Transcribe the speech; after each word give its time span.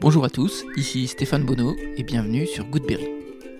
Bonjour 0.00 0.24
à 0.24 0.30
tous, 0.30 0.64
ici 0.78 1.06
Stéphane 1.08 1.44
Bonneau 1.44 1.76
et 1.98 2.02
bienvenue 2.02 2.46
sur 2.46 2.64
Goodberry. 2.64 3.06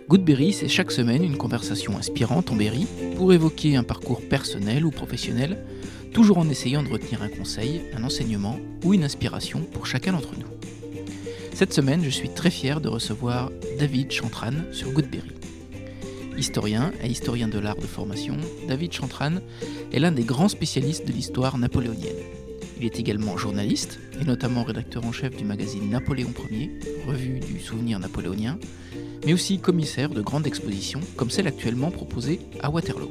Goodberry, 0.09 0.55
c'est 0.55 0.69
chaque 0.69 0.91
semaine 0.91 1.23
une 1.23 1.37
conversation 1.37 1.99
inspirante 1.99 2.51
en 2.51 2.57
berry 2.57 2.87
pour 3.17 3.35
évoquer 3.35 3.77
un 3.77 3.83
parcours 3.83 4.27
personnel 4.27 4.87
ou 4.87 4.91
professionnel, 4.91 5.63
toujours 6.15 6.39
en 6.39 6.49
essayant 6.49 6.83
de 6.83 6.89
retenir 6.89 7.21
un 7.21 7.29
conseil, 7.29 7.83
un 7.95 8.05
enseignement 8.05 8.59
ou 8.85 8.95
une 8.95 9.05
inspiration 9.05 9.61
pour 9.71 9.85
chacun 9.85 10.13
d'entre 10.13 10.33
nous. 10.39 10.47
Cette 11.53 11.75
semaine, 11.75 12.03
je 12.03 12.09
suis 12.09 12.31
très 12.31 12.51
fier 12.51 12.81
de 12.81 12.89
recevoir 12.89 13.51
David 13.79 14.11
Chantran 14.11 14.55
sur 14.73 14.93
Goodberry. 14.93 15.33
Historien 16.39 16.91
et 17.05 17.09
historien 17.09 17.49
de 17.49 17.59
l'art 17.59 17.77
de 17.77 17.83
formation, 17.83 18.39
David 18.67 18.93
Chantran 18.93 19.41
est 19.93 19.99
l'un 19.99 20.13
des 20.13 20.25
grands 20.25 20.49
spécialistes 20.49 21.07
de 21.07 21.13
l'histoire 21.13 21.59
napoléonienne. 21.59 22.40
Il 22.81 22.87
est 22.87 22.99
également 22.99 23.37
journaliste, 23.37 23.99
et 24.19 24.25
notamment 24.25 24.65
rédacteur 24.65 25.05
en 25.05 25.13
chef 25.13 25.37
du 25.37 25.45
magazine 25.45 25.91
Napoléon 25.91 26.33
Ier, 26.51 26.71
revue 27.07 27.39
du 27.39 27.61
souvenir 27.61 27.99
napoléonien, 27.99 28.59
mais 29.27 29.35
aussi 29.35 29.59
commissaire 29.59 30.09
de 30.09 30.23
grandes 30.23 30.47
expositions 30.47 31.01
comme 31.15 31.29
celle 31.29 31.47
actuellement 31.47 31.91
proposée 31.91 32.41
à 32.63 32.71
Waterloo. 32.71 33.11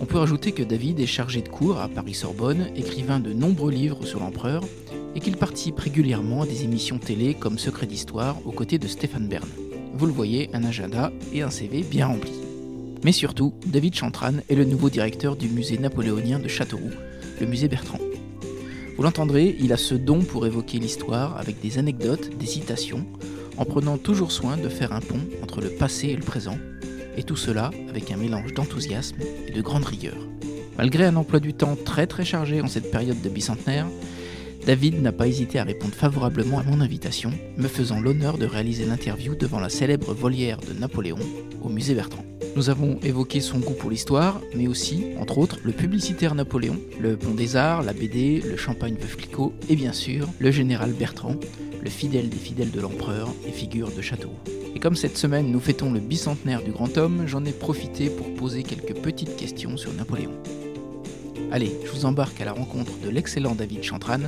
On 0.00 0.06
peut 0.06 0.16
rajouter 0.16 0.52
que 0.52 0.62
David 0.62 1.00
est 1.00 1.06
chargé 1.06 1.42
de 1.42 1.50
cours 1.50 1.78
à 1.78 1.88
Paris-Sorbonne, 1.88 2.68
écrivain 2.74 3.20
de 3.20 3.34
nombreux 3.34 3.70
livres 3.70 4.06
sur 4.06 4.20
l'empereur, 4.20 4.64
et 5.14 5.20
qu'il 5.20 5.36
participe 5.36 5.78
régulièrement 5.78 6.40
à 6.40 6.46
des 6.46 6.64
émissions 6.64 6.96
télé 6.96 7.34
comme 7.34 7.58
Secret 7.58 7.86
d'Histoire 7.86 8.38
aux 8.46 8.52
côtés 8.52 8.78
de 8.78 8.88
Stéphane 8.88 9.28
Bern. 9.28 9.48
Vous 9.92 10.06
le 10.06 10.12
voyez, 10.12 10.48
un 10.54 10.64
agenda 10.64 11.12
et 11.34 11.42
un 11.42 11.50
CV 11.50 11.82
bien 11.82 12.06
remplis. 12.06 12.40
Mais 13.04 13.12
surtout, 13.12 13.52
David 13.66 13.94
Chantran 13.94 14.36
est 14.48 14.54
le 14.54 14.64
nouveau 14.64 14.88
directeur 14.88 15.36
du 15.36 15.50
musée 15.50 15.76
napoléonien 15.76 16.38
de 16.38 16.48
Châteauroux, 16.48 16.94
le 17.38 17.46
musée 17.46 17.68
Bertrand. 17.68 17.98
Vous 19.00 19.04
l'entendrez, 19.04 19.56
il 19.58 19.72
a 19.72 19.78
ce 19.78 19.94
don 19.94 20.20
pour 20.20 20.44
évoquer 20.44 20.78
l'histoire 20.78 21.38
avec 21.38 21.58
des 21.58 21.78
anecdotes, 21.78 22.36
des 22.36 22.44
citations, 22.44 23.06
en 23.56 23.64
prenant 23.64 23.96
toujours 23.96 24.30
soin 24.30 24.58
de 24.58 24.68
faire 24.68 24.92
un 24.92 25.00
pont 25.00 25.22
entre 25.42 25.62
le 25.62 25.70
passé 25.70 26.08
et 26.08 26.16
le 26.16 26.22
présent, 26.22 26.58
et 27.16 27.22
tout 27.22 27.34
cela 27.34 27.70
avec 27.88 28.10
un 28.10 28.18
mélange 28.18 28.52
d'enthousiasme 28.52 29.16
et 29.48 29.52
de 29.52 29.62
grande 29.62 29.86
rigueur. 29.86 30.18
Malgré 30.76 31.06
un 31.06 31.16
emploi 31.16 31.40
du 31.40 31.54
temps 31.54 31.78
très 31.82 32.06
très 32.06 32.26
chargé 32.26 32.60
en 32.60 32.66
cette 32.66 32.90
période 32.90 33.22
de 33.22 33.28
bicentenaire, 33.30 33.86
David 34.66 35.00
n'a 35.00 35.12
pas 35.12 35.26
hésité 35.26 35.58
à 35.58 35.64
répondre 35.64 35.94
favorablement 35.94 36.58
à 36.58 36.62
mon 36.62 36.80
invitation, 36.80 37.32
me 37.56 37.66
faisant 37.66 38.00
l'honneur 38.00 38.38
de 38.38 38.46
réaliser 38.46 38.84
l'interview 38.84 39.34
devant 39.34 39.58
la 39.58 39.70
célèbre 39.70 40.12
volière 40.12 40.58
de 40.58 40.78
Napoléon 40.78 41.18
au 41.62 41.68
musée 41.68 41.94
Bertrand. 41.94 42.24
Nous 42.56 42.68
avons 42.68 42.98
évoqué 43.02 43.40
son 43.40 43.58
goût 43.58 43.74
pour 43.74 43.90
l'histoire, 43.90 44.40
mais 44.54 44.66
aussi, 44.66 45.06
entre 45.18 45.38
autres, 45.38 45.58
le 45.62 45.72
publicitaire 45.72 46.34
Napoléon, 46.34 46.78
le 47.00 47.16
Pont 47.16 47.34
des 47.34 47.56
Arts, 47.56 47.82
la 47.82 47.92
BD, 47.92 48.42
le 48.44 48.56
champagne 48.56 48.96
Veuve 49.00 49.16
Clicquot 49.16 49.54
et 49.68 49.76
bien 49.76 49.92
sûr 49.92 50.28
le 50.38 50.50
général 50.50 50.92
Bertrand, 50.92 51.36
le 51.82 51.90
fidèle 51.90 52.28
des 52.28 52.36
fidèles 52.36 52.70
de 52.70 52.80
l'empereur 52.80 53.28
et 53.46 53.52
figure 53.52 53.90
de 53.90 54.02
Châteauroux. 54.02 54.40
Et 54.74 54.80
comme 54.80 54.96
cette 54.96 55.16
semaine 55.16 55.50
nous 55.50 55.60
fêtons 55.60 55.92
le 55.92 56.00
bicentenaire 56.00 56.62
du 56.62 56.72
grand 56.72 56.98
homme, 56.98 57.24
j'en 57.26 57.44
ai 57.44 57.52
profité 57.52 58.10
pour 58.10 58.34
poser 58.34 58.62
quelques 58.62 58.96
petites 59.00 59.36
questions 59.36 59.76
sur 59.76 59.92
Napoléon. 59.94 60.32
Allez, 61.52 61.72
je 61.84 61.90
vous 61.90 62.04
embarque 62.04 62.40
à 62.40 62.44
la 62.44 62.52
rencontre 62.52 62.96
de 63.00 63.08
l'excellent 63.08 63.56
David 63.56 63.82
Chantran 63.82 64.20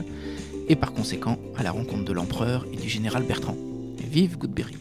et 0.68 0.74
par 0.74 0.92
conséquent 0.92 1.38
à 1.56 1.62
la 1.62 1.70
rencontre 1.70 2.04
de 2.04 2.12
l'empereur 2.12 2.66
et 2.72 2.76
du 2.76 2.88
général 2.88 3.22
Bertrand. 3.22 3.56
vive 3.96 4.36
Goodberry 4.36 4.76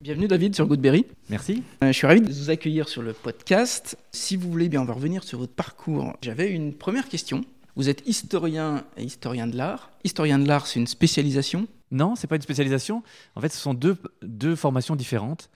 Bienvenue 0.00 0.28
David 0.28 0.54
sur 0.54 0.68
Goodberry. 0.68 1.06
Merci. 1.28 1.64
Euh, 1.82 1.88
je 1.88 1.92
suis 1.92 2.06
ravi 2.06 2.20
de 2.20 2.32
vous 2.32 2.50
accueillir 2.50 2.88
sur 2.88 3.02
le 3.02 3.14
podcast. 3.14 3.98
Si 4.12 4.36
vous 4.36 4.48
voulez 4.48 4.68
bien, 4.68 4.82
on 4.82 4.84
va 4.84 4.92
revenir 4.92 5.24
sur 5.24 5.40
votre 5.40 5.54
parcours. 5.54 6.12
J'avais 6.22 6.52
une 6.52 6.72
première 6.72 7.08
question. 7.08 7.44
Vous 7.74 7.88
êtes 7.88 8.06
historien 8.06 8.84
et 8.96 9.02
historien 9.02 9.48
de 9.48 9.56
l'art. 9.56 9.90
Historien 10.04 10.38
de 10.38 10.46
l'art, 10.46 10.68
c'est 10.68 10.78
une 10.78 10.86
spécialisation? 10.86 11.66
Non, 11.90 12.14
c'est 12.14 12.28
pas 12.28 12.36
une 12.36 12.42
spécialisation. 12.42 13.02
En 13.34 13.40
fait, 13.40 13.48
ce 13.48 13.58
sont 13.58 13.74
deux, 13.74 13.96
deux 14.22 14.54
formations 14.54 14.94
différentes. 14.94 15.50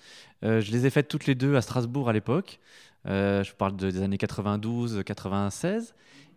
Euh, 0.44 0.60
je 0.60 0.72
les 0.72 0.86
ai 0.86 0.90
faites 0.90 1.06
toutes 1.06 1.26
les 1.26 1.36
deux 1.36 1.54
à 1.54 1.62
Strasbourg 1.62 2.08
à 2.08 2.12
l'époque. 2.12 2.58
Euh, 3.08 3.42
je 3.42 3.52
parle 3.52 3.76
des 3.76 4.02
années 4.02 4.16
92-96. 4.16 5.94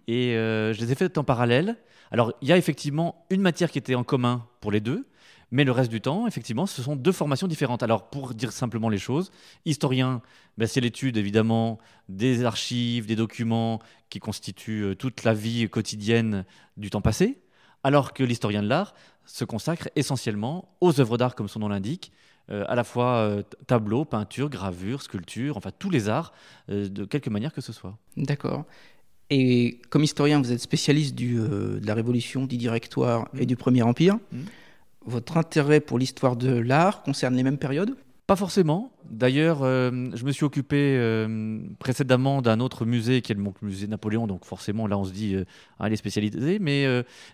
Et 0.08 0.34
je 0.34 0.80
les 0.80 0.92
ai 0.92 0.96
faites 0.96 1.18
en 1.18 1.24
parallèle. 1.24 1.78
Alors, 2.12 2.34
il 2.42 2.48
y 2.50 2.52
a 2.52 2.58
effectivement 2.58 3.26
une 3.30 3.42
matière 3.42 3.72
qui 3.72 3.78
était 3.78 3.96
en 3.96 4.04
commun 4.04 4.46
pour 4.60 4.72
les 4.72 4.82
deux, 4.82 5.06
mais 5.52 5.66
le 5.66 5.72
reste 5.72 5.92
du 5.92 6.00
temps, 6.00 6.28
effectivement, 6.28 6.66
ce 6.66 6.82
sont 6.82 6.96
deux 6.96 7.12
formations 7.12 7.48
différentes. 7.48 7.84
Alors, 7.84 8.10
pour 8.10 8.34
dire 8.34 8.54
simplement 8.54 8.90
les 8.90 8.98
choses, 8.98 9.32
historien, 9.66 10.22
ben, 10.58 10.68
c'est 10.68 10.80
l'étude 10.80 11.18
évidemment 11.18 11.78
des 12.08 12.46
archives, 12.46 13.06
des 13.06 13.18
documents 13.18 13.80
qui 14.10 14.20
constituent 14.20 14.84
euh, 14.84 14.96
toute 14.96 15.24
la 15.24 15.34
vie 15.34 15.70
quotidienne 15.70 16.46
du 16.78 16.90
temps 16.90 17.02
passé, 17.02 17.42
alors 17.84 18.14
que 18.14 18.24
l'historien 18.24 18.64
de 18.64 18.68
l'art 18.68 18.94
se 19.26 19.44
consacre 19.44 19.90
essentiellement 19.96 20.76
aux 20.80 21.00
œuvres 21.02 21.18
d'art, 21.18 21.36
comme 21.36 21.50
son 21.50 21.60
nom 21.60 21.68
l'indique, 21.68 22.12
euh, 22.50 22.64
à 22.68 22.76
la 22.76 22.84
fois 22.84 23.18
euh, 23.18 23.44
tableaux, 23.68 24.06
peinture, 24.06 24.50
gravure, 24.50 25.02
sculpture, 25.02 25.58
enfin 25.58 25.72
tous 25.78 25.90
les 25.90 26.10
arts, 26.10 26.34
de 26.68 27.06
quelque 27.06 27.30
manière 27.30 27.54
que 27.54 27.62
ce 27.62 27.74
soit. 27.74 27.98
D'accord. 28.18 28.66
Et 29.30 29.80
comme 29.90 30.04
historien, 30.04 30.42
vous 30.42 30.52
êtes 30.52 30.60
spécialiste 30.60 31.16
du, 31.16 31.36
de 31.36 31.86
la 31.86 31.94
Révolution, 31.94 32.46
du 32.46 32.58
Directoire 32.58 33.30
et 33.38 33.46
du 33.46 33.56
Premier 33.56 33.82
Empire. 33.82 34.18
Mmh 34.32 34.40
votre 35.06 35.38
intérêt 35.38 35.80
pour 35.80 35.98
l'histoire 35.98 36.36
de 36.36 36.52
l'art 36.52 37.04
concerne 37.04 37.36
les 37.36 37.44
mêmes 37.44 37.58
périodes? 37.58 37.96
Pas 38.28 38.36
forcément. 38.36 38.94
D'ailleurs, 39.10 39.64
euh, 39.64 39.92
je 40.14 40.24
me 40.24 40.32
suis 40.32 40.46
occupé 40.46 40.96
euh, 40.98 41.60
précédemment 41.80 42.42
d'un 42.42 42.60
autre 42.60 42.86
musée 42.86 43.22
qui 43.22 43.32
est 43.32 43.36
le 43.36 43.44
musée 43.62 43.88
Napoléon, 43.88 44.28
donc 44.28 44.46
forcément 44.46 44.88
là 44.88 44.98
on 44.98 45.04
se 45.04 45.12
dit, 45.12 45.36
euh, 45.36 45.44
il 45.86 45.92
est 45.92 45.98
spécialisé, 45.98 46.60
mais 46.60 46.86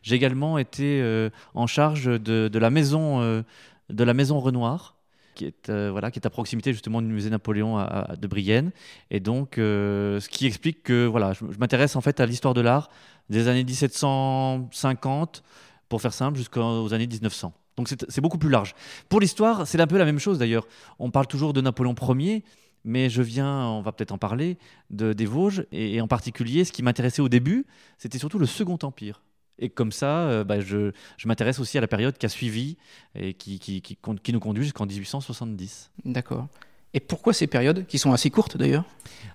j'ai 0.01 0.16
également 0.16 0.57
été 0.57 1.29
en 1.53 1.68
charge 1.68 2.06
de, 2.06 2.57
la 2.57 2.69
maison, 2.69 3.44
de 3.89 4.03
la 4.03 4.13
maison 4.13 4.39
Renoir, 4.39 4.96
qui 5.37 5.45
est, 5.45 5.71
voilà, 5.89 6.11
qui 6.11 6.19
est 6.19 6.25
à 6.25 6.29
proximité 6.29 6.73
justement 6.73 7.01
du 7.01 7.07
musée 7.07 7.29
Napoléon 7.29 7.77
de 8.19 8.27
Brienne. 8.27 8.71
Et 9.11 9.19
donc, 9.19 9.53
ce 9.55 10.27
qui 10.27 10.45
explique 10.45 10.83
que 10.83 11.05
voilà, 11.05 11.33
je, 11.33 11.45
je 11.49 11.57
m'intéresse 11.59 11.95
en 11.95 12.01
fait 12.01 12.19
à 12.19 12.25
l'histoire 12.25 12.53
de 12.53 12.61
l'art 12.61 12.89
des 13.29 13.47
années 13.47 13.63
1750 13.63 15.43
pour 15.89 16.01
faire 16.01 16.13
simple, 16.13 16.37
jusqu'aux 16.37 16.93
années 16.93 17.07
1900. 17.07 17.53
Donc 17.77 17.87
c'est 17.87 18.21
beaucoup 18.21 18.39
plus 18.39 18.49
large. 18.49 18.73
Pour 19.07 19.19
l'histoire, 19.19 19.67
c'est 19.67 19.79
un 19.79 19.87
peu 19.87 19.97
la 19.97 20.05
même 20.05 20.19
chose 20.19 20.39
d'ailleurs. 20.39 20.67
On 20.97 21.11
parle 21.11 21.27
toujours 21.27 21.53
de 21.53 21.61
Napoléon 21.61 21.95
Ier, 22.15 22.43
mais 22.83 23.09
je 23.09 23.21
viens, 23.21 23.67
on 23.67 23.81
va 23.81 23.91
peut-être 23.91 24.11
en 24.11 24.17
parler, 24.17 24.57
de, 24.89 25.13
des 25.13 25.25
Vosges, 25.25 25.65
et, 25.71 26.01
en 26.01 26.07
particulier, 26.07 26.63
ce 26.63 26.71
qui 26.71 26.81
m'intéressait 26.81 27.21
au 27.21 27.29
début, 27.29 27.65
c'était 27.97 28.17
surtout 28.17 28.39
le 28.39 28.47
Second 28.47 28.79
Empire. 28.81 29.21
Et 29.59 29.69
comme 29.69 29.91
ça, 29.91 30.28
euh, 30.28 30.44
bah, 30.44 30.59
je, 30.59 30.91
m'intéresse 31.25 31.59
aussi 31.59 31.78
à 31.78 31.81
la 31.81 31.88
période 31.88 32.18
qui 32.18 32.25
a 32.25 32.29
suivi 32.29 32.78
et 33.16 33.34
qui, 33.34 33.59
qui, 33.59 33.81
qui, 33.81 33.97
qui 34.23 34.34
nous 34.34 34.40
conduit 34.40 34.63
jusqu'en 34.63 34.85
1870. 34.85 35.91
D'accord. 36.06 36.47
Et 36.94 37.00
pourquoi 37.00 37.34
ces 37.34 37.47
périodes, 37.47 37.85
qui 37.85 38.00
sont 38.00 38.13
assez 38.13 38.29
courtes 38.29 38.57
d'ailleurs? 38.57 38.85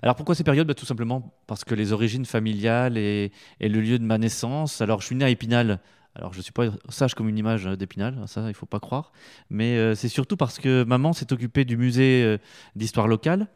Alors 0.03 0.17
pourquoi 0.17 0.35
ces 0.35 0.45
périodes? 0.45 0.67
Bah, 0.67 0.75
Tout 0.75 0.87
simplement 0.87 1.35
parce 1.47 1.65
que 1.65 1.75
les 1.75 1.93
origines 1.93 2.25
familiales 2.25 2.97
et, 2.97 3.31
et, 3.61 3.69
le 3.69 3.81
lieu 3.81 3.99
de 3.99 4.05
ma 4.05 4.19
naissance. 4.19 4.81
Alors 4.81 5.01
je 5.01 5.07
suis 5.07 5.17
né 5.17 5.25
à 5.25 5.31
Épinal 5.31 5.81
alors, 6.15 6.33
je 6.33 6.39
ne 6.39 6.43
suis 6.43 6.53
pas 6.53 6.67
sage 6.91 7.15
comme 7.15 7.29
une 7.29 7.39
image 7.39 7.65
d'Épinal, 7.65 8.19
ça, 8.27 8.43
il 8.43 8.49
ne 8.49 8.53
faut 8.53 8.67
pas 8.67 8.81
croire. 8.81 9.13
Mais 9.49 9.79
euh, 9.79 9.95
c'est 9.95 10.09
surtout 10.09 10.37
parce 10.37 10.59
que 10.59 10.85
maman 10.85 11.13
s'est 11.13 11.33
occupée 11.33 11.65
du 11.65 11.77
musée 11.77 12.23
euh, 12.25 12.39
d'histoire 12.77 13.09
locale 13.09 13.47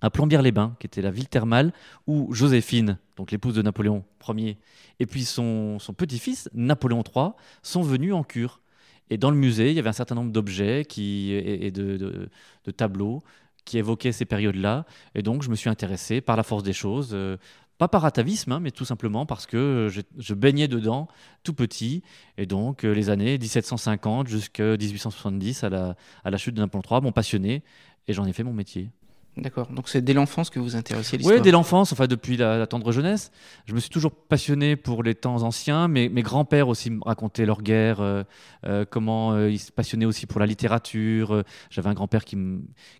à 0.00 0.10
Plombières-les-Bains, 0.10 0.76
qui 0.78 0.86
était 0.86 1.02
la 1.02 1.10
ville 1.10 1.28
thermale 1.28 1.72
où 2.06 2.32
Joséphine, 2.32 2.98
donc 3.16 3.30
l'épouse 3.30 3.54
de 3.54 3.62
Napoléon 3.62 4.04
Ier, 4.28 4.58
et 5.00 5.06
puis 5.06 5.24
son, 5.24 5.78
petit-fils, 5.96 6.48
Napoléon 6.54 7.02
III, 7.02 7.30
sont 7.62 7.82
venus 7.82 8.12
en 8.14 8.22
cure. 8.22 8.60
Et 9.08 9.18
dans 9.18 9.30
le 9.30 9.36
musée, 9.36 9.70
il 9.70 9.76
y 9.76 9.78
avait 9.78 9.88
un 9.88 9.94
certain 9.94 10.14
nombre 10.14 10.32
d'objets 10.32 10.82
et, 10.98 11.70
de, 11.70 12.28
tableaux 12.76 13.22
qui 13.64 13.78
évoquaient 13.78 14.12
ces 14.12 14.24
périodes-là. 14.24 14.84
Et 15.14 15.22
donc, 15.22 15.42
je 15.42 15.50
me 15.50 15.54
suis 15.54 15.70
intéressé, 15.70 16.20
par 16.20 16.36
la 16.36 16.42
force 16.42 16.62
des 16.62 16.72
choses, 16.72 17.10
euh, 17.12 17.36
pas 17.78 17.88
par 17.88 18.04
atavisme, 18.04 18.52
hein, 18.52 18.60
mais 18.60 18.70
tout 18.70 18.84
simplement 18.84 19.26
parce 19.26 19.46
que 19.46 19.88
je, 19.90 20.34
baignais 20.34 20.68
dedans 20.68 21.08
tout 21.42 21.52
petit. 21.52 22.02
Et 22.38 22.46
donc, 22.46 22.84
euh, 22.84 22.92
les 22.92 23.10
années 23.10 23.38
1750 23.38 24.28
jusqu'à 24.28 24.76
1870, 24.76 25.64
à 25.64 25.68
la, 25.68 25.96
à 26.24 26.30
la 26.30 26.38
chute 26.38 26.54
de 26.54 26.60
Napoléon 26.60 26.82
III, 26.90 27.02
m'ont 27.02 27.12
passionné 27.12 27.62
et 28.08 28.12
j'en 28.12 28.24
ai 28.24 28.32
fait 28.32 28.44
mon 28.44 28.52
métier. 28.54 28.90
D'accord. 29.36 29.66
Donc 29.70 29.90
c'est 29.90 30.00
dès 30.00 30.14
l'enfance 30.14 30.48
que 30.48 30.58
vous 30.58 30.76
intéressez 30.76 31.18
l'histoire 31.18 31.36
Oui, 31.36 31.42
dès 31.42 31.50
l'enfance, 31.50 31.92
enfin 31.92 32.06
depuis 32.06 32.38
la, 32.38 32.66
tendre 32.66 32.90
jeunesse. 32.90 33.30
Je 33.66 33.74
me 33.74 33.80
suis 33.80 33.90
toujours 33.90 34.12
passionné 34.12 34.76
pour 34.76 35.02
les 35.02 35.14
temps 35.14 35.42
anciens. 35.42 35.88
Mes, 35.88 36.08
mes 36.08 36.22
grands-pères 36.22 36.68
aussi 36.68 36.90
me 36.90 37.00
racontaient 37.04 37.44
leur 37.44 37.60
guerre, 37.60 38.00
euh, 38.00 38.22
euh, 38.64 38.86
comment 38.88 39.32
euh, 39.32 39.50
ils 39.50 39.58
se 39.58 39.70
passionnaient 39.72 40.06
aussi 40.06 40.24
pour 40.24 40.40
la 40.40 40.46
littérature. 40.46 41.42
J'avais 41.68 41.90
un 41.90 41.94
grand-père 41.94 42.24
qui, 42.24 42.38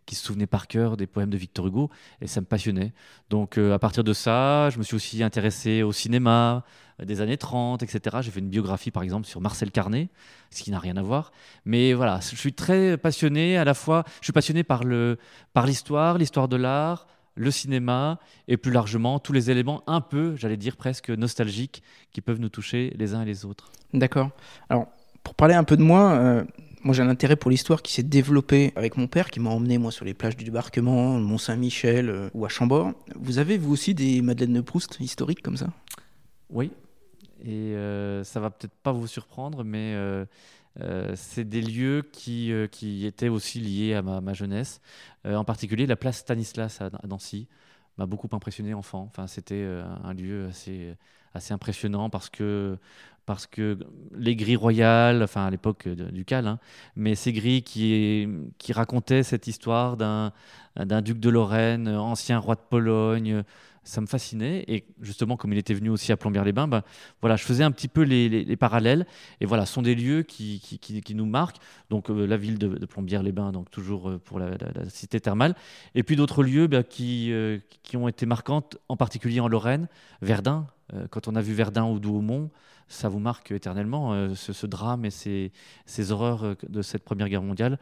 qui 0.05 0.15
se 0.15 0.27
souvenait 0.27 0.47
par 0.47 0.67
cœur 0.69 0.99
des 0.99 1.07
poèmes 1.07 1.31
de 1.31 1.39
Victor 1.39 1.69
Hugo 1.69 1.91
et 2.21 2.27
ça 2.27 2.43
me 2.43 2.47
passionnait. 2.47 2.93
Donc 3.31 3.57
à 3.57 3.79
partir 3.79 4.05
de 4.05 4.13
ça, 4.13 4.69
je 4.69 4.79
me 4.79 4.83
suis 4.83 4.95
aussi 4.95 5.23
intéressé 5.23 5.83
au 5.83 5.93
cinéma, 5.93 6.65
des 7.05 7.21
années 7.21 7.37
30, 7.37 7.83
etc. 7.83 8.19
J'ai 8.21 8.31
fait 8.31 8.41
une 8.41 8.49
biographie, 8.49 8.91
par 8.91 9.03
exemple, 9.03 9.27
sur 9.27 9.41
Marcel 9.41 9.71
Carnet, 9.71 10.09
ce 10.51 10.63
qui 10.63 10.71
n'a 10.71 10.79
rien 10.79 10.97
à 10.97 11.03
voir. 11.03 11.33
Mais 11.65 11.93
voilà, 11.93 12.21
je 12.21 12.37
suis 12.37 12.53
très 12.53 12.97
passionné 12.97 13.57
à 13.59 13.65
la 13.65 13.75
fois, 13.75 14.05
je 14.21 14.27
suis 14.27 14.33
passionné 14.33 14.63
par 14.63 14.85
l'histoire, 14.85 16.13
par 16.13 16.19
l'histoire 16.19 16.49
de 16.49 16.57
l'art, 16.57 17.07
le 17.37 17.51
cinéma 17.51 18.19
et 18.49 18.57
plus 18.57 18.73
largement 18.73 19.19
tous 19.19 19.33
les 19.33 19.51
éléments 19.51 19.83
un 19.87 20.01
peu, 20.01 20.35
j'allais 20.37 20.57
dire 20.57 20.77
presque 20.77 21.11
nostalgiques 21.11 21.83
qui 22.11 22.21
peuvent 22.21 22.41
nous 22.41 22.49
toucher 22.49 22.93
les 22.99 23.15
uns 23.15 23.23
et 23.23 23.27
les 23.27 23.45
autres. 23.45 23.71
D'accord. 23.93 24.31
Alors, 24.69 24.87
Pour 25.23 25.35
parler 25.35 25.55
un 25.55 25.65
peu 25.65 25.77
de 25.77 25.83
moi, 25.83 26.13
euh, 26.13 26.45
moi 26.83 26.95
j'ai 26.95 27.03
un 27.03 27.09
intérêt 27.09 27.37
pour 27.37 27.51
l'histoire 27.51 27.83
qui 27.83 27.93
s'est 27.93 28.03
développé 28.03 28.73
avec 28.75 28.97
mon 28.97 29.07
père 29.07 29.31
qui 29.31 29.39
m'a 29.39 29.51
emmené 29.51 29.77
moi 29.77 29.93
sur 29.93 30.05
les 30.05 30.15
plages 30.15 30.37
du 30.37 30.45
débarquement, 30.45 31.19
Mont-Saint-Michel 31.19 32.09
euh, 32.09 32.31
ou 32.33 32.45
à 32.47 32.49
Chambord. 32.49 32.93
Vous 33.17 33.39
avez 33.39 33.59
vous 33.59 33.73
aussi 33.73 33.95
des 33.95 34.23
Madeleines 34.23 34.55
de 34.55 34.61
Proust 34.63 34.97
historiques 35.01 35.43
comme 35.43 35.57
ça? 35.57 35.69
Oui, 36.49 36.71
et 37.47 37.75
euh, 37.75 38.25
ça 38.25 38.41
va 38.41 38.51
peut-être 38.51 38.75
pas 38.83 38.93
vous 38.93 39.07
surprendre, 39.07 39.65
mais 39.65 39.95
c'est 41.15 41.49
des 41.49 41.63
lieux 41.63 42.03
qui, 42.13 42.53
qui 42.71 43.07
étaient 43.07 43.29
aussi 43.29 43.61
liés 43.61 43.95
à 43.95 44.03
ma, 44.03 44.33
jeunesse, 44.35 44.81
en 45.25 45.45
particulier 45.45 45.87
la 45.87 45.97
place 45.97 46.19
Stanislas 46.19 46.81
à, 46.81 46.91
Nancy 47.07 47.49
m'a 47.97 48.05
beaucoup 48.05 48.29
impressionné 48.33 48.75
enfant. 48.75 49.09
Enfin, 49.11 49.27
c'était 49.27 49.67
un 50.05 50.13
lieu 50.13 50.49
assez 50.49 50.95
assez 51.37 51.55
impressionnant 51.55 52.11
parce 52.11 52.29
que 52.29 52.79
parce 53.27 53.49
que 53.49 53.79
les 54.17 54.37
grilles 54.37 54.57
royales, 54.57 55.23
enfin 55.25 55.47
à 55.47 55.51
l'époque 55.51 55.89
du 55.89 56.25
Cal, 56.25 56.47
hein, 56.47 56.61
mais 56.95 57.17
ces 57.17 57.33
grilles 57.33 57.65
qui, 57.65 58.29
qui 58.59 58.73
racontaient 58.73 59.25
cette 59.25 59.49
histoire 59.49 59.97
d'un 59.97 61.03
duc 61.03 61.19
de 61.19 61.29
Lorraine, 61.29 61.89
ancien 61.89 62.39
roi 62.39 62.55
de 62.55 62.61
Pologne, 62.61 63.43
ça 63.87 64.01
me 64.01 64.07
fascinait. 64.07 64.65
Et 64.67 64.85
justement, 65.01 65.37
comme 65.37 65.53
il 65.53 65.59
était 65.59 65.73
venu 65.73 65.89
aussi 65.89 66.13
à 66.13 66.17
Plombières-les-Bains, 66.17 66.69
ben, 66.69 66.83
voilà, 67.21 67.37
je 67.37 67.45
faisais 67.45 67.65
un 67.65 67.71
petit 67.71 67.89
peu 67.89 68.03
les, 68.03 68.57
parallèles. 68.57 69.07
Et 69.41 69.47
voilà, 69.47 69.65
ce 69.65 69.73
sont 69.73 69.83
des 69.83 69.95
lieux 69.95 70.23
qui, 70.23 70.61
qui, 70.61 71.15
nous 71.15 71.27
marquent. 71.27 71.59
Donc 71.89 72.11
euh, 72.11 72.27
la 72.27 72.37
ville 72.37 72.59
de, 72.59 72.85
Plombières-les-Bains, 72.85 73.53
donc 73.53 73.71
toujours 73.71 74.11
euh, 74.11 74.19
pour 74.19 74.39
la, 74.39 74.57
cité 74.89 75.21
thermale. 75.21 75.55
Et 75.95 76.03
puis 76.03 76.17
d'autres 76.17 76.43
lieux 76.43 76.67
ben, 76.67 76.83
qui, 76.83 77.33
euh, 77.33 77.59
qui 77.83 77.97
ont 77.97 78.09
été 78.09 78.27
marquantes, 78.27 78.77
en 78.89 78.97
particulier 78.97 79.41
en 79.41 79.49
Lorraine, 79.49 79.89
Verdun. 80.21 80.67
quand 81.11 81.29
on 81.29 81.37
a 81.37 81.41
vu 81.41 81.55
Verdun 81.55 81.85
ou 81.85 82.01
Douaumont, 82.01 82.51
ça 82.89 83.09
vous 83.09 83.19
marque 83.19 83.51
éternellement. 83.53 84.35
Ce, 84.35 84.67
drame 84.67 85.05
et 85.05 85.11
ces, 85.11 85.53
ces, 85.87 86.13
horreurs 86.13 86.57
de 86.69 86.83
cette 86.83 87.05
Première 87.05 87.29
Guerre 87.29 87.43
mondiale 87.43 87.79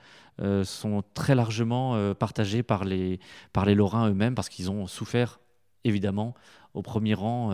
sont 0.64 1.02
très 1.12 1.34
largement 1.34 2.14
partagés 2.14 2.62
par 2.62 2.84
les, 2.84 3.20
par 3.52 3.66
les 3.66 3.74
Lorrains 3.74 4.08
eux-mêmes 4.08 4.34
parce 4.34 4.48
qu'ils 4.48 4.70
ont 4.70 4.86
souffert, 4.86 5.38
évidemment, 5.84 6.34
au 6.75 6.82
premier 6.82 7.14
rang 7.14 7.52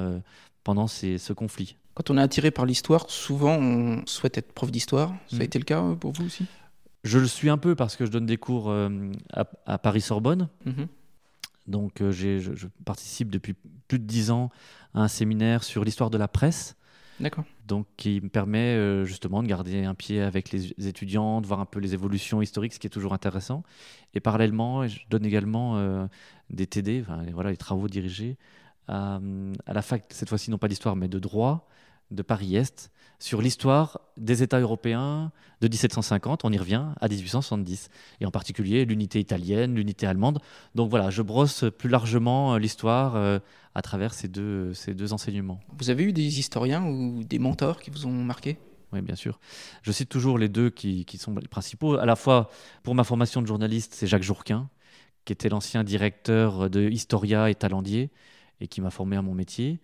pendant 0.64 0.86
ces, 0.86 1.18
ce 1.18 1.32
conflit. 1.32 1.76
Quand 1.94 2.10
on 2.10 2.18
est 2.18 2.22
attiré 2.22 2.50
par 2.50 2.66
l'histoire, 2.66 3.10
souvent 3.10 3.56
on 3.56 4.06
souhaite 4.06 4.38
être 4.38 4.52
prof 4.52 4.70
d'histoire. 4.70 5.12
Ça 5.28 5.36
a 5.36 5.38
mmh. 5.40 5.42
été 5.42 5.58
le 5.58 5.64
cas 5.64 5.82
pour 5.98 6.12
vous 6.12 6.24
aussi? 6.26 6.46
Je 7.04 7.18
le 7.18 7.26
suis 7.26 7.48
un 7.48 7.58
peu 7.58 7.74
parce 7.74 7.96
que 7.96 8.06
je 8.06 8.10
donne 8.10 8.26
des 8.26 8.36
cours 8.36 8.74
à, 9.66 9.78
Paris-Sorbonne. 9.78 10.48
Mmh. 10.64 10.84
Donc 11.66 11.94
je, 11.98 12.38
je, 12.38 12.66
participe 12.84 13.30
depuis 13.30 13.54
plus 13.88 13.98
de 13.98 14.04
dix 14.04 14.30
ans 14.30 14.50
à 14.94 15.02
un 15.02 15.08
séminaire 15.08 15.64
sur 15.64 15.84
l'histoire 15.84 16.10
de 16.10 16.18
la 16.18 16.28
presse. 16.28 16.76
D'accord. 17.20 17.44
Donc, 17.66 17.86
qui 17.96 18.20
me 18.20 18.28
permet 18.28 18.74
euh, 18.74 19.04
justement 19.04 19.42
de 19.42 19.48
garder 19.48 19.84
un 19.84 19.94
pied 19.94 20.22
avec 20.22 20.50
les 20.50 20.88
étudiants, 20.88 21.40
de 21.40 21.46
voir 21.46 21.60
un 21.60 21.66
peu 21.66 21.78
les 21.78 21.92
évolutions 21.92 22.40
historiques, 22.40 22.72
ce 22.72 22.78
qui 22.78 22.86
est 22.86 22.90
toujours 22.90 23.12
intéressant. 23.12 23.62
Et 24.14 24.20
parallèlement, 24.20 24.86
je 24.86 25.00
donne 25.10 25.26
également 25.26 25.76
euh, 25.76 26.06
des 26.48 26.66
TD, 26.66 27.04
voilà, 27.32 27.50
les 27.50 27.56
travaux 27.56 27.88
dirigés 27.88 28.38
à, 28.88 29.20
à 29.66 29.72
la 29.72 29.82
fac, 29.82 30.04
cette 30.10 30.28
fois-ci 30.28 30.50
non 30.50 30.58
pas 30.58 30.68
d'histoire, 30.68 30.96
mais 30.96 31.08
de 31.08 31.18
droit 31.18 31.68
de 32.10 32.22
Paris-Est, 32.22 32.90
sur 33.20 33.42
l'histoire 33.42 34.00
des 34.16 34.42
États 34.42 34.58
européens 34.58 35.30
de 35.60 35.68
1750, 35.68 36.44
on 36.44 36.50
y 36.50 36.58
revient, 36.58 36.86
à 37.00 37.06
1870, 37.06 37.90
et 38.20 38.26
en 38.26 38.30
particulier 38.30 38.86
l'unité 38.86 39.20
italienne, 39.20 39.74
l'unité 39.74 40.06
allemande. 40.06 40.40
Donc 40.74 40.88
voilà, 40.88 41.10
je 41.10 41.20
brosse 41.20 41.66
plus 41.78 41.90
largement 41.90 42.54
euh, 42.54 42.58
l'histoire 42.58 43.16
euh, 43.16 43.38
à 43.74 43.82
travers 43.82 44.14
ces 44.14 44.26
deux, 44.26 44.72
ces 44.72 44.94
deux 44.94 45.12
enseignements. 45.12 45.60
Vous 45.78 45.90
avez 45.90 46.04
eu 46.04 46.12
des 46.12 46.38
historiens 46.38 46.84
ou 46.84 47.22
des 47.22 47.38
mentors 47.38 47.80
qui 47.80 47.90
vous 47.90 48.06
ont 48.06 48.24
marqué? 48.24 48.58
Oui, 48.92 49.02
bien 49.02 49.16
sûr. 49.16 49.38
Je 49.82 49.92
cite 49.92 50.08
toujours 50.08 50.38
les 50.38 50.48
deux 50.48 50.70
qui, 50.70 51.04
qui, 51.04 51.18
sont 51.18 51.34
les 51.36 51.46
principaux. 51.46 51.96
À 51.96 52.06
la 52.06 52.16
fois, 52.16 52.50
pour 52.82 52.94
ma 52.94 53.04
formation 53.04 53.42
de 53.42 53.46
journaliste, 53.46 53.92
c'est 53.94 54.06
Jacques 54.06 54.22
Jourquin, 54.22 54.68
qui 55.26 55.32
était 55.32 55.50
l'ancien 55.50 55.84
directeur 55.84 56.70
de 56.70 56.88
Historia 56.88 57.50
et 57.50 57.54
Talendier, 57.54 58.10
et 58.60 58.66
qui 58.66 58.80
m'a 58.80 58.90
formé 58.90 59.16
à 59.16 59.22
mon 59.22 59.34
métier. 59.34 59.78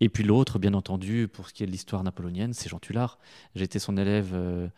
Et 0.00 0.08
puis 0.08 0.22
l'autre, 0.22 0.58
bien 0.58 0.74
entendu, 0.74 1.28
pour 1.28 1.48
ce 1.48 1.54
qui 1.54 1.64
est 1.64 1.66
de 1.66 1.72
l'histoire 1.72 2.04
napoléonienne, 2.04 2.52
c'est 2.52 2.68
Jean 2.68 2.78
Tullard. 2.78 3.18
J'étais 3.56 3.80
son 3.80 3.96
élève, 3.96 4.30
euh, 4.32 4.68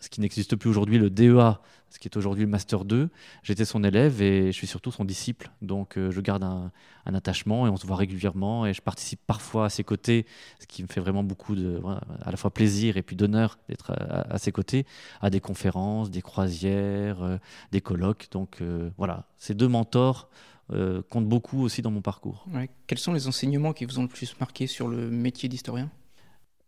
ce 0.00 0.08
qui 0.08 0.20
n'existe 0.20 0.56
plus 0.56 0.68
aujourd'hui, 0.68 0.98
le 0.98 1.10
DEA, 1.10 1.60
ce 1.90 2.00
qui 2.00 2.08
est 2.08 2.16
aujourd'hui 2.16 2.42
le 2.42 2.50
Master 2.50 2.84
2. 2.84 3.08
J'étais 3.44 3.64
son 3.64 3.84
élève 3.84 4.20
et 4.20 4.46
je 4.46 4.56
suis 4.56 4.66
surtout 4.66 4.90
son 4.90 5.04
disciple. 5.04 5.50
Donc 5.62 5.96
euh, 5.96 6.10
je 6.10 6.20
garde 6.20 6.42
un, 6.42 6.72
attachement 7.06 7.68
et 7.68 7.70
on 7.70 7.76
se 7.76 7.86
voit 7.86 7.96
régulièrement 7.96 8.66
et 8.66 8.72
je 8.74 8.82
participe 8.82 9.20
parfois 9.24 9.66
à 9.66 9.68
ses 9.68 9.84
côtés, 9.84 10.26
ce 10.58 10.66
qui 10.66 10.82
me 10.82 10.88
fait 10.88 11.00
vraiment 11.00 11.22
beaucoup 11.22 11.54
de, 11.54 11.80
à 12.22 12.32
la 12.32 12.36
fois 12.36 12.50
plaisir 12.50 12.96
et 12.96 13.02
puis 13.02 13.14
d'honneur 13.14 13.58
d'être 13.68 13.92
à, 13.92 14.38
ses 14.38 14.50
côtés, 14.50 14.86
à 15.20 15.30
des 15.30 15.38
conférences, 15.38 16.10
des 16.10 16.22
croisières, 16.22 17.22
euh, 17.22 17.38
des 17.70 17.80
colloques. 17.80 18.26
Donc 18.32 18.60
voilà, 18.96 19.28
ces 19.38 19.54
deux 19.54 19.68
mentors 19.68 20.28
euh, 20.72 21.02
compte 21.10 21.28
beaucoup 21.28 21.62
aussi 21.62 21.82
dans 21.82 21.90
mon 21.90 22.02
parcours. 22.02 22.46
Quels 22.86 22.98
sont 22.98 23.12
les 23.12 23.28
enseignements 23.28 23.72
qui 23.72 23.84
vous 23.84 23.98
ont 23.98 24.02
le 24.02 24.08
plus 24.08 24.38
marqué 24.40 24.66
sur 24.66 24.88
le 24.88 25.10
métier 25.10 25.48
d'historien? 25.48 25.90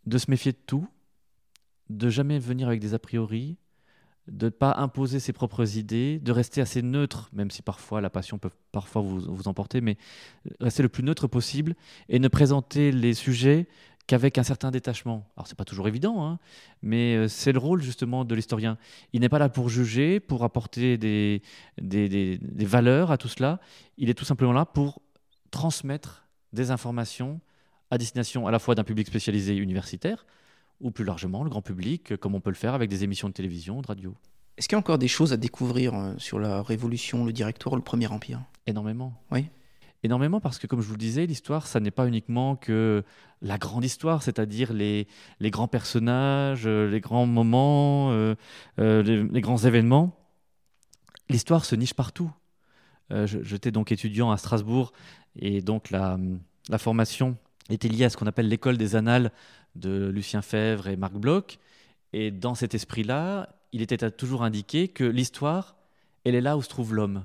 De 0.04 0.18
se 0.18 0.30
méfier 0.30 0.52
de 0.52 0.58
tout, 0.66 0.86
de 1.90 2.08
jamais 2.08 2.38
venir 2.38 2.68
avec 2.68 2.80
des 2.80 2.94
a 2.94 2.98
priori, 2.98 3.56
de 4.28 4.46
ne 4.46 4.50
pas 4.50 4.74
imposer 4.78 5.20
ses 5.20 5.32
propres 5.32 5.76
idées, 5.76 6.18
de 6.18 6.32
rester 6.32 6.60
assez 6.60 6.82
neutre, 6.82 7.30
même 7.32 7.50
si 7.50 7.62
parfois 7.62 8.00
la 8.00 8.10
passion 8.10 8.38
peut 8.38 8.50
parfois 8.72 9.02
vous, 9.02 9.20
vous 9.20 9.48
emporter, 9.48 9.80
mais 9.80 9.96
rester 10.60 10.82
le 10.82 10.88
plus 10.88 11.02
neutre 11.02 11.26
possible 11.26 11.74
et 12.08 12.18
ne 12.18 12.28
présenter 12.28 12.92
les 12.92 13.14
sujets 13.14 13.68
qu'avec 14.06 14.38
un 14.38 14.42
certain 14.42 14.70
détachement. 14.70 15.28
Alors 15.36 15.46
c'est 15.46 15.56
pas 15.56 15.64
toujours 15.64 15.88
évident, 15.88 16.24
hein, 16.24 16.38
mais 16.82 17.16
euh, 17.16 17.28
c'est 17.28 17.52
le 17.52 17.58
rôle 17.58 17.82
justement 17.82 18.24
de 18.24 18.34
l'historien. 18.34 18.78
Il 19.12 19.20
n'est 19.20 19.28
pas 19.28 19.38
là 19.38 19.48
pour 19.48 19.68
juger, 19.68 20.20
pour 20.20 20.44
apporter 20.44 20.96
des, 20.96 21.42
des, 21.80 22.38
des, 22.38 22.64
valeurs 22.64 23.10
à 23.10 23.18
tout 23.18 23.28
cela. 23.28 23.60
Il 23.98 24.08
est 24.10 24.14
tout 24.14 24.24
simplement 24.24 24.52
là 24.52 24.64
pour 24.64 25.02
transmettre 25.50 26.26
des 26.52 26.70
informations 26.70 27.40
à 27.90 27.98
destination 27.98 28.46
à 28.46 28.50
la 28.50 28.58
fois 28.58 28.74
d'un 28.74 28.84
public 28.84 29.06
spécialisé 29.06 29.56
universitaire 29.56 30.26
ou 30.80 30.90
plus 30.90 31.04
largement 31.04 31.42
le 31.42 31.50
grand 31.50 31.62
public, 31.62 32.16
comme 32.16 32.34
on 32.34 32.40
peut 32.40 32.50
le 32.50 32.56
faire 32.56 32.74
avec 32.74 32.90
des 32.90 33.02
émissions 33.02 33.28
de 33.28 33.32
télévision, 33.32 33.80
de 33.80 33.86
radio. 33.86 34.14
Est-ce 34.56 34.68
qu'il 34.68 34.76
y 34.76 34.76
a 34.76 34.78
encore 34.78 34.98
des 34.98 35.08
choses 35.08 35.32
à 35.32 35.36
découvrir 35.36 35.94
euh, 35.94 36.14
sur 36.18 36.38
la 36.38 36.62
Révolution, 36.62 37.24
le 37.24 37.32
Directoire, 37.32 37.76
le 37.76 37.82
Premier 37.82 38.06
Empire? 38.06 38.40
Énormément. 38.66 39.12
Oui 39.30 39.46
énormément 40.06 40.40
parce 40.40 40.58
que, 40.58 40.66
comme 40.66 40.80
je 40.80 40.86
vous 40.86 40.94
le 40.94 40.98
disais, 40.98 41.26
l'histoire, 41.26 41.66
ça 41.66 41.80
n'est 41.80 41.90
pas 41.90 42.06
uniquement 42.06 42.56
que 42.56 43.04
la 43.42 43.58
grande 43.58 43.84
histoire, 43.84 44.22
c'est-à-dire 44.22 44.72
les, 44.72 45.06
les, 45.40 45.50
grands 45.50 45.68
personnages, 45.68 46.66
euh, 46.66 46.88
les 46.88 47.00
grands 47.00 47.26
moments, 47.26 48.10
euh, 48.12 48.34
euh, 48.78 49.02
les, 49.02 49.40
grands 49.40 49.58
événements. 49.58 50.16
L'histoire 51.28 51.64
se 51.64 51.74
niche 51.74 51.94
partout. 51.94 52.30
J'étais 53.10 53.70
donc 53.70 53.92
étudiant 53.92 54.32
à 54.32 54.36
Strasbourg 54.36 54.92
et 55.36 55.60
donc 55.60 55.90
la, 55.90 56.18
la 56.68 56.78
formation 56.78 57.36
était 57.70 57.86
liée 57.86 58.04
à 58.04 58.10
ce 58.10 58.16
qu'on 58.16 58.26
appelle 58.26 58.48
l'école 58.48 58.78
des 58.78 58.96
annales 58.96 59.30
de 59.76 60.08
Lucien 60.08 60.42
Fèvre 60.42 60.88
et 60.88 60.96
Marc 60.96 61.14
Bloch. 61.14 61.58
Et 62.12 62.32
dans 62.32 62.56
cet 62.56 62.74
esprit-là, 62.74 63.54
il 63.70 63.80
était 63.80 64.10
toujours 64.10 64.42
indiqué 64.42 64.88
que 64.88 65.04
l'histoire, 65.04 65.76
elle 66.24 66.34
est 66.34 66.40
là 66.40 66.56
où 66.56 66.62
se 66.62 66.68
trouve 66.68 66.94
l'homme. 66.94 67.24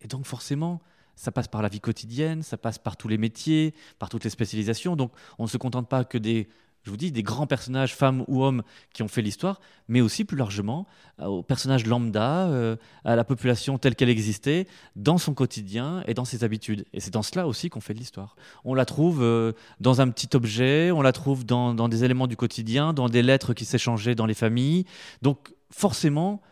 Et 0.00 0.06
donc 0.06 0.24
forcément, 0.26 0.80
ça 1.16 1.32
passe 1.32 1.48
par 1.48 1.62
la 1.62 1.68
vie 1.68 1.80
quotidienne, 1.80 2.42
ça 2.42 2.56
passe 2.56 2.78
par 2.78 2.96
tous 2.96 3.08
les 3.08 3.18
métiers, 3.18 3.74
par 3.98 4.08
toutes 4.08 4.24
les 4.24 4.30
spécialisations. 4.30 4.96
Donc 4.96 5.12
on 5.38 5.44
ne 5.44 5.48
se 5.48 5.56
contente 5.56 5.88
pas 5.88 6.04
que 6.04 6.18
des, 6.18 6.48
je 6.84 6.90
vous 6.90 6.96
dis, 6.96 7.10
des 7.10 7.22
grands 7.22 7.46
personnages, 7.46 7.94
femmes 7.94 8.24
ou 8.28 8.44
hommes, 8.44 8.62
qui 8.92 9.02
ont 9.02 9.08
fait 9.08 9.22
l'histoire, 9.22 9.60
mais 9.88 10.00
aussi 10.00 10.24
plus 10.24 10.36
largement 10.36 10.86
euh, 11.20 11.26
aux 11.26 11.42
personnages 11.42 11.86
lambda, 11.86 12.46
euh, 12.48 12.76
à 13.04 13.16
la 13.16 13.24
population 13.24 13.78
telle 13.78 13.96
qu'elle 13.96 14.10
existait, 14.10 14.66
dans 14.94 15.18
son 15.18 15.34
quotidien 15.34 16.02
et 16.06 16.14
dans 16.14 16.26
ses 16.26 16.44
habitudes. 16.44 16.84
Et 16.92 17.00
c'est 17.00 17.12
dans 17.12 17.22
cela 17.22 17.46
aussi 17.46 17.70
qu'on 17.70 17.80
fait 17.80 17.94
de 17.94 17.98
l'histoire. 17.98 18.36
On 18.64 18.74
la 18.74 18.84
trouve 18.84 19.22
euh, 19.22 19.52
dans 19.80 20.00
un 20.00 20.08
petit 20.10 20.28
objet, 20.36 20.90
on 20.90 21.00
la 21.00 21.12
trouve 21.12 21.46
dans, 21.46 21.74
dans 21.74 21.88
des 21.88 22.04
éléments 22.04 22.26
du 22.26 22.36
quotidien, 22.36 22.92
dans 22.92 23.08
des 23.08 23.22
lettres 23.22 23.54
qui 23.54 23.64
s'échangeaient 23.64 24.14
dans 24.14 24.26
les 24.26 24.34
familles. 24.34 24.84
Donc 25.22 25.54
forcément, 25.70 26.42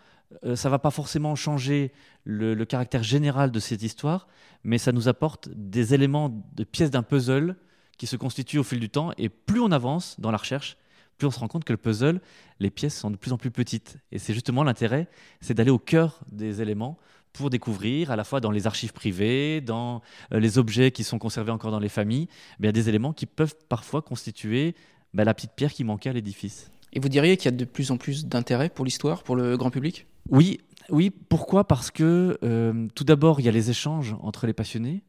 ça 0.54 0.68
ne 0.68 0.70
va 0.70 0.78
pas 0.78 0.90
forcément 0.90 1.34
changer 1.34 1.92
le, 2.24 2.64
caractère 2.64 3.02
général 3.02 3.50
de 3.50 3.60
cette 3.60 3.82
histoire, 3.82 4.28
mais 4.64 4.78
ça 4.78 4.92
nous 4.92 5.08
apporte 5.08 5.48
des 5.50 5.94
éléments 5.94 6.30
de 6.54 6.64
pièces 6.64 6.90
d'un 6.90 7.02
puzzle 7.02 7.56
qui 7.98 8.06
se 8.06 8.16
constituent 8.16 8.58
au 8.58 8.64
fil 8.64 8.80
du 8.80 8.88
temps. 8.88 9.12
Et 9.18 9.28
plus 9.28 9.60
on 9.60 9.70
avance 9.70 10.18
dans 10.18 10.30
la 10.30 10.38
recherche, 10.38 10.76
plus 11.18 11.26
on 11.26 11.30
se 11.30 11.38
rend 11.38 11.48
compte 11.48 11.64
que 11.64 11.72
le 11.72 11.76
puzzle, 11.76 12.20
les 12.60 12.70
pièces 12.70 12.98
sont 12.98 13.10
de 13.10 13.16
plus 13.16 13.32
en 13.32 13.38
plus 13.38 13.50
petites. 13.50 13.98
Et 14.10 14.18
c'est 14.18 14.34
justement 14.34 14.64
l'intérêt, 14.64 15.08
c'est 15.40 15.54
d'aller 15.54 15.70
au 15.70 15.78
cœur 15.78 16.20
des 16.30 16.62
éléments 16.62 16.98
pour 17.32 17.50
découvrir, 17.50 18.10
à 18.10 18.16
la 18.16 18.24
fois 18.24 18.40
dans 18.40 18.50
les 18.50 18.66
archives 18.66 18.92
privées, 18.92 19.60
dans 19.60 20.02
euh, 20.32 20.40
les 20.40 20.58
objets 20.58 20.90
qui 20.90 21.04
sont 21.04 21.18
conservés 21.18 21.50
encore 21.50 21.70
dans 21.70 21.78
les 21.78 21.88
familles, 21.88 22.28
a 22.62 22.72
des 22.72 22.88
éléments 22.88 23.12
qui 23.12 23.26
peuvent 23.26 23.54
parfois 23.68 24.02
constituer 24.02 24.74
bah, 25.14 25.24
la 25.24 25.32
petite 25.34 25.52
pierre 25.52 25.72
qui 25.72 25.84
manquait 25.84 26.10
à 26.10 26.12
l'édifice. 26.12 26.70
Et 26.92 27.00
vous 27.00 27.08
diriez 27.08 27.37
qu'il 27.37 27.50
y 27.50 27.54
a 27.54 27.56
de 27.56 27.64
plus 27.64 27.90
en 27.90 27.96
plus 27.96 28.26
d'intérêt 28.26 28.68
pour 28.68 28.84
l'histoire, 28.84 29.22
pour 29.22 29.37
le 29.37 29.56
grand 29.56 29.70
public? 29.70 30.06
Oui, 30.28 30.61
oui. 30.90 31.11
Pourquoi? 31.11 31.66
Parce 31.66 31.90
que 31.90 32.38
euh, 32.42 32.88
tout 32.94 33.04
d'abord, 33.04 33.40
il 33.40 33.46
y 33.46 33.49
a 33.49 33.52
les 33.52 33.70
échanges 33.70 34.14
entre 34.20 34.46
les 34.46 34.52
passionnés 34.52 35.02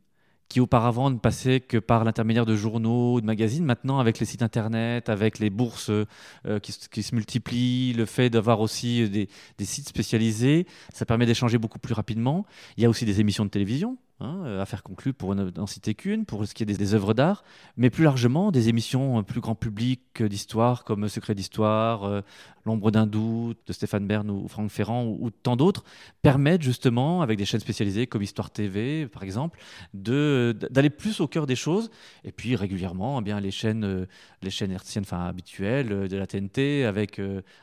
qui 0.50 0.60
auparavant 0.60 1.10
ne 1.10 1.18
passaient 1.18 1.62
que 1.62 1.78
par 1.78 2.04
l'intermédiaire 2.04 2.46
de 2.46 2.56
journaux, 2.56 3.20
de 3.20 3.26
magazines. 3.26 3.66
Maintenant, 3.66 3.98
avec 3.98 4.20
les 4.20 4.26
sites 4.26 4.44
internet, 4.44 5.10
avec 5.10 5.40
les 5.40 5.50
bourses 5.50 5.90
euh, 5.90 6.60
qui, 6.62 7.02
se 7.02 7.16
multiplient, 7.16 7.94
le 7.94 8.06
fait 8.06 8.30
d'avoir 8.30 8.60
aussi 8.60 9.10
des, 9.10 9.30
des 9.58 9.66
sites 9.66 9.90
spécialisés, 9.90 10.68
ça 10.94 11.06
permet 11.06 11.26
d'échanger 11.26 11.58
beaucoup 11.58 11.80
plus 11.80 11.96
rapidement. 11.96 12.46
Il 12.78 12.84
y 12.84 12.86
a 12.86 12.90
aussi 12.90 13.06
des 13.06 13.20
émissions 13.20 13.46
de 13.46 13.50
télévision 13.50 13.98
Hein, 14.20 14.44
euh, 14.46 14.62
affaires 14.62 14.84
conclues 14.84 15.12
pour 15.12 15.34
n'en 15.34 15.68
citer 15.68 15.96
qu'une, 15.96 16.26
pour 16.26 16.46
ce 16.46 16.54
qui 16.54 16.64
est 16.64 16.66
des, 16.68 16.94
œuvres 16.94 17.16
d'art, 17.16 17.44
mais 17.78 17.90
plus 17.90 18.04
largement 18.04 18.52
des 18.52 18.70
émissions 18.70 19.24
plus 19.24 19.42
grand 19.42 19.56
public 19.56 20.22
d'histoire 20.22 20.84
comme 20.84 21.10
Secret 21.10 21.34
d'histoire, 21.36 22.04
euh, 22.04 22.22
L'ombre 22.66 22.92
d'un 22.92 23.06
doute 23.06 23.58
de 23.68 23.74
Stéphane 23.74 24.08
Bern 24.08 24.30
ou 24.30 24.48
Franck 24.48 24.72
Ferrand 24.72 25.04
ou, 25.04 25.30
tant 25.32 25.58
d'autres, 25.58 25.84
permettent 26.22 26.62
justement, 26.62 27.22
avec 27.22 27.38
des 27.38 27.44
chaînes 27.44 27.60
spécialisées 27.60 28.08
comme 28.08 28.22
Histoire 28.22 28.52
TV 28.52 29.08
par 29.08 29.24
exemple, 29.24 29.60
d'aller 29.94 30.90
plus 30.90 31.20
au 31.20 31.28
cœur 31.28 31.46
des 31.46 31.58
choses. 31.58 31.92
Et 32.24 32.32
puis 32.32 32.56
régulièrement, 32.56 33.20
eh 33.20 33.24
bien, 33.24 33.42
les 33.42 33.52
chaînes, 33.52 33.84
euh, 33.84 34.06
les 34.42 34.50
chaînes 34.50 34.72
hertziennes 34.72 35.04
habituelles 35.12 36.08
de 36.08 36.16
la 36.16 36.26
TNT 36.26 36.86
avec 36.86 37.20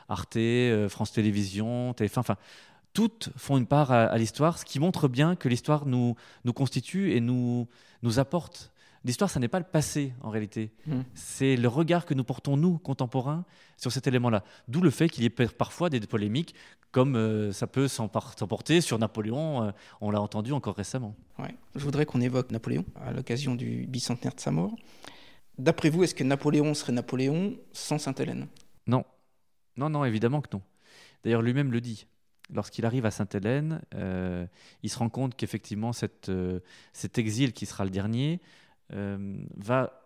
Arte, 0.07 0.37
France 0.89 1.13
Télévisions, 1.13 1.93
TF1, 1.93 2.19
enfin 2.19 2.37
toutes 2.93 3.29
font 3.37 3.57
une 3.57 3.67
part 3.67 3.91
à, 3.91 4.17
l'histoire, 4.17 4.57
ce 4.57 4.65
qui 4.65 4.79
montre 4.79 5.07
bien 5.07 5.35
que 5.35 5.47
l'histoire 5.47 5.85
nous, 5.85 6.15
nous 6.43 6.53
constitue 6.53 7.13
et 7.13 7.21
nous, 7.21 7.67
nous 8.03 8.19
apporte. 8.19 8.71
L'histoire, 9.03 9.29
ça 9.29 9.39
n'est 9.39 9.47
pas 9.47 9.59
le 9.59 9.65
passé 9.65 10.13
en 10.21 10.29
réalité, 10.29 10.71
mmh. 10.85 11.01
c'est 11.15 11.55
le 11.55 11.67
regard 11.67 12.05
que 12.05 12.13
nous 12.13 12.23
portons, 12.23 12.55
nous, 12.55 12.77
contemporains, 12.77 13.45
sur 13.75 13.91
cet 13.91 14.05
élément-là. 14.05 14.43
D'où 14.67 14.81
le 14.81 14.91
fait 14.91 15.09
qu'il 15.09 15.23
y 15.23 15.25
ait 15.25 15.29
parfois 15.29 15.89
des 15.89 15.99
polémiques, 16.01 16.53
comme 16.91 17.15
euh, 17.15 17.51
ça 17.51 17.65
peut 17.65 17.87
s'emporter 17.87 18.79
sur 18.79 18.99
Napoléon, 18.99 19.63
euh, 19.63 19.71
on 20.01 20.11
l'a 20.11 20.21
entendu 20.21 20.51
encore 20.51 20.75
récemment. 20.75 21.15
Ouais. 21.39 21.55
Je 21.73 21.83
voudrais 21.83 22.05
qu'on 22.05 22.21
évoque 22.21 22.51
Napoléon 22.51 22.85
à 22.95 23.11
l'occasion 23.11 23.55
du 23.55 23.87
bicentenaire 23.87 24.35
de 24.35 24.39
sa 24.39 24.51
mort. 24.51 24.75
D'après 25.57 25.89
vous, 25.89 26.03
est-ce 26.03 26.13
que 26.13 26.23
Napoléon 26.23 26.73
serait 26.73 26.93
Napoléon 26.93 27.55
sans 27.71 27.97
Sainte-Hélène? 27.97 28.47
Non. 28.85 29.03
Non, 29.77 29.89
non, 29.89 30.05
évidemment 30.05 30.41
que 30.41 30.49
non. 30.53 30.61
D'ailleurs, 31.23 31.41
lui-même 31.41 31.71
le 31.71 31.81
dit 31.81 32.07
lorsqu'il 32.53 32.85
arrive 32.85 33.05
à 33.05 33.11
Sainte-Hélène, 33.11 33.81
euh, 33.95 34.45
il 34.83 34.89
se 34.89 34.97
rend 34.97 35.09
compte 35.09 35.35
qu'effectivement 35.35 35.91
euh, 36.29 36.59
cet 36.93 37.17
exil 37.17 37.53
qui 37.53 37.65
sera 37.65 37.83
le 37.83 37.89
dernier 37.89 38.41
euh, 38.93 39.37
va 39.55 39.97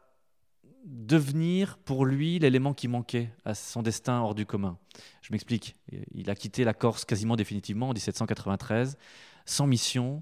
devenir 0.86 1.78
pour 1.80 2.06
lui 2.06 2.38
l'élément 2.38 2.74
qui 2.74 2.88
manquait 2.88 3.32
à 3.44 3.56
son 3.56 3.82
destin 3.82 4.20
hors 4.20 4.36
du 4.36 4.46
commun. 4.46 4.78
Je 5.22 5.32
m'explique. 5.32 5.75
Il 6.14 6.30
a 6.30 6.36
quitté 6.36 6.64
la 6.64 6.75
Corse 6.75 7.06
quasiment 7.06 7.36
définitivement 7.36 7.90
en 7.90 7.94
1793, 7.94 8.98
sans 9.46 9.66
mission, 9.66 10.22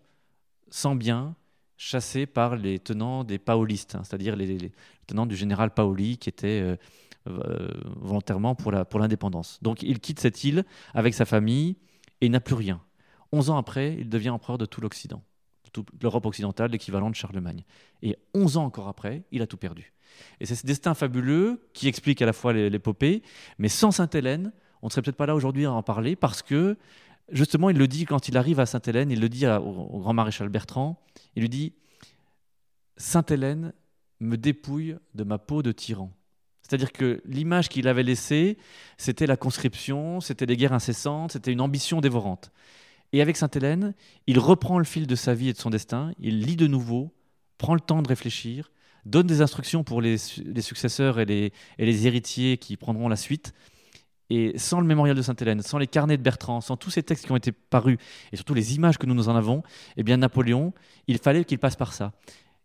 sans 0.69 0.95
bien, 0.95 1.35
chassé 1.75 2.25
par 2.25 2.55
les 2.55 2.79
tenants 2.79 3.25
des 3.25 3.39
paolistes, 3.39 3.95
hein, 3.95 4.03
c'est-à-dire 4.05 4.37
les, 4.37 4.71
tenants 5.05 5.25
du 5.25 5.35
général 5.35 5.73
Paoli 5.73 6.17
qui 6.17 6.29
était 6.29 6.77
volontairement 7.25 8.55
pour 8.55 8.71
l'indépendance. 8.71 9.59
Donc 9.61 9.83
il 9.83 9.99
quitte 9.99 10.21
cette 10.21 10.45
île 10.45 10.63
avec 10.93 11.13
sa 11.13 11.25
famille, 11.25 11.75
et 12.23 12.27
il 12.27 12.31
n'a 12.31 12.39
plus 12.39 12.55
rien. 12.55 12.81
Onze 13.33 13.49
ans 13.49 13.57
après, 13.57 13.97
il 13.99 14.07
devient 14.07 14.29
empereur 14.29 14.57
de 14.57 14.65
tout 14.65 14.79
l'Occident, 14.79 15.21
de 15.75 15.83
l'Europe 16.01 16.25
occidentale, 16.25 16.71
l'équivalent 16.71 17.09
de 17.09 17.15
Charlemagne. 17.15 17.65
Et 18.01 18.17
onze 18.33 18.55
ans 18.55 18.63
encore 18.63 18.87
après, 18.87 19.23
il 19.31 19.41
a 19.41 19.47
tout 19.47 19.57
perdu. 19.57 19.91
Et 20.39 20.45
c'est 20.45 20.55
ce 20.55 20.65
destin 20.65 20.93
fabuleux 20.93 21.67
qui 21.73 21.89
explique 21.89 22.21
à 22.21 22.25
la 22.25 22.31
fois 22.31 22.53
l'épopée, 22.53 23.23
mais 23.57 23.67
sans 23.67 23.91
Sainte-Hélène, 23.91 24.53
on 24.81 24.87
ne 24.87 24.91
serait 24.91 25.01
peut-être 25.01 25.17
pas 25.17 25.25
là 25.25 25.35
aujourd'hui 25.35 25.65
à 25.65 25.73
en 25.73 25.83
parler, 25.83 26.15
parce 26.15 26.41
que 26.41 26.77
justement, 27.29 27.69
il 27.69 27.77
le 27.77 27.89
dit 27.89 28.05
quand 28.05 28.29
il 28.29 28.37
arrive 28.37 28.61
à 28.61 28.65
Sainte-Hélène, 28.65 29.11
il 29.11 29.19
le 29.19 29.27
dit 29.27 29.45
au, 29.45 29.99
grand 29.99 30.13
maréchal 30.13 30.47
Bertrand, 30.47 31.03
il 31.35 31.41
lui 31.41 31.49
dit 31.49 31.73
Sainte-Hélène 32.95 33.73
me 34.21 34.37
dépouille 34.37 34.95
de 35.13 35.25
ma 35.25 35.39
peau 35.39 35.61
de 35.61 35.73
tyran. 35.73 36.09
C'est-à-dire 36.63 36.91
que 36.91 37.21
l'image 37.25 37.69
qu'il 37.69 37.87
avait 37.87 38.03
laissée, 38.03 38.57
c'était 38.97 39.27
la 39.27 39.37
conscription, 39.37 40.21
c'était 40.21 40.45
des 40.45 40.57
guerres 40.57 40.73
incessantes, 40.73 41.33
c'était 41.33 41.51
une 41.51 41.61
ambition 41.61 42.01
dévorante. 42.01 42.51
Et 43.11 43.21
avec 43.21 43.37
Sainte-Hélène, 43.37 43.93
il 44.25 44.39
reprend 44.39 44.79
le 44.79 44.85
fil 44.85 45.05
de 45.05 45.15
sa 45.15 45.35
vie 45.35 45.49
et 45.49 45.53
de 45.53 45.57
son 45.57 45.69
destin, 45.69 46.13
il 46.19 46.39
lit 46.39 46.55
de 46.55 46.65
nouveau, 46.65 47.13
prend 47.57 47.75
le 47.75 47.81
temps 47.81 48.01
de 48.01 48.07
réfléchir, 48.07 48.71
donne 49.05 49.27
des 49.27 49.41
instructions 49.41 49.83
pour 49.83 50.01
les, 50.01 50.17
successeurs 50.17 51.19
et 51.19 51.25
les, 51.25 52.07
héritiers 52.07 52.57
qui 52.57 52.77
prendront 52.77 53.09
la 53.09 53.17
suite. 53.17 53.53
Et 54.29 54.57
sans 54.57 54.79
le 54.79 54.87
mémorial 54.87 55.15
de 55.15 55.21
Sainte-Hélène, 55.21 55.61
sans 55.61 55.77
les 55.77 55.85
carnets 55.85 56.17
de 56.17 56.23
Bertrand, 56.23 56.61
sans 56.61 56.77
tous 56.77 56.89
ces 56.89 57.03
textes 57.03 57.25
qui 57.25 57.31
ont 57.31 57.35
été 57.35 57.51
parus, 57.51 57.97
et 58.31 58.35
surtout 58.35 58.53
les 58.53 58.73
images 58.75 58.97
que 58.97 59.05
nous 59.05 59.13
nous 59.13 59.29
en 59.29 59.35
avons, 59.35 59.61
eh 59.97 60.03
bien 60.03 60.17
Napoléon, 60.17 60.73
il 61.07 61.19
fallait 61.19 61.43
qu'il 61.43 61.59
passe 61.59 61.75
par 61.75 61.93
ça. 61.93 62.13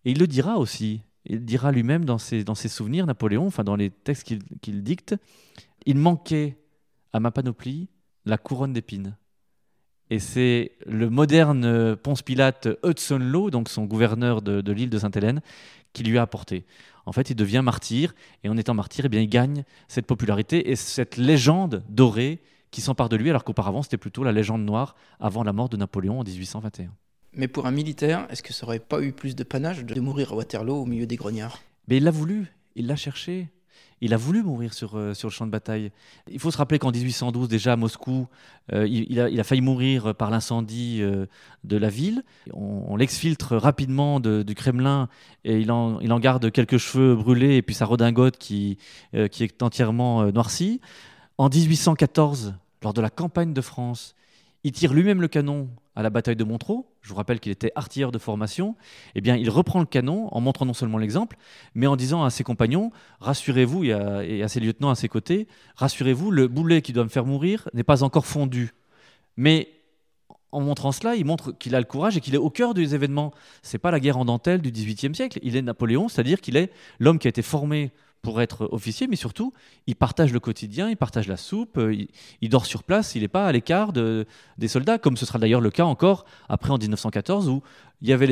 Et 0.04 0.12
il 0.12 0.18
le 0.18 0.26
dira 0.26 0.56
aussi, 0.56 1.02
il 1.28 1.44
dira 1.44 1.72
lui-même 1.72 2.04
dans 2.04 2.18
ses, 2.18 2.44
souvenirs, 2.68 3.06
Napoléon, 3.06 3.46
enfin 3.46 3.64
dans 3.64 3.76
les 3.76 3.90
textes 3.90 4.24
qu'il 4.60 4.82
dicte, 4.82 5.14
il 5.86 5.96
manquait 5.96 6.58
à 7.12 7.20
ma 7.20 7.30
panoplie 7.30 7.88
la 8.24 8.38
couronne 8.38 8.72
d'épines. 8.72 9.16
Et 10.10 10.18
c'est 10.18 10.72
le 10.86 11.10
moderne 11.10 11.96
Ponce 11.96 12.22
Pilate 12.22 12.68
Hudson 12.82 13.18
Law, 13.18 13.50
donc 13.50 13.68
son 13.68 13.84
gouverneur 13.84 14.40
de, 14.40 14.72
l'île 14.72 14.90
de 14.90 14.98
Sainte-Hélène, 14.98 15.42
qui 15.92 16.02
lui 16.02 16.16
a 16.18 16.22
apporté. 16.22 16.64
En 17.04 17.12
fait, 17.12 17.30
il 17.30 17.36
devient 17.36 17.62
martyr, 17.62 18.14
et 18.42 18.48
en 18.48 18.56
étant 18.56 18.74
martyr, 18.74 19.04
eh 19.06 19.08
bien, 19.08 19.20
il 19.20 19.28
gagne 19.28 19.64
cette 19.86 20.06
popularité 20.06 20.70
et 20.70 20.76
cette 20.76 21.16
légende 21.16 21.82
dorée 21.88 22.40
qui 22.70 22.80
s'empare 22.80 23.08
de 23.08 23.16
lui, 23.16 23.30
alors 23.30 23.44
qu'auparavant, 23.44 23.82
c'était 23.82 23.96
plutôt 23.96 24.24
la 24.24 24.32
légende 24.32 24.64
noire 24.64 24.94
avant 25.20 25.42
la 25.42 25.52
mort 25.52 25.68
de 25.68 25.76
Napoléon 25.76 26.20
en 26.20 26.24
1821. 26.24 26.90
Mais 27.34 27.48
pour 27.48 27.66
un 27.66 27.70
militaire, 27.70 28.26
est-ce 28.30 28.42
que 28.42 28.52
ça 28.52 28.66
aurait 28.66 28.78
pas 28.78 29.02
eu 29.02 29.12
plus 29.12 29.36
de 29.36 29.44
panache 29.44 29.84
de 29.84 30.00
mourir 30.00 30.32
à 30.32 30.36
Waterloo 30.36 30.82
au 30.82 30.86
milieu 30.86 31.06
des 31.06 31.16
grognards? 31.16 31.60
Mais 31.86 31.98
il 31.98 32.04
l'a 32.04 32.10
voulu, 32.10 32.52
il 32.74 32.86
l'a 32.86 32.96
cherché. 32.96 33.48
Il 34.00 34.14
a 34.14 34.16
voulu 34.16 34.42
mourir 34.42 34.74
sur, 34.74 34.96
euh, 34.96 35.12
sur 35.12 35.28
le 35.28 35.32
champ 35.32 35.44
de 35.44 35.50
bataille. 35.50 35.90
Il 36.30 36.38
faut 36.38 36.50
se 36.50 36.56
rappeler 36.56 36.78
qu'en 36.78 36.92
1812, 36.92 37.48
déjà 37.48 37.72
à 37.72 37.76
Moscou, 37.76 38.28
euh, 38.72 38.86
il, 38.86 39.18
a, 39.20 39.28
il, 39.28 39.40
a, 39.40 39.44
failli 39.44 39.60
mourir 39.60 40.14
par 40.14 40.30
l'incendie 40.30 40.98
euh, 41.00 41.26
de 41.64 41.76
la 41.76 41.88
ville. 41.88 42.22
On, 42.52 42.96
l'exfiltre 42.96 43.56
rapidement 43.56 44.20
du 44.20 44.54
Kremlin 44.54 45.08
et 45.44 45.58
il 45.58 45.72
en, 45.72 45.98
il 46.00 46.12
en, 46.12 46.20
garde 46.20 46.50
quelques 46.52 46.78
cheveux 46.78 47.16
brûlés 47.16 47.56
et 47.56 47.62
puis 47.62 47.74
sa 47.74 47.86
redingote 47.86 48.38
qui, 48.38 48.78
qui 49.30 49.44
est 49.44 49.62
entièrement 49.62 50.30
noircie. 50.32 50.80
En 51.36 51.48
1814, 51.48 52.54
lors 52.82 52.92
de 52.92 53.00
la 53.00 53.10
campagne 53.10 53.52
de 53.52 53.60
France, 53.60 54.14
il 54.64 54.72
tire 54.72 54.92
lui-même 54.92 55.20
le 55.20 55.28
canon 55.28 55.68
à 55.98 56.02
la 56.02 56.10
bataille 56.10 56.36
de 56.36 56.44
Montreux, 56.44 56.84
je 57.02 57.08
vous 57.08 57.16
rappelle 57.16 57.40
qu'il 57.40 57.50
était 57.50 57.72
artilleur 57.74 58.12
de 58.12 58.18
formation, 58.18 58.76
eh 59.16 59.20
bien, 59.20 59.34
il 59.34 59.50
reprend 59.50 59.80
le 59.80 59.84
canon 59.84 60.28
en 60.32 60.40
montrant 60.40 60.64
non 60.64 60.72
seulement 60.72 60.96
l'exemple, 60.96 61.36
mais 61.74 61.88
en 61.88 61.96
disant 61.96 62.22
à 62.22 62.30
ses 62.30 62.44
compagnons 62.44 62.92
rassurez-vous, 63.18 63.82
et, 63.82 64.42
à 64.44 64.46
ses 64.46 64.60
lieutenants 64.60 64.90
à 64.90 64.94
ses 64.94 65.08
côtés 65.08 65.48
rassurez-vous, 65.74 66.30
le 66.30 66.46
boulet 66.46 66.82
qui 66.82 66.92
doit 66.92 67.02
me 67.02 67.08
faire 67.08 67.24
mourir 67.24 67.68
n'est 67.74 67.82
pas 67.82 68.04
encore 68.04 68.26
fondu. 68.26 68.74
Mais 69.36 69.70
en 70.52 70.60
montrant 70.60 70.92
cela, 70.92 71.16
il 71.16 71.24
montre 71.24 71.50
qu'il 71.50 71.74
a 71.74 71.80
le 71.80 71.84
courage 71.84 72.16
et 72.16 72.20
qu'il 72.20 72.36
est 72.36 72.38
au 72.38 72.48
cœur 72.48 72.74
des 72.74 72.94
événements. 72.94 73.34
C'est 73.62 73.78
pas 73.78 73.90
la 73.90 73.98
guerre 73.98 74.18
en 74.18 74.24
dentelle 74.24 74.62
du 74.62 74.70
XVIIIe 74.70 75.16
siècle, 75.16 75.40
il 75.42 75.56
est 75.56 75.62
Napoléon, 75.62 76.08
c'est-à-dire 76.08 76.40
qu'il 76.40 76.56
est 76.56 76.70
l'homme 77.00 77.18
qui 77.18 77.26
a 77.26 77.30
été 77.30 77.42
formé 77.42 77.90
pour 78.22 78.40
être 78.40 78.68
officier, 78.72 79.06
mais 79.06 79.16
surtout, 79.16 79.52
il 79.86 79.96
partage 79.96 80.32
le 80.32 80.40
quotidien, 80.40 80.90
il 80.90 80.96
partage 80.96 81.28
la 81.28 81.36
soupe, 81.36 81.78
euh, 81.78 82.06
il, 82.40 82.48
dort 82.48 82.66
sur 82.66 82.82
place, 82.82 83.14
il 83.14 83.22
n'est 83.22 83.28
pas 83.28 83.46
à 83.46 83.52
l'écart 83.52 83.92
de, 83.92 84.26
des 84.58 84.68
soldats, 84.68 84.98
comme 84.98 85.16
ce 85.16 85.24
sera 85.24 85.38
d'ailleurs 85.38 85.60
le 85.60 85.70
cas 85.70 85.84
encore 85.84 86.24
après 86.48 86.70
en 86.70 86.78
1914, 86.78 87.48
où 87.48 87.62
il 88.02 88.08
y 88.08 88.12
avait 88.12 88.26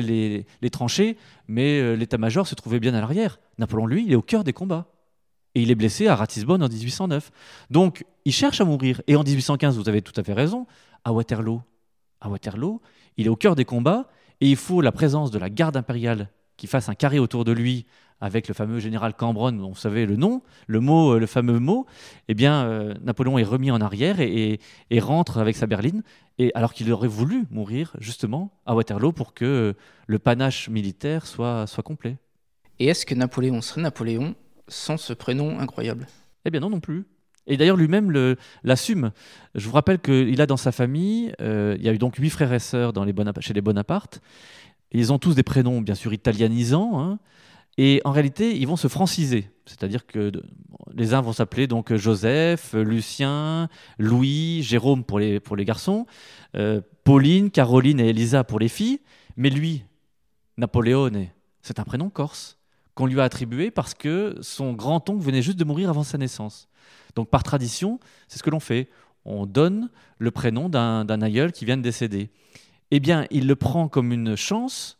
les 0.00 0.70
tranchées, 0.70 1.16
mais 1.48 1.80
euh, 1.80 1.94
l'état-major 1.94 2.46
se 2.46 2.54
trouvait 2.54 2.80
bien 2.80 2.94
à 2.94 3.00
l'arrière. 3.00 3.38
Napoléon, 3.58 3.86
lui, 3.86 4.04
il 4.06 4.12
est 4.12 4.16
au 4.16 4.22
cœur 4.22 4.44
des 4.44 4.52
combats. 4.52 4.86
Et 5.54 5.62
il 5.62 5.70
est 5.70 5.74
blessé 5.74 6.06
à 6.06 6.14
Ratisbonne 6.14 6.62
en 6.62 6.68
1809. 6.68 7.30
Donc, 7.70 8.04
il 8.26 8.32
cherche 8.32 8.60
à 8.60 8.66
mourir. 8.66 9.00
Et 9.06 9.16
en 9.16 9.22
1815, 9.22 9.78
vous 9.78 9.88
avez 9.88 10.02
tout 10.02 10.12
à 10.20 10.22
fait 10.22 10.34
raison, 10.34 10.66
à 11.02 11.12
Waterloo. 11.12 11.62
À 12.20 12.28
Waterloo, 12.28 12.82
il 13.16 13.24
est 13.24 13.30
au 13.30 13.36
cœur 13.36 13.56
des 13.56 13.64
combats, 13.64 14.10
et 14.42 14.50
il 14.50 14.56
faut 14.56 14.82
la 14.82 14.92
présence 14.92 15.30
de 15.30 15.38
la 15.38 15.48
garde 15.48 15.78
impériale 15.78 16.28
qui 16.58 16.66
fasse 16.66 16.88
un 16.88 16.94
carré 16.94 17.18
autour 17.18 17.44
de 17.44 17.52
lui 17.52 17.86
avec 18.20 18.48
le 18.48 18.54
fameux 18.54 18.78
général 18.78 19.14
Cambronne, 19.14 19.60
vous 19.60 19.76
savez 19.76 20.06
le 20.06 20.16
nom, 20.16 20.42
le 20.66 20.80
mot, 20.80 21.14
euh, 21.14 21.18
le 21.18 21.26
fameux 21.26 21.58
mot, 21.58 21.86
eh 22.28 22.34
bien, 22.34 22.64
euh, 22.64 22.94
Napoléon 23.02 23.38
est 23.38 23.44
remis 23.44 23.70
en 23.70 23.80
arrière 23.80 24.20
et, 24.20 24.58
rentre 24.98 25.38
avec 25.38 25.56
sa 25.56 25.66
berline, 25.66 26.02
et 26.38 26.50
alors 26.54 26.72
qu'il 26.72 26.90
aurait 26.92 27.08
voulu 27.08 27.44
mourir 27.50 27.94
justement 28.00 28.50
à 28.64 28.74
Waterloo 28.74 29.12
pour 29.12 29.34
que 29.34 29.44
euh, 29.44 29.72
le 30.06 30.18
panache 30.18 30.68
militaire 30.68 31.26
soit, 31.26 31.66
soit 31.66 31.82
complet. 31.82 32.16
Et 32.78 32.86
est-ce 32.86 33.06
que 33.06 33.14
Napoléon 33.14 33.60
serait 33.60 33.82
Napoléon 33.82 34.34
sans 34.68 34.96
ce 34.96 35.12
prénom 35.12 35.58
incroyable? 35.58 36.06
Eh 36.44 36.50
bien 36.50 36.60
non 36.60 36.70
non 36.70 36.80
plus. 36.80 37.06
Et 37.46 37.56
d'ailleurs 37.56 37.76
lui-même 37.76 38.36
l'assume. 38.64 39.12
Je 39.54 39.68
vous 39.68 39.72
rappelle 39.72 40.00
qu'il 40.00 40.40
a 40.40 40.46
dans 40.46 40.56
sa 40.56 40.72
famille, 40.72 41.32
il 41.38 41.82
y 41.82 41.88
a 41.88 41.92
eu 41.92 41.98
donc 41.98 42.16
huit 42.16 42.30
frères 42.30 42.52
et 42.52 42.58
sœurs 42.58 42.92
dans 42.92 43.04
les 43.04 43.14
chez 43.40 43.54
les 43.54 43.60
Bonaparte. 43.60 44.20
Ils 44.90 45.12
ont 45.12 45.18
tous 45.18 45.34
des 45.34 45.44
prénoms 45.44 45.80
bien 45.80 45.94
sûr 45.94 46.12
italianisants. 46.12 47.00
Hein. 47.00 47.18
Et 47.78 48.00
en 48.04 48.12
réalité, 48.12 48.56
ils 48.56 48.66
vont 48.66 48.76
se 48.76 48.88
franciser. 48.88 49.50
C'est-à-dire 49.66 50.06
que 50.06 50.32
les 50.94 51.12
uns 51.12 51.20
vont 51.20 51.32
s'appeler 51.32 51.66
donc 51.66 51.94
Joseph, 51.94 52.72
Lucien, 52.74 53.68
Louis, 53.98 54.62
Jérôme 54.62 55.04
pour 55.04 55.18
les, 55.18 55.40
pour 55.40 55.56
les 55.56 55.64
garçons, 55.64 56.06
euh, 56.56 56.80
Pauline, 57.04 57.50
Caroline 57.50 58.00
et 58.00 58.08
Elisa 58.08 58.44
pour 58.44 58.58
les 58.58 58.68
filles. 58.68 59.00
Mais 59.36 59.50
lui, 59.50 59.84
Napoléone, 60.56 61.26
c'est 61.62 61.78
un 61.78 61.84
prénom 61.84 62.08
corse 62.08 62.58
qu'on 62.94 63.06
lui 63.06 63.20
a 63.20 63.24
attribué 63.24 63.70
parce 63.70 63.92
que 63.92 64.38
son 64.40 64.72
grand-oncle 64.72 65.22
venait 65.22 65.42
juste 65.42 65.58
de 65.58 65.64
mourir 65.64 65.90
avant 65.90 66.02
sa 66.02 66.16
naissance. 66.16 66.68
Donc 67.14 67.28
par 67.28 67.42
tradition, 67.42 68.00
c'est 68.26 68.38
ce 68.38 68.42
que 68.42 68.50
l'on 68.50 68.60
fait. 68.60 68.88
On 69.24 69.44
donne 69.44 69.90
le 70.18 70.30
prénom 70.30 70.68
d'un 70.68 71.22
aïeul 71.22 71.52
qui 71.52 71.64
vient 71.64 71.76
de 71.76 71.82
décéder. 71.82 72.30
Eh 72.90 73.00
bien, 73.00 73.26
il 73.30 73.46
le 73.46 73.56
prend 73.56 73.88
comme 73.88 74.12
une 74.12 74.36
chance. 74.36 74.98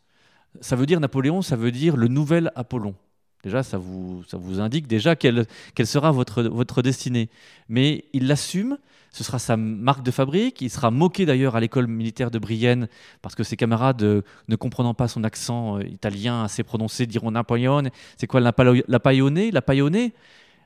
Ça 0.61 0.75
veut 0.75 0.85
dire 0.85 0.99
Napoléon, 0.99 1.41
ça 1.41 1.55
veut 1.55 1.71
dire 1.71 1.97
le 1.97 2.07
nouvel 2.07 2.51
Apollon. 2.55 2.95
Déjà, 3.43 3.63
ça 3.63 3.77
vous, 3.77 4.23
ça 4.27 4.37
vous 4.37 4.59
indique 4.59 4.87
déjà 4.87 5.15
quelle, 5.15 5.45
quelle 5.75 5.87
sera 5.87 6.11
votre, 6.11 6.43
votre 6.43 6.81
destinée. 6.81 7.29
Mais 7.69 8.05
il 8.13 8.27
l'assume, 8.27 8.77
ce 9.11 9.23
sera 9.23 9.39
sa 9.39 9.57
marque 9.57 10.03
de 10.03 10.11
fabrique. 10.11 10.61
Il 10.61 10.69
sera 10.69 10.91
moqué 10.91 11.25
d'ailleurs 11.25 11.55
à 11.55 11.59
l'école 11.59 11.87
militaire 11.87 12.31
de 12.31 12.39
Brienne 12.39 12.87
parce 13.21 13.35
que 13.35 13.43
ses 13.43 13.55
camarades, 13.55 14.03
euh, 14.03 14.21
ne 14.47 14.55
comprenant 14.55 14.93
pas 14.93 15.07
son 15.07 15.23
accent 15.23 15.77
euh, 15.77 15.83
italien 15.83 16.43
assez 16.43 16.63
prononcé, 16.63 17.05
diront 17.05 17.31
Napoléon. 17.31 17.83
C'est 18.17 18.27
quoi 18.27 18.41
la, 18.41 18.53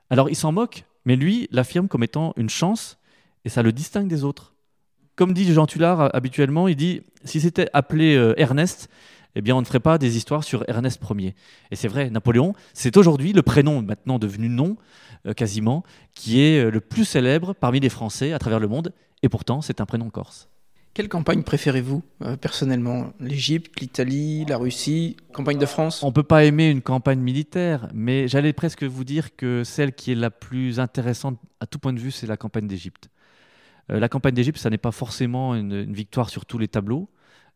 Alors 0.09 0.29
il 0.29 0.35
s'en 0.35 0.51
moque, 0.51 0.85
mais 1.05 1.15
lui 1.15 1.47
l'affirme 1.51 1.87
comme 1.87 2.03
étant 2.03 2.33
une 2.37 2.49
chance 2.49 2.97
et 3.45 3.49
ça 3.49 3.63
le 3.63 3.71
distingue 3.71 4.07
des 4.07 4.23
autres. 4.23 4.53
Comme 5.15 5.33
dit 5.33 5.51
Jean 5.53 5.65
Tullard 5.65 6.13
habituellement, 6.15 6.67
il 6.67 6.75
dit 6.75 7.01
si 7.25 7.41
c'était 7.41 7.69
appelé 7.73 8.15
euh, 8.15 8.33
Ernest, 8.37 8.89
eh 9.35 9.41
bien, 9.41 9.55
on 9.55 9.61
ne 9.61 9.65
ferait 9.65 9.79
pas 9.79 9.97
des 9.97 10.17
histoires 10.17 10.43
sur 10.43 10.63
Ernest 10.67 11.01
Ier. 11.17 11.35
Et 11.71 11.75
c'est 11.75 11.87
vrai, 11.87 12.09
Napoléon, 12.09 12.53
c'est 12.73 12.97
aujourd'hui 12.97 13.33
le 13.33 13.41
prénom, 13.41 13.81
maintenant 13.81 14.19
devenu 14.19 14.49
nom, 14.49 14.77
euh, 15.27 15.33
quasiment, 15.33 15.83
qui 16.15 16.41
est 16.41 16.65
euh, 16.65 16.71
le 16.71 16.81
plus 16.81 17.05
célèbre 17.05 17.53
parmi 17.53 17.79
les 17.79 17.89
Français 17.89 18.33
à 18.33 18.39
travers 18.39 18.59
le 18.59 18.67
monde. 18.67 18.91
Et 19.21 19.29
pourtant, 19.29 19.61
c'est 19.61 19.79
un 19.79 19.85
prénom 19.85 20.09
corse. 20.09 20.49
Quelle 20.95 21.07
campagne 21.07 21.43
préférez-vous 21.43 22.01
euh, 22.23 22.35
personnellement? 22.35 23.13
L'Égypte, 23.19 23.79
l'Italie, 23.79 24.45
la 24.45 24.57
Russie, 24.57 25.15
campagne 25.31 25.59
de 25.59 25.65
France? 25.67 26.01
On 26.01 26.07
ne 26.07 26.11
peut 26.11 26.23
pas 26.23 26.43
aimer 26.43 26.69
une 26.69 26.81
campagne 26.81 27.19
militaire, 27.19 27.87
mais 27.93 28.27
j'allais 28.27 28.51
presque 28.51 28.83
vous 28.83 29.03
dire 29.03 29.35
que 29.35 29.63
celle 29.63 29.93
qui 29.93 30.11
est 30.11 30.15
la 30.15 30.31
plus 30.31 30.79
intéressante 30.79 31.39
à 31.59 31.67
tout 31.67 31.77
point 31.77 31.93
de 31.93 31.99
vue, 31.99 32.11
c'est 32.11 32.27
la 32.27 32.35
campagne 32.35 32.67
d'Égypte. 32.67 33.09
la 33.87 34.09
campagne 34.09 34.33
d'Égypte, 34.33 34.57
ça 34.57 34.69
n'est 34.71 34.77
pas 34.77 34.91
forcément 34.91 35.53
une, 35.53 35.93
victoire 35.93 36.29
sur 36.29 36.45
tous 36.45 36.57
les 36.57 36.67
tableaux. 36.67 37.09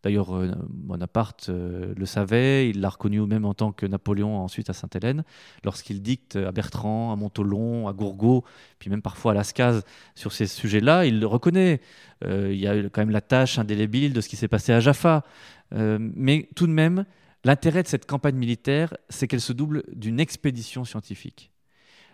D'ailleurs, 0.04 0.36
euh, 0.36 0.52
Bonaparte 0.70 1.48
euh, 1.50 1.94
le 1.98 2.06
savait, 2.06 2.70
il 2.70 2.80
l'a 2.80 2.90
reconnu 2.90 3.20
même 3.22 3.44
en 3.44 3.56
tant 3.56 3.72
que 3.72 3.88
Napoléon 3.88 4.38
ensuite 4.38 4.70
à 4.70 4.74
Sainte-Hélène, 4.74 5.24
lorsqu'il 5.64 6.02
dicte 6.02 6.36
à 6.36 6.52
Bertrand, 6.52 7.12
à 7.12 7.16
Montolon, 7.16 7.88
à 7.88 7.94
Gourgaud, 7.94 8.44
puis 8.78 8.92
même 8.92 9.02
parfois 9.02 9.32
à 9.32 9.36
Lascaz 9.36 9.82
sur 10.14 10.32
ces 10.32 10.46
sujets-là, 10.46 11.06
il 11.06 11.20
le 11.20 11.26
reconnaît. 11.26 11.82
Euh, 12.24 12.54
il 12.54 12.60
y 12.60 12.68
a 12.68 12.84
quand 12.90 13.02
même 13.02 13.10
la 13.10 13.22
tâche 13.22 13.58
indélébile 13.58 14.14
de 14.14 14.22
ce 14.22 14.30
qui 14.30 14.36
s'est 14.36 14.48
passé 14.48 14.74
à 14.74 14.80
Jaffa. 14.80 15.24
mais 15.72 16.50
tout 16.56 16.68
de 16.68 16.72
même, 16.72 17.06
l'intérêt 17.44 17.82
de 17.82 17.88
cette 17.88 18.06
campagne 18.06 18.36
militaire, 18.36 18.96
c'est 19.10 19.28
qu'elle 19.28 19.42
se 19.42 19.54
double 19.54 19.84
d'une 19.92 20.20
expédition 20.20 20.86
scientifique. 20.86 21.52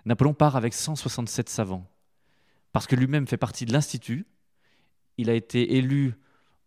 Napoléon 0.06 0.34
part 0.34 0.56
avec 0.56 0.74
167 0.74 1.50
savants, 1.50 1.86
parce 2.72 2.88
que 2.88 2.96
lui-même 2.96 3.28
fait 3.28 3.38
partie 3.38 3.66
de 3.66 3.74
l'Institut. 3.74 4.26
Il 5.18 5.30
a 5.30 5.34
été 5.34 5.76
élu 5.76 6.16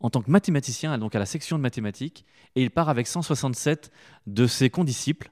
en 0.00 0.10
tant 0.10 0.22
que 0.22 0.30
mathématicien, 0.30 0.96
donc 0.98 1.14
à 1.14 1.18
la 1.18 1.26
section 1.26 1.56
de 1.56 1.62
mathématiques, 1.62 2.24
et 2.56 2.62
il 2.62 2.70
part 2.70 2.88
avec 2.88 3.06
167 3.06 3.90
de 4.26 4.46
ses 4.46 4.70
condisciples 4.70 5.30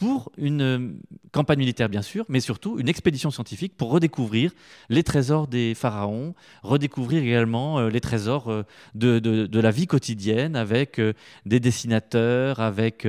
pour 0.00 0.32
une 0.38 0.62
euh, 0.62 0.88
campagne 1.30 1.58
militaire 1.58 1.90
bien 1.90 2.00
sûr, 2.00 2.24
mais 2.30 2.40
surtout 2.40 2.78
une 2.78 2.88
expédition 2.88 3.30
scientifique 3.30 3.76
pour 3.76 3.90
redécouvrir 3.90 4.50
les 4.88 5.02
trésors 5.02 5.46
des 5.46 5.74
pharaons, 5.74 6.34
redécouvrir 6.62 7.22
également 7.22 7.78
euh, 7.78 7.90
les 7.90 8.00
trésors 8.00 8.50
euh, 8.50 8.62
de, 8.94 9.60
la 9.60 9.70
vie 9.70 9.86
quotidienne 9.86 10.56
avec 10.56 10.98
des 11.44 11.60
dessinateurs, 11.60 12.60
avec 12.60 13.06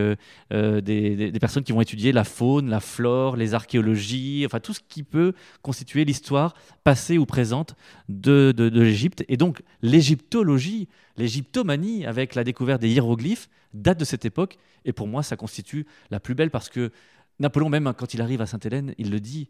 des, 0.51 1.31
personnes 1.39 1.63
qui 1.63 1.71
vont 1.71 1.79
étudier 1.79 2.11
la 2.11 2.25
faune, 2.25 2.69
la 2.69 2.81
flore, 2.81 3.37
les 3.37 3.53
archéologies, 3.53 4.43
enfin 4.45 4.59
tout 4.59 4.73
ce 4.73 4.81
qui 4.85 5.03
peut 5.03 5.31
constituer 5.61 6.03
l'histoire 6.03 6.55
passée 6.83 7.17
ou 7.17 7.25
présente 7.25 7.75
de, 8.09 8.51
de 8.51 8.81
l'Égypte. 8.81 9.23
Et 9.29 9.37
donc 9.37 9.61
l'égyptologie, 9.81 10.89
l'égyptomanie 11.21 12.05
avec 12.05 12.35
la 12.35 12.43
découverte 12.43 12.81
des 12.81 12.89
hiéroglyphes 12.89 13.49
date 13.73 13.99
de 13.99 14.05
cette 14.05 14.25
époque. 14.25 14.57
Et 14.85 14.93
pour 14.93 15.07
moi, 15.07 15.23
ça 15.23 15.37
constitue 15.37 15.85
la 16.09 16.19
plus 16.19 16.35
belle 16.35 16.51
parce 16.51 16.69
que 16.69 16.91
Napoléon, 17.39 17.69
même 17.69 17.87
hein, 17.87 17.93
quand 17.93 18.13
il 18.13 18.21
arrive 18.21 18.41
à 18.41 18.45
Sainte-Hélène, 18.45 18.93
il 18.97 19.11
le 19.11 19.19
dit. 19.19 19.49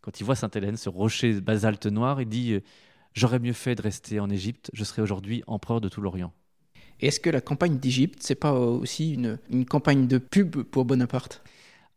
Quand 0.00 0.20
il 0.20 0.24
voit 0.24 0.34
Sainte-Hélène, 0.34 0.76
ce 0.76 0.88
rocher 0.88 1.40
basalte 1.40 1.86
noir, 1.86 2.20
il 2.20 2.28
dit 2.28 2.60
J'aurais 3.14 3.38
mieux 3.38 3.52
fait 3.52 3.74
de 3.74 3.82
rester 3.82 4.20
en 4.20 4.30
Égypte, 4.30 4.70
je 4.72 4.84
serais 4.84 5.02
aujourd'hui 5.02 5.42
empereur 5.46 5.80
de 5.80 5.88
tout 5.88 6.00
l'Orient. 6.00 6.32
Est-ce 7.00 7.20
que 7.20 7.30
la 7.30 7.40
campagne 7.40 7.78
d'Égypte, 7.78 8.18
c'est 8.20 8.36
pas 8.36 8.52
aussi 8.52 9.14
une, 9.14 9.38
une, 9.50 9.66
campagne 9.66 10.06
de 10.06 10.18
pub 10.18 10.62
pour 10.62 10.84
Bonaparte? 10.84 11.42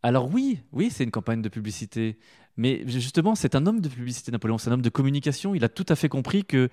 Alors 0.03 0.33
oui, 0.33 0.59
oui, 0.71 0.89
c'est 0.91 1.03
une 1.03 1.11
campagne 1.11 1.41
de 1.41 1.49
publicité. 1.49 2.17
Mais 2.57 2.83
justement, 2.87 3.35
c'est 3.35 3.55
un 3.55 3.65
homme 3.65 3.81
de 3.81 3.89
publicité, 3.89 4.31
Napoléon, 4.31 4.57
c'est 4.57 4.69
un 4.69 4.73
homme 4.73 4.81
de 4.81 4.89
communication. 4.89 5.55
Il 5.55 5.63
a 5.63 5.69
tout 5.69 5.85
à 5.89 5.95
fait 5.95 6.09
compris 6.09 6.43
que, 6.43 6.69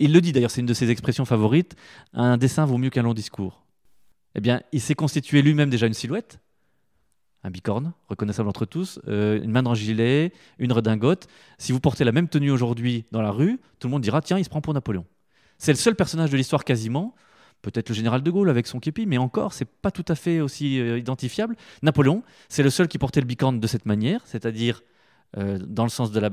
il 0.00 0.12
le 0.12 0.20
dit 0.20 0.32
d'ailleurs, 0.32 0.50
c'est 0.50 0.60
une 0.60 0.66
de 0.66 0.74
ses 0.74 0.90
expressions 0.90 1.24
favorites, 1.24 1.76
un 2.12 2.36
dessin 2.36 2.64
vaut 2.64 2.78
mieux 2.78 2.90
qu'un 2.90 3.02
long 3.02 3.14
discours 3.14 3.64
eh 4.34 4.40
bien, 4.40 4.62
il 4.72 4.80
s'est 4.80 4.94
constitué 4.94 5.42
lui-même 5.42 5.70
déjà 5.70 5.86
une 5.86 5.94
silhouette, 5.94 6.40
un 7.42 7.50
bicorne, 7.50 7.92
reconnaissable 8.08 8.48
entre 8.48 8.64
tous, 8.64 9.00
euh, 9.08 9.42
une 9.42 9.50
main 9.50 9.62
dans 9.62 9.70
le 9.70 9.76
gilet, 9.76 10.32
une 10.58 10.72
redingote. 10.72 11.26
Si 11.58 11.72
vous 11.72 11.80
portez 11.80 12.04
la 12.04 12.12
même 12.12 12.28
tenue 12.28 12.50
aujourd'hui 12.50 13.06
dans 13.12 13.22
la 13.22 13.30
rue, 13.30 13.58
tout 13.78 13.88
le 13.88 13.92
monde 13.92 14.02
dira 14.02 14.20
tiens, 14.20 14.38
il 14.38 14.44
se 14.44 14.50
prend 14.50 14.60
pour 14.60 14.74
Napoléon. 14.74 15.06
C'est 15.58 15.72
le 15.72 15.78
seul 15.78 15.94
personnage 15.94 16.30
de 16.30 16.36
l'histoire 16.36 16.64
quasiment, 16.64 17.14
peut-être 17.62 17.88
le 17.88 17.94
général 17.94 18.22
de 18.22 18.30
Gaulle 18.30 18.50
avec 18.50 18.66
son 18.66 18.78
képi, 18.78 19.06
mais 19.06 19.18
encore, 19.18 19.52
c'est 19.52 19.68
pas 19.68 19.90
tout 19.90 20.04
à 20.08 20.14
fait 20.14 20.40
aussi 20.40 20.80
euh, 20.80 20.98
identifiable. 20.98 21.56
Napoléon, 21.82 22.22
c'est 22.48 22.62
le 22.62 22.70
seul 22.70 22.88
qui 22.88 22.98
portait 22.98 23.20
le 23.20 23.26
bicorne 23.26 23.58
de 23.58 23.66
cette 23.66 23.86
manière, 23.86 24.20
c'est-à-dire 24.26 24.82
euh, 25.38 25.58
dans 25.60 25.84
le 25.84 25.90
sens 25.90 26.10
de, 26.10 26.18
la, 26.18 26.30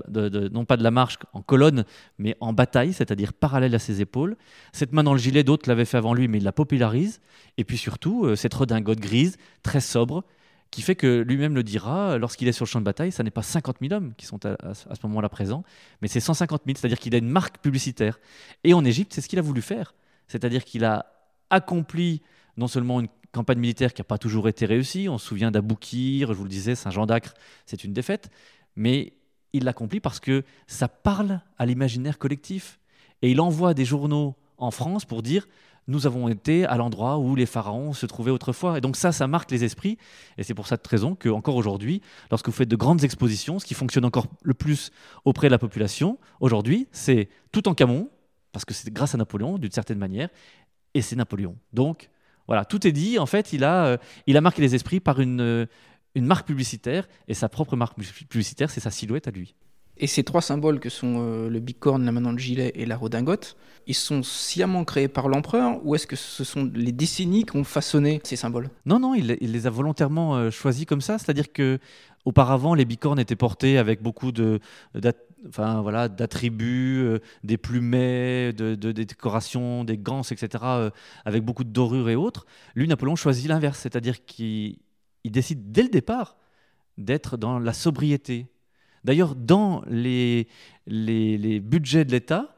non 0.49 0.65
pas 0.65 0.77
de 0.77 0.83
la 0.83 0.91
marche 0.91 1.17
en 1.33 1.41
colonne, 1.41 1.85
mais 2.17 2.35
en 2.39 2.53
bataille, 2.53 2.93
c'est-à-dire 2.93 3.33
parallèle 3.33 3.75
à 3.75 3.79
ses 3.79 4.01
épaules. 4.01 4.35
Cette 4.73 4.93
main 4.93 5.03
dans 5.03 5.13
le 5.13 5.19
gilet, 5.19 5.43
d'autres 5.43 5.69
l'avaient 5.69 5.85
fait 5.85 5.97
avant 5.97 6.13
lui, 6.13 6.27
mais 6.27 6.39
il 6.39 6.43
la 6.43 6.51
popularise. 6.51 7.21
Et 7.57 7.63
puis 7.63 7.77
surtout, 7.77 8.25
euh, 8.25 8.35
cette 8.35 8.53
redingote 8.53 8.99
grise, 8.99 9.37
très 9.61 9.81
sobre, 9.81 10.23
qui 10.71 10.81
fait 10.81 10.95
que 10.95 11.21
lui-même 11.21 11.55
le 11.55 11.63
dira, 11.63 12.17
lorsqu'il 12.17 12.47
est 12.47 12.51
sur 12.51 12.65
le 12.65 12.69
champ 12.69 12.79
de 12.79 12.85
bataille, 12.85 13.11
ça 13.11 13.23
n'est 13.23 13.31
pas 13.31 13.43
50 13.43 13.77
000 13.81 13.93
hommes 13.93 14.13
qui 14.17 14.25
sont 14.25 14.45
à, 14.45 14.57
à 14.63 14.73
ce 14.73 14.99
moment-là 15.03 15.29
présents, 15.29 15.63
mais 16.01 16.07
c'est 16.07 16.19
150 16.19 16.63
000, 16.65 16.77
c'est-à-dire 16.77 16.99
qu'il 16.99 17.15
a 17.15 17.19
une 17.19 17.29
marque 17.29 17.59
publicitaire. 17.59 18.19
Et 18.63 18.73
en 18.73 18.83
Égypte, 18.83 19.13
c'est 19.13 19.21
ce 19.21 19.29
qu'il 19.29 19.39
a 19.39 19.43
voulu 19.43 19.61
faire. 19.61 19.93
C'est-à-dire 20.27 20.65
qu'il 20.65 20.83
a 20.83 21.05
accompli 21.49 22.21
non 22.57 22.67
seulement 22.67 22.99
une 22.99 23.07
campagne 23.31 23.59
militaire 23.59 23.93
qui 23.93 24.01
n'a 24.01 24.05
pas 24.05 24.17
toujours 24.17 24.47
été 24.49 24.65
réussie, 24.65 25.07
on 25.09 25.17
se 25.17 25.27
souvient 25.27 25.51
d'Aboukir, 25.51 26.29
je 26.29 26.33
vous 26.33 26.43
le 26.43 26.49
disais, 26.49 26.75
Saint-Jean 26.75 27.05
d'Acre, 27.05 27.33
c'est 27.65 27.83
une 27.83 27.93
défaite, 27.93 28.29
mais 28.77 29.13
il 29.51 29.65
l'accomplit 29.65 29.99
parce 29.99 30.21
que 30.21 30.43
ça 30.67 30.87
parle 30.87 31.41
à 31.57 31.65
l'imaginaire 31.65 32.17
collectif. 32.17 32.79
Et 33.21 33.31
il 33.31 33.41
envoie 33.41 33.73
des 33.73 33.85
journaux 33.85 34.35
en 34.57 34.71
France 34.71 35.03
pour 35.03 35.23
dire 35.23 35.47
nous 35.87 36.05
avons 36.05 36.27
été 36.27 36.65
à 36.65 36.75
l'endroit 36.75 37.17
où 37.17 37.35
les 37.35 37.45
pharaons 37.45 37.93
se 37.93 38.05
trouvaient 38.05 38.31
autrefois. 38.31 38.77
Et 38.77 38.81
donc 38.81 38.97
ça, 38.97 39.11
ça 39.11 39.25
marque 39.27 39.51
les 39.51 39.63
esprits. 39.63 39.97
Et 40.37 40.43
c'est 40.43 40.53
pour 40.53 40.67
cette 40.67 40.85
raison 40.85 41.15
que 41.15 41.29
encore 41.29 41.55
aujourd'hui, 41.55 42.01
lorsque 42.29 42.47
vous 42.47 42.51
faites 42.51 42.67
de 42.67 42.75
grandes 42.75 43.03
expositions, 43.03 43.57
ce 43.57 43.65
qui 43.65 43.73
fonctionne 43.73 44.05
encore 44.05 44.27
le 44.43 44.53
plus 44.53 44.91
auprès 45.23 45.47
de 45.47 45.51
la 45.51 45.57
population, 45.57 46.19
aujourd'hui, 46.41 46.87
c'est 46.91 47.29
tout 47.53 47.69
en 47.69 47.73
Camon, 47.73 48.09
parce 48.51 48.65
que 48.65 48.73
c'est 48.73 48.91
grâce 48.91 49.15
à 49.15 49.17
Napoléon, 49.17 49.57
d'une 49.57 49.71
certaine 49.71 49.97
manière, 49.97 50.29
et 50.93 51.01
c'est 51.01 51.15
Napoléon. 51.15 51.55
Donc 51.71 52.09
voilà, 52.47 52.65
tout 52.65 52.85
est 52.85 52.91
dit. 52.91 53.17
En 53.17 53.25
fait, 53.25 53.53
il 53.53 53.63
a, 53.63 53.85
euh, 53.85 53.97
il 54.25 54.35
a 54.35 54.41
marqué 54.41 54.61
les 54.61 54.75
esprits 54.75 54.99
par 54.99 55.21
une, 55.21 55.39
euh, 55.39 55.65
une 56.15 56.25
marque 56.25 56.47
publicitaire, 56.47 57.07
et 57.27 57.33
sa 57.33 57.49
propre 57.49 57.75
marque 57.75 57.97
publicitaire, 57.97 58.69
c'est 58.69 58.79
sa 58.79 58.91
silhouette 58.91 59.27
à 59.27 59.31
lui. 59.31 59.55
Et 59.99 60.07
ces 60.07 60.23
trois 60.23 60.41
symboles 60.41 60.79
que 60.79 60.89
sont 60.89 61.17
euh, 61.19 61.49
le 61.49 61.59
bicorne, 61.59 62.05
la 62.05 62.11
main 62.11 62.21
dans 62.21 62.31
le 62.31 62.37
gilet 62.37 62.71
et 62.75 62.85
la 62.85 62.97
redingote, 62.97 63.57
ils 63.87 63.95
sont 63.95 64.21
sciemment 64.21 64.83
créés 64.83 65.07
par 65.07 65.27
l'empereur 65.27 65.79
ou 65.83 65.95
est-ce 65.95 66.05
que 66.05 66.15
ce 66.15 66.43
sont 66.43 66.69
les 66.73 66.91
décennies 66.91 67.45
qui 67.45 67.57
ont 67.57 67.63
façonné 67.63 68.21
ces 68.23 68.35
symboles? 68.35 68.69
Non, 68.85 68.99
non, 68.99 69.15
il, 69.15 69.25
les 69.25 69.67
a 69.67 69.69
volontairement 69.69 70.35
euh, 70.35 70.51
choisis 70.51 70.85
comme 70.85 71.01
ça. 71.01 71.17
C'est-à-dire 71.17 71.51
que 71.51 71.79
auparavant, 72.25 72.75
les 72.75 72.85
bicornes 72.85 73.19
étaient 73.19 73.35
portés 73.35 73.77
avec 73.77 74.03
beaucoup 74.03 74.31
de, 74.31 74.59
enfin 75.47 75.81
voilà, 75.81 76.09
d'attributs, 76.09 77.01
euh, 77.03 77.19
des 77.43 77.57
plumets, 77.57 78.53
de, 78.53 78.75
des 78.75 79.05
décorations, 79.05 79.83
des 79.83 79.97
gants, 79.97 80.21
etc., 80.21 80.63
avec 81.25 81.43
beaucoup 81.43 81.63
de 81.63 81.69
dorures 81.69 82.09
et 82.09 82.15
autres. 82.15 82.45
Lui, 82.75 82.87
Napoléon 82.87 83.15
choisit 83.15 83.47
l'inverse, 83.47 83.79
c'est-à-dire 83.79 84.25
qu'il 84.25 84.77
il 85.27 85.31
décide 85.31 85.73
dès 85.73 85.83
le 85.83 85.89
départ 85.89 86.37
d'être 86.97 87.35
dans 87.35 87.59
la 87.59 87.73
sobriété. 87.73 88.47
D'ailleurs, 89.03 89.35
dans 89.35 89.83
les, 89.87 90.47
budgets 90.85 92.05
de 92.05 92.11
l'État, 92.11 92.55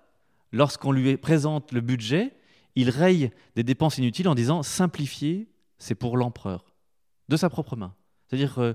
lorsqu'on 0.52 0.92
lui 0.92 1.18
présente 1.18 1.72
le 1.72 1.82
budget, 1.82 2.32
il 2.76 2.92
raye 2.92 3.32
des 3.56 3.64
dépenses 3.64 3.98
inutiles 3.98 4.28
en 4.28 4.36
disant 4.36 4.62
simplifier, 4.62 5.50
c'est 5.80 5.96
pour 5.96 6.16
l'empereur, 6.16 6.76
de 7.28 7.38
sa 7.38 7.50
propre 7.50 7.76
main. 7.76 7.96
C'est-à-dire, 8.28 8.60
euh, 8.60 8.74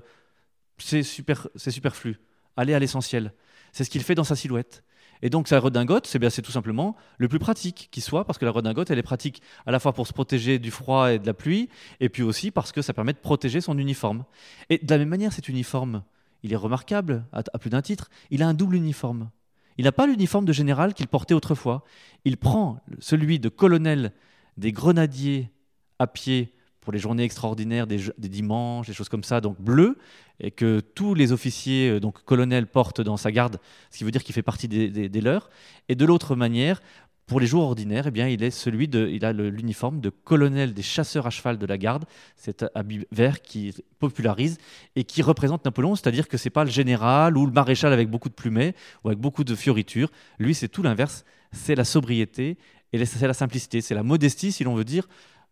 c'est 0.77 1.01
super, 1.01 1.47
superflu. 1.55 2.19
Aller 2.57 2.73
à 2.73 2.79
l'essentiel. 2.79 3.33
C'est 3.71 3.85
ce 3.85 3.89
qu'il 3.89 4.03
fait 4.03 4.15
dans 4.15 4.25
sa 4.25 4.35
silhouette. 4.35 4.83
Et 5.25 5.31
donc 5.31 5.47
sa 5.47 5.59
redingote, 5.59 6.05
c'est 6.05 6.19
bien 6.19 6.29
c'est 6.29 6.43
tout 6.43 6.51
simplement 6.51 6.95
le 7.17 7.27
plus 7.27 7.39
pratique 7.39 7.87
qui 7.89 7.99
soit, 7.99 8.25
parce 8.25 8.37
que 8.37 8.45
la 8.45 8.51
redingote, 8.51 8.91
elle 8.91 8.99
est 8.99 9.01
pratique 9.01 9.41
à 9.65 9.71
la 9.71 9.79
fois 9.79 9.91
pour 9.91 10.05
se 10.05 10.13
protéger 10.13 10.59
du 10.59 10.69
froid 10.69 11.11
et 11.11 11.17
de 11.17 11.25
la 11.25 11.33
pluie, 11.33 11.67
et 11.99 12.09
puis 12.09 12.21
aussi 12.21 12.51
parce 12.51 12.71
que 12.71 12.83
ça 12.83 12.93
permet 12.93 13.13
de 13.13 13.17
protéger 13.17 13.59
son 13.59 13.75
uniforme. 13.79 14.25
Et 14.69 14.77
de 14.77 14.87
la 14.87 14.99
même 14.99 15.09
manière, 15.09 15.33
cet 15.33 15.49
uniforme, 15.49 16.03
il 16.43 16.53
est 16.53 16.55
remarquable 16.55 17.25
à, 17.33 17.41
à 17.51 17.57
plus 17.57 17.71
d'un 17.71 17.81
titre. 17.81 18.11
Il 18.29 18.43
a 18.43 18.47
un 18.47 18.53
double 18.53 18.75
uniforme. 18.75 19.31
Il 19.79 19.85
n'a 19.85 19.91
pas 19.91 20.05
l'uniforme 20.05 20.45
de 20.45 20.53
général 20.53 20.93
qu'il 20.93 21.07
portait 21.07 21.33
autrefois. 21.33 21.83
Il 22.23 22.37
prend 22.37 22.79
celui 22.99 23.39
de 23.39 23.49
colonel 23.49 24.11
des 24.57 24.71
grenadiers 24.71 25.49
à 25.97 26.05
pied 26.05 26.53
pour 26.85 26.93
les 26.93 26.99
journées 26.99 27.23
extraordinaires 27.23 27.87
des, 27.87 27.99
dimanches, 28.17 28.87
des 28.87 28.93
choses 28.93 29.09
comme 29.09 29.23
ça, 29.23 29.41
donc 29.41 29.59
bleu, 29.59 29.97
et 30.39 30.51
que 30.51 30.79
tous 30.79 31.15
les 31.15 31.31
officiers, 31.33 31.89
euh, 31.89 31.99
donc 31.99 32.23
colonels, 32.23 32.67
portent 32.67 33.01
dans 33.01 33.17
sa 33.17 33.31
garde, 33.31 33.57
ce 33.91 33.97
qui 33.97 34.03
veut 34.03 34.11
dire 34.11 34.23
qu'il 34.23 34.35
fait 34.35 34.43
partie 34.43 34.67
des, 34.67 35.21
leurs. 35.21 35.49
Et 35.89 35.95
de 35.95 36.05
l'autre 36.05 36.35
manière, 36.35 36.79
pour 37.25 37.39
les 37.39 37.47
jours 37.47 37.63
ordinaires, 37.63 38.05
eh 38.07 38.11
bien, 38.11 38.27
il 38.27 38.43
est 38.43 38.51
celui 38.51 38.87
de, 38.87 39.07
il 39.07 39.25
a 39.25 39.33
l'uniforme 39.33 39.99
de 39.99 40.11
colonel 40.11 40.75
des 40.75 40.83
chasseurs 40.83 41.25
à 41.25 41.31
cheval 41.31 41.57
de 41.57 41.65
la 41.65 41.77
garde, 41.79 42.05
cet 42.35 42.65
habit 42.75 43.07
vert 43.11 43.41
qui 43.41 43.73
popularise 43.97 44.59
et 44.95 45.03
qui 45.03 45.23
représente 45.23 45.65
Napoléon, 45.65 45.95
c'est-à-dire 45.95 46.27
que 46.27 46.37
c'est 46.37 46.51
pas 46.51 46.63
le 46.63 46.69
général 46.69 47.35
ou 47.35 47.47
le 47.47 47.51
maréchal 47.51 47.91
avec 47.91 48.09
beaucoup 48.09 48.29
de 48.29 48.35
plumets 48.35 48.75
ou 49.03 49.07
avec 49.07 49.19
beaucoup 49.19 49.43
de 49.43 49.55
fioritures. 49.55 50.11
Lui, 50.37 50.53
c'est 50.53 50.67
tout 50.67 50.83
l'inverse, 50.83 51.25
c'est 51.51 51.73
la 51.73 51.83
sobriété 51.83 52.57
et 52.93 53.05
c'est 53.05 53.27
la 53.27 53.33
simplicité, 53.33 53.81
c'est 53.81 53.95
la 53.95 54.03
modestie, 54.03 54.51
si 54.51 54.63
l'on 54.63 54.75
veut 54.75 54.85
dire, 54.85 55.07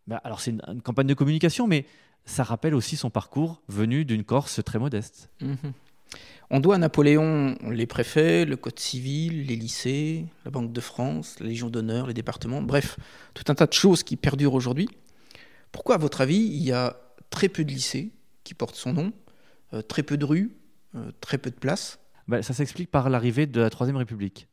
bah, 0.08 0.22
alors 0.24 0.42
c'est 0.42 0.52
une, 0.52 0.82
campagne 0.82 1.08
de 1.08 1.14
communication, 1.14 1.68
mais 1.68 1.86
ça 2.26 2.44
rappelle 2.44 2.76
aussi 2.76 2.96
son 2.96 3.10
parcours 3.10 3.62
venu 3.68 4.06
d'une 4.06 4.24
Corse 4.24 4.62
très 4.64 4.80
modeste. 4.80 5.30
Mhm. 5.42 5.74
On 6.50 6.60
doit 6.60 6.76
à 6.76 6.78
Napoléon 6.78 7.58
les 7.70 7.88
préfets, 7.88 8.46
le 8.46 8.56
code 8.56 8.78
civil, 8.78 9.48
les 9.48 9.56
lycées, 9.56 10.26
la 10.46 10.52
Banque 10.52 10.72
de 10.72 10.82
France, 10.82 11.40
la 11.40 11.48
Légion 11.48 11.70
d'honneur, 11.70 12.06
les 12.06 12.14
départements, 12.14 12.62
bref, 12.62 12.98
tout 13.34 13.46
un 13.48 13.56
tas 13.56 13.66
de 13.66 13.74
choses 13.74 14.04
qui 14.04 14.18
perdurent 14.18 14.54
aujourd'hui. 14.54 14.88
Pourquoi, 15.72 15.96
à 15.96 15.98
votre 15.98 16.22
avis, 16.22 16.38
il 16.38 16.64
y 16.64 16.72
a 16.72 16.98
très 17.32 17.50
peu 17.50 17.64
de 17.64 17.72
lycées 17.72 18.12
qui 18.44 18.54
portent 18.54 18.76
son 18.76 18.94
nom, 18.94 19.14
euh, 19.74 19.82
très 19.82 20.04
peu 20.04 20.18
de 20.18 20.26
rues, 20.26 20.56
euh, 20.96 21.12
très 21.22 21.40
peu 21.40 21.50
de 21.50 21.56
places? 21.56 21.98
Bah, 22.28 22.44
Ça 22.44 22.54
s'explique 22.54 22.92
par 22.92 23.10
l'arrivée 23.10 23.48
de 23.48 23.60
la 23.60 23.72
Troisième 23.72 23.98
République 23.98 24.48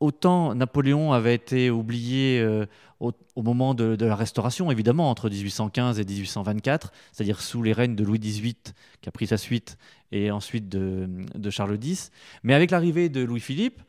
autant 0.00 0.54
Napoléon 0.54 1.12
avait 1.12 1.34
été 1.34 1.70
oublié 1.70 2.40
euh, 2.40 2.66
au, 3.00 3.12
moment 3.42 3.74
de, 3.74 3.96
la 4.04 4.16
Restauration, 4.16 4.70
évidemment, 4.70 5.10
entre 5.10 5.30
1815 5.30 6.00
et 6.00 6.04
1824, 6.04 6.92
c'est-à-dire 7.12 7.40
sous 7.40 7.62
les 7.62 7.72
règnes 7.72 7.94
de 7.94 8.04
Louis 8.04 8.18
XVIII, 8.18 8.56
qui 9.00 9.08
a 9.08 9.12
pris 9.12 9.26
sa 9.26 9.36
suite, 9.36 9.78
et 10.10 10.30
ensuite 10.30 10.68
de, 10.68 11.50
Charles 11.50 11.78
X. 11.82 12.10
Mais 12.42 12.54
avec 12.54 12.70
l'arrivée 12.70 13.08
de 13.08 13.22
Louis-Philippe, 13.22 13.80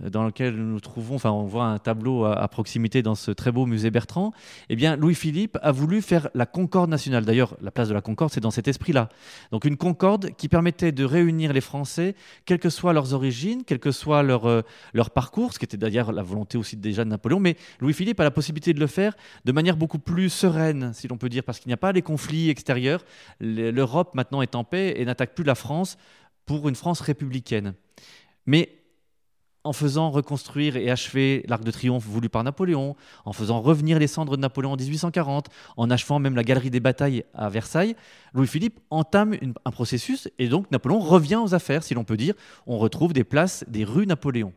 dans 0.00 0.24
lequel 0.24 0.54
nous 0.54 0.72
nous 0.72 0.80
trouvons, 0.80 1.16
enfin 1.16 1.30
on 1.30 1.44
voit 1.44 1.64
un 1.64 1.78
tableau 1.78 2.24
à, 2.24 2.46
proximité 2.48 3.02
dans 3.02 3.14
ce 3.14 3.30
très 3.30 3.50
beau 3.50 3.66
musée 3.66 3.90
Bertrand, 3.90 4.32
eh 4.68 4.76
bien 4.76 4.96
Louis-Philippe 4.96 5.58
a 5.60 5.72
voulu 5.72 6.02
faire 6.02 6.28
la 6.34 6.46
concorde 6.46 6.88
nationale. 6.88 7.24
D'ailleurs, 7.24 7.56
la 7.60 7.70
place 7.70 7.88
de 7.88 7.94
la 7.94 8.00
concorde, 8.00 8.30
c'est 8.30 8.40
dans 8.40 8.50
cet 8.50 8.68
esprit-là. 8.68 9.08
Donc 9.50 9.64
une 9.64 9.76
concorde 9.76 10.30
qui 10.36 10.48
permettait 10.48 10.92
de 10.92 11.04
réunir 11.04 11.52
les 11.52 11.60
Français, 11.60 12.14
quelles 12.44 12.60
que 12.60 12.70
soient 12.70 12.92
leurs 12.92 13.12
origines, 13.12 13.64
quel 13.66 13.80
que 13.80 13.90
soit 13.90 14.22
leur, 14.22 14.46
euh, 14.46 14.62
leur 14.94 15.10
parcours, 15.10 15.52
ce 15.52 15.58
qui 15.58 15.64
était 15.64 15.76
d'ailleurs 15.76 16.12
la 16.12 16.22
volonté 16.22 16.58
aussi 16.58 16.76
déjà 16.76 17.04
de 17.04 17.10
Napoléon, 17.10 17.40
mais 17.40 17.56
Louis-Philippe 17.80 18.20
a 18.20 18.24
la 18.24 18.30
possibilité 18.30 18.72
de 18.72 18.80
le 18.80 18.86
faire 18.86 19.14
de 19.44 19.52
manière 19.52 19.76
beaucoup 19.76 19.98
plus 19.98 20.30
sereine, 20.30 20.92
si 20.94 21.08
l'on 21.08 21.16
peut 21.16 21.28
dire, 21.28 21.42
parce 21.42 21.58
qu'il 21.58 21.70
n'y 21.70 21.74
a 21.74 21.78
pas 21.78 21.92
les 21.92 22.02
conflits 22.02 22.50
extérieurs. 22.50 23.04
L'Europe 23.40 24.14
maintenant 24.14 24.42
est 24.42 24.54
en 24.54 24.64
paix 24.64 24.94
et 24.96 25.04
n'attaque 25.04 25.34
plus 25.34 25.44
la 25.44 25.54
France 25.54 25.98
pour 26.46 26.68
une 26.68 26.74
France 26.74 27.00
républicaine. 27.00 27.74
Mais 28.46 28.77
en 29.64 29.72
faisant 29.72 30.10
reconstruire 30.10 30.76
et 30.76 30.90
achever 30.90 31.44
l'Arc 31.48 31.64
de 31.64 31.70
Triomphe 31.70 32.04
voulu 32.04 32.28
par 32.28 32.44
Napoléon, 32.44 32.96
en 33.24 33.32
faisant 33.32 33.60
revenir 33.60 33.98
les 33.98 34.06
cendres 34.06 34.36
de 34.36 34.40
Napoléon 34.40 34.72
en 34.72 34.76
1840, 34.76 35.48
en 35.76 35.90
achevant 35.90 36.18
même 36.18 36.36
la 36.36 36.44
galerie 36.44 36.70
des 36.70 36.80
batailles 36.80 37.24
à 37.34 37.48
Versailles, 37.48 37.96
Louis-Philippe 38.34 38.80
entame 38.90 39.36
un 39.64 39.70
processus 39.70 40.28
et 40.38 40.48
donc 40.48 40.70
Napoléon 40.70 41.00
revient 41.00 41.40
aux 41.42 41.54
affaires, 41.54 41.82
si 41.82 41.94
l'on 41.94 42.04
peut 42.04 42.16
dire. 42.16 42.34
On 42.66 42.78
retrouve 42.78 43.12
des 43.12 43.24
places, 43.24 43.64
des 43.68 43.84
rues 43.84 44.06
Napoléon. 44.06 44.52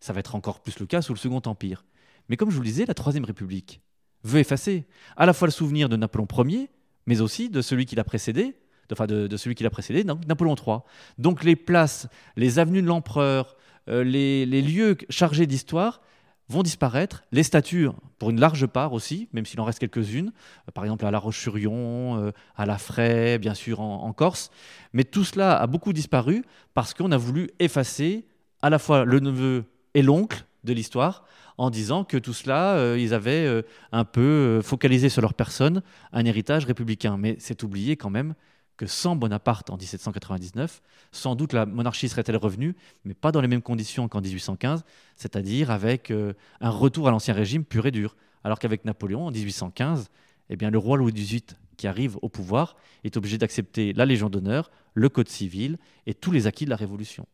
Ça 0.00 0.12
va 0.12 0.20
être 0.20 0.34
encore 0.34 0.60
plus 0.60 0.78
le 0.78 0.86
cas 0.86 1.02
sous 1.02 1.12
le 1.12 1.18
Second 1.18 1.42
Empire. 1.46 1.84
Mais 2.28 2.36
comme 2.36 2.50
je 2.50 2.54
vous 2.54 2.62
le 2.62 2.68
disais, 2.68 2.86
la 2.86 2.94
Troisième 2.94 3.24
République 3.24 3.80
veut 4.22 4.40
effacer 4.40 4.86
à 5.16 5.26
la 5.26 5.32
fois 5.32 5.48
le 5.48 5.52
souvenir 5.52 5.88
de 5.88 5.96
Napoléon 5.96 6.28
Ier, 6.46 6.70
mais 7.06 7.20
aussi 7.20 7.48
de 7.48 7.62
celui 7.62 7.86
qui 7.86 7.96
l'a 7.96 8.04
précédé, 8.04 8.54
enfin 8.92 9.06
de, 9.06 9.26
de 9.26 9.36
celui 9.36 9.54
qui 9.54 9.62
l'a 9.62 9.70
précédé, 9.70 10.04
donc 10.04 10.26
Napoléon 10.26 10.54
III. 10.54 10.78
Donc 11.18 11.44
les 11.44 11.56
places, 11.56 12.08
les 12.36 12.58
avenues 12.58 12.82
de 12.82 12.86
l'empereur, 12.86 13.56
euh, 13.88 14.04
les, 14.04 14.46
lieux 14.62 14.96
chargés 15.08 15.46
d'histoire 15.46 16.00
vont 16.48 16.62
disparaître, 16.62 17.22
les 17.30 17.44
statues 17.44 17.88
pour 18.18 18.30
une 18.30 18.40
large 18.40 18.66
part 18.66 18.92
aussi, 18.92 19.28
même 19.32 19.46
s'il 19.46 19.60
en 19.60 19.64
reste 19.64 19.78
quelques-unes, 19.78 20.32
euh, 20.68 20.72
par 20.72 20.84
exemple 20.84 21.06
à 21.06 21.10
La 21.10 21.18
Roche-sur-Yon, 21.18 22.18
euh, 22.18 22.32
à 22.56 22.66
La 22.66 22.76
Fraie, 22.78 23.38
bien 23.38 23.54
sûr 23.54 23.80
en, 23.80 24.12
Corse, 24.12 24.50
mais 24.92 25.04
tout 25.04 25.24
cela 25.24 25.60
a 25.60 25.66
beaucoup 25.66 25.92
disparu 25.92 26.44
parce 26.74 26.92
qu'on 26.92 27.12
a 27.12 27.16
voulu 27.16 27.50
effacer 27.58 28.26
à 28.62 28.70
la 28.70 28.78
fois 28.78 29.04
le 29.04 29.20
neveu 29.20 29.64
et 29.94 30.02
l'oncle 30.02 30.44
de 30.64 30.72
l'histoire 30.72 31.24
en 31.56 31.70
disant 31.70 32.04
que 32.04 32.16
tout 32.16 32.32
cela, 32.32 32.96
ils 32.96 33.12
avaient 33.12 33.62
un 33.92 34.04
peu 34.04 34.60
focalisé 34.62 35.10
sur 35.10 35.20
leur 35.20 35.34
personne 35.34 35.82
un 36.12 36.24
héritage 36.24 36.64
républicain. 36.64 37.18
Mais 37.18 37.36
c'est 37.38 37.62
oublié 37.62 37.96
quand 37.96 38.08
même 38.08 38.34
que 38.80 38.86
sans 38.86 39.14
Bonaparte 39.14 39.68
en 39.68 39.76
1799, 39.76 40.80
sans 41.12 41.34
doute 41.34 41.52
la 41.52 41.66
monarchie 41.66 42.08
serait-elle 42.08 42.38
revenue, 42.38 42.74
mais 43.04 43.12
pas 43.12 43.30
dans 43.30 43.42
les 43.42 43.46
mêmes 43.46 43.60
conditions 43.60 44.08
qu'en 44.08 44.22
1815, 44.22 44.84
c'est-à-dire 45.16 45.70
avec 45.70 46.10
euh, 46.10 46.32
un 46.62 46.70
retour 46.70 47.06
à 47.06 47.10
l'ancien 47.10 47.34
régime 47.34 47.62
pur 47.62 47.84
et 47.84 47.90
dur. 47.90 48.16
Alors 48.42 48.58
qu'avec 48.58 48.86
Napoléon 48.86 49.26
en 49.26 49.30
1815, 49.30 50.08
eh 50.48 50.56
bien, 50.56 50.70
le 50.70 50.78
roi 50.78 50.96
Louis 50.96 51.12
XVIII 51.12 51.42
qui 51.76 51.88
arrive 51.88 52.16
au 52.22 52.30
pouvoir 52.30 52.74
est 53.04 53.18
obligé 53.18 53.36
d'accepter 53.36 53.92
la 53.92 54.06
Légion 54.06 54.30
d'honneur, 54.30 54.70
le 54.94 55.10
Code 55.10 55.28
civil 55.28 55.76
et 56.06 56.14
tous 56.14 56.30
les 56.30 56.46
acquis 56.46 56.64
de 56.64 56.70
la 56.70 56.76
Révolution. 56.76 57.26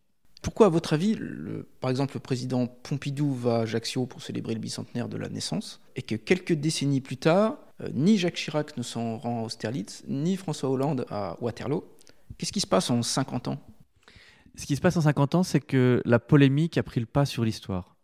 Pourquoi, 0.43 0.67
à 0.67 0.69
votre 0.69 0.93
avis, 0.93 1.19
par 1.81 1.91
exemple, 1.91 2.15
le 2.15 2.21
président 2.21 2.67
Pompidou 2.67 3.35
va 3.35 3.57
à 3.57 3.61
Ajaccio 3.63 4.07
pour 4.07 4.23
célébrer 4.23 4.55
le 4.55 4.61
bicentenaire 4.61 5.09
de 5.09 5.17
la 5.17 5.29
naissance, 5.29 5.81
et 5.97 6.03
que 6.03 6.15
quelques 6.15 6.53
décennies 6.53 7.01
plus 7.01 7.17
tard, 7.17 7.59
euh, 7.81 7.89
ni 7.93 8.17
Jacques 8.19 8.37
Chirac 8.37 8.77
ne 8.77 8.83
s'en 8.83 9.17
rend 9.19 9.43
à 9.43 9.47
Austerlitz, 9.47 10.05
ni 10.09 10.37
François 10.37 10.71
Hollande 10.71 11.07
à 11.11 11.37
Waterloo? 11.41 11.85
Qu'est-ce 12.39 12.53
qui 12.53 12.61
se 12.61 12.67
passe 12.67 12.91
en 12.91 13.03
50 13.03 13.49
ans? 13.49 13.59
Ce 14.57 14.67
qui 14.67 14.77
se 14.77 14.81
passe 14.81 14.97
en 14.97 15.03
50 15.03 15.35
ans, 15.35 15.43
c'est 15.43 15.61
que 15.61 16.01
la 16.05 16.19
polémique 16.19 16.79
a 16.79 16.83
pris 16.83 17.01
le 17.01 17.07
pas 17.07 17.27
sur 17.27 17.45
l'histoire. 17.45 17.97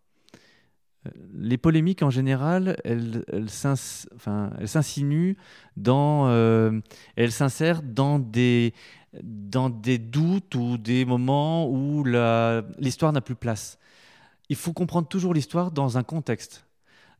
Euh, 1.07 1.11
les 1.35 1.59
polémiques, 1.59 2.03
en 2.03 2.11
général, 2.11 2.77
elles, 2.85 3.25
s'insinuent 3.49 5.37
dans... 5.77 6.29
Euh, 6.29 6.81
elles 7.17 7.33
s'insèrent 7.33 7.83
dans 7.83 8.19
des 8.19 8.75
dans 9.23 9.69
des 9.71 9.99
doutes 9.99 10.55
ou 10.55 10.79
des 10.79 11.05
moments 11.05 11.69
où 11.69 12.05
l'histoire 12.79 13.13
n'a 13.13 13.21
plus 13.21 13.35
place. 13.35 13.79
Il 14.49 14.57
faut 14.57 14.73
comprendre 14.73 15.09
toujours 15.09 15.35
l'histoire 15.35 15.71
dans 15.71 15.99
un 15.99 16.03
contexte, 16.03 16.67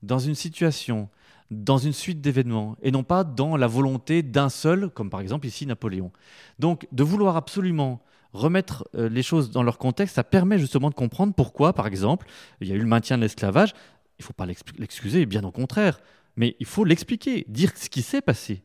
dans 0.03 0.19
une 0.19 0.35
situation, 0.35 1.09
dans 1.51 1.79
une 1.79 1.93
suite 1.93 2.21
d'événements, 2.21 2.77
et 2.83 2.91
non 2.91 3.05
pas 3.05 3.25
dans 3.25 3.57
la 3.57 3.67
volonté 3.67 4.23
d'un 4.23 4.49
seul, 4.49 4.89
comme 4.91 5.11
par 5.11 5.21
exemple 5.21 5.47
ici 5.47 5.67
Napoléon. 5.67 6.11
Donc 6.59 6.87
de 6.93 7.03
vouloir 7.03 7.37
absolument 7.37 8.01
remettre 8.33 8.89
euh, 8.95 9.11
les 9.11 9.23
choses 9.23 9.51
dans 9.51 9.63
leur 9.63 9.77
contexte, 9.77 10.17
ça 10.17 10.25
permet 10.25 10.59
justement 10.59 10.89
de 10.89 10.95
comprendre 10.95 11.35
pourquoi, 11.35 11.75
par 11.75 11.87
exemple, 11.87 12.27
il 12.63 12.69
y 12.69 12.73
a 12.73 12.75
eu 12.75 12.81
le 12.81 12.87
maintien 12.87 13.19
de 13.19 13.23
l'esclavage. 13.23 13.75
Il 14.19 14.23
ne 14.23 14.25
faut 14.25 14.33
pas 14.33 14.47
l'excuser, 14.47 15.27
bien 15.27 15.45
au 15.45 15.51
contraire, 15.51 16.01
mais 16.37 16.57
il 16.59 16.67
faut 16.67 16.85
l'expliquer, 16.85 17.45
dire 17.49 17.73
ce 17.77 17.91
qui 17.91 18.01
s'est 18.01 18.23
passé 18.23 18.63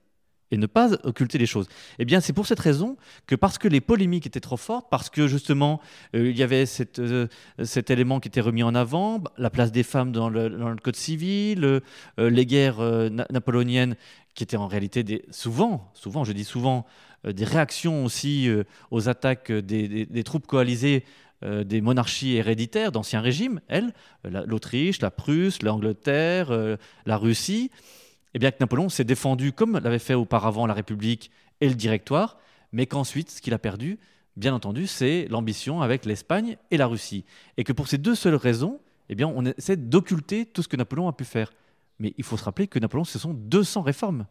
et 0.51 0.57
ne 0.57 0.65
pas 0.65 0.93
occulter 1.03 1.38
les 1.38 1.45
choses. 1.45 1.67
Eh 1.99 2.05
bien, 2.05 2.21
c'est 2.21 2.33
pour 2.33 2.47
cette 2.47 2.60
raison 2.60 2.97
que 3.25 3.36
parce 3.36 3.57
que 3.57 3.67
les 3.67 3.81
polémiques 3.81 4.25
étaient 4.25 4.39
trop 4.39 4.57
fortes, 4.57 4.88
parce 4.89 5.10
que 5.10 5.27
justement 5.27 5.81
euh, 6.15 6.29
il 6.29 6.38
y 6.38 6.43
avait 6.43 6.65
euh, 6.99 7.27
cet 7.63 7.89
élément 7.89 8.19
qui 8.19 8.27
était 8.27 8.41
remis 8.41 8.63
en 8.63 8.75
avant, 8.75 9.19
bah, 9.19 9.31
la 9.38 9.49
place 9.49 9.71
des 9.71 9.83
femmes 9.83 10.12
dans 10.12 10.29
le, 10.29 10.75
code 10.81 10.95
civil, 10.95 11.63
euh, 11.65 11.79
les 12.17 12.45
guerres 12.45 12.79
napoléoniennes 13.31 13.95
qui 14.36 14.43
étaient 14.43 14.57
en 14.57 14.67
réalité 14.67 15.25
souvent, 15.31 15.91
souvent, 15.93 16.23
je 16.23 16.31
dis 16.31 16.43
souvent, 16.43 16.86
des 17.27 17.43
réactions 17.43 18.05
aussi 18.05 18.49
aux 18.91 19.10
attaques 19.10 19.51
des, 19.51 20.23
troupes 20.23 20.45
coalisées 20.45 21.03
des 21.41 21.81
monarchies 21.81 22.36
héréditaires 22.36 22.91
d'ancien 22.91 23.19
régime, 23.19 23.60
elles, 23.67 23.93
l'Autriche, 24.23 25.01
la 25.01 25.10
Prusse, 25.10 25.63
l'Angleterre, 25.63 26.51
la 27.07 27.17
Russie 27.17 27.71
eh 28.33 28.39
bien 28.39 28.51
que 28.51 28.57
Napoléon 28.59 28.89
s'est 28.89 29.03
défendu 29.03 29.51
comme 29.51 29.79
l'avait 29.79 29.99
fait 29.99 30.13
auparavant 30.13 30.65
la 30.65 30.73
République 30.73 31.31
et 31.61 31.69
le 31.69 31.75
Directoire, 31.75 32.37
mais 32.71 32.85
qu'ensuite, 32.85 33.31
ce 33.31 33.41
qu'il 33.41 33.53
a 33.53 33.59
perdu, 33.59 33.99
bien 34.35 34.53
entendu, 34.53 34.87
c'est 34.87 35.27
l'ambition 35.29 35.81
avec 35.81 36.05
l'Espagne 36.05 36.57
et 36.71 36.77
la 36.77 36.87
Russie. 36.87 37.25
Et 37.57 37.63
que 37.63 37.73
pour 37.73 37.87
ces 37.87 37.97
deux 37.97 38.15
seules 38.15 38.35
raisons, 38.35 38.79
eh 39.09 39.15
bien, 39.15 39.27
on 39.27 39.45
essaie 39.45 39.77
d'occulter 39.77 40.45
tout 40.45 40.61
ce 40.61 40.67
que 40.67 40.77
Napoléon 40.77 41.07
a 41.07 41.13
pu 41.13 41.25
faire. 41.25 41.51
Mais 41.99 42.13
il 42.17 42.23
faut 42.23 42.37
se 42.37 42.43
rappeler 42.43 42.67
que 42.67 42.79
Napoléon, 42.79 43.05
ce 43.05 43.19
sont 43.19 43.33
200 43.33 43.81
réformes, 43.81 44.25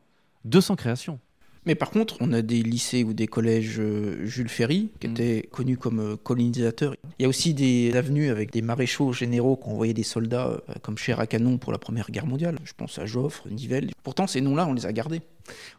200 0.44 0.76
créations. 0.76 1.18
Mais 1.66 1.74
par 1.74 1.90
contre, 1.90 2.16
on 2.20 2.32
a 2.32 2.42
des 2.42 2.62
lycées 2.62 3.02
ou 3.02 3.12
des 3.12 3.26
collèges 3.26 3.76
euh, 3.80 4.24
Jules 4.24 4.48
Ferry, 4.48 4.90
qui 5.00 5.08
Mm. 5.08 5.10
étaient 5.10 5.48
connus 5.50 5.76
comme 5.76 5.98
euh, 5.98 6.16
colonisateurs. 6.16 6.94
Il 7.18 7.22
y 7.22 7.24
a 7.26 7.28
aussi 7.28 7.54
des 7.54 7.94
avenues 7.96 8.30
avec 8.30 8.52
des 8.52 8.62
maréchaux 8.62 9.12
généraux 9.12 9.56
qui 9.56 9.68
ont 9.68 9.72
envoyé 9.72 9.92
des 9.92 10.04
soldats 10.04 10.46
euh, 10.46 10.74
comme 10.82 10.96
chair 10.96 11.18
à 11.18 11.26
canon 11.26 11.58
pour 11.58 11.72
la 11.72 11.78
Première 11.78 12.10
Guerre 12.10 12.26
mondiale. 12.26 12.56
Je 12.64 12.72
pense 12.72 12.98
à 13.00 13.06
Joffre, 13.06 13.48
Nivelles. 13.50 13.90
Pourtant, 14.04 14.26
ces 14.28 14.40
noms-là, 14.40 14.66
on 14.66 14.74
les 14.74 14.86
a 14.86 14.92
gardés. 14.92 15.22